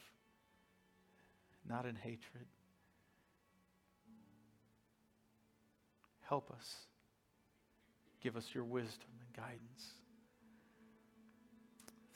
not 1.69 1.85
in 1.85 1.97
hatred. 1.97 2.47
Help 6.29 6.51
us. 6.51 6.77
Give 8.23 8.37
us 8.37 8.47
your 8.55 8.65
wisdom 8.65 9.09
and 9.21 9.37
guidance. 9.37 9.95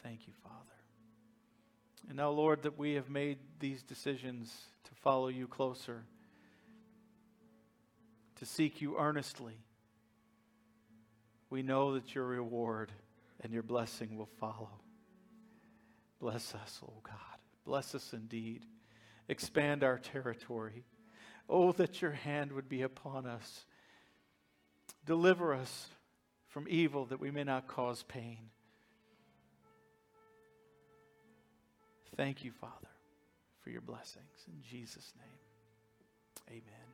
Thank 0.03 0.27
you, 0.27 0.33
Father. 0.43 0.80
And 2.09 2.17
now, 2.17 2.31
Lord, 2.31 2.63
that 2.63 2.79
we 2.79 2.95
have 2.95 3.09
made 3.09 3.39
these 3.61 3.83
decisions 3.83 4.53
to 4.85 4.91
follow 4.95 5.29
you 5.29 5.47
closer 5.47 6.05
to 8.41 8.47
seek 8.47 8.81
you 8.81 8.97
earnestly, 8.99 9.53
we 11.51 11.63
know 11.63 11.95
that 11.95 12.15
your 12.15 12.25
reward 12.25 12.91
and 13.43 13.53
your 13.53 13.63
blessing 13.63 14.17
will 14.17 14.31
follow. 14.39 14.71
Bless 16.19 16.55
us, 16.55 16.81
oh 16.83 17.01
God. 17.03 17.17
Bless 17.67 17.95
us 17.95 18.15
indeed. 18.15 18.65
Expand 19.29 19.85
our 19.85 19.99
territory. 19.99 20.85
Oh, 21.51 21.73
that 21.73 22.01
your 22.01 22.13
hand 22.13 22.53
would 22.53 22.69
be 22.69 22.81
upon 22.81 23.27
us. 23.27 23.67
Deliver 25.05 25.55
us 25.55 25.89
from 26.49 26.67
evil 26.69 27.05
that 27.07 27.21
we 27.21 27.31
may 27.31 27.45
not 27.45 27.69
cause 27.69 28.05
pain. 28.05 28.49
Thank 32.21 32.45
you, 32.45 32.53
Father, 32.53 32.93
for 33.65 33.71
your 33.71 33.81
blessings. 33.81 34.45
In 34.47 34.61
Jesus' 34.63 35.15
name, 35.17 35.41
amen. 36.51 36.90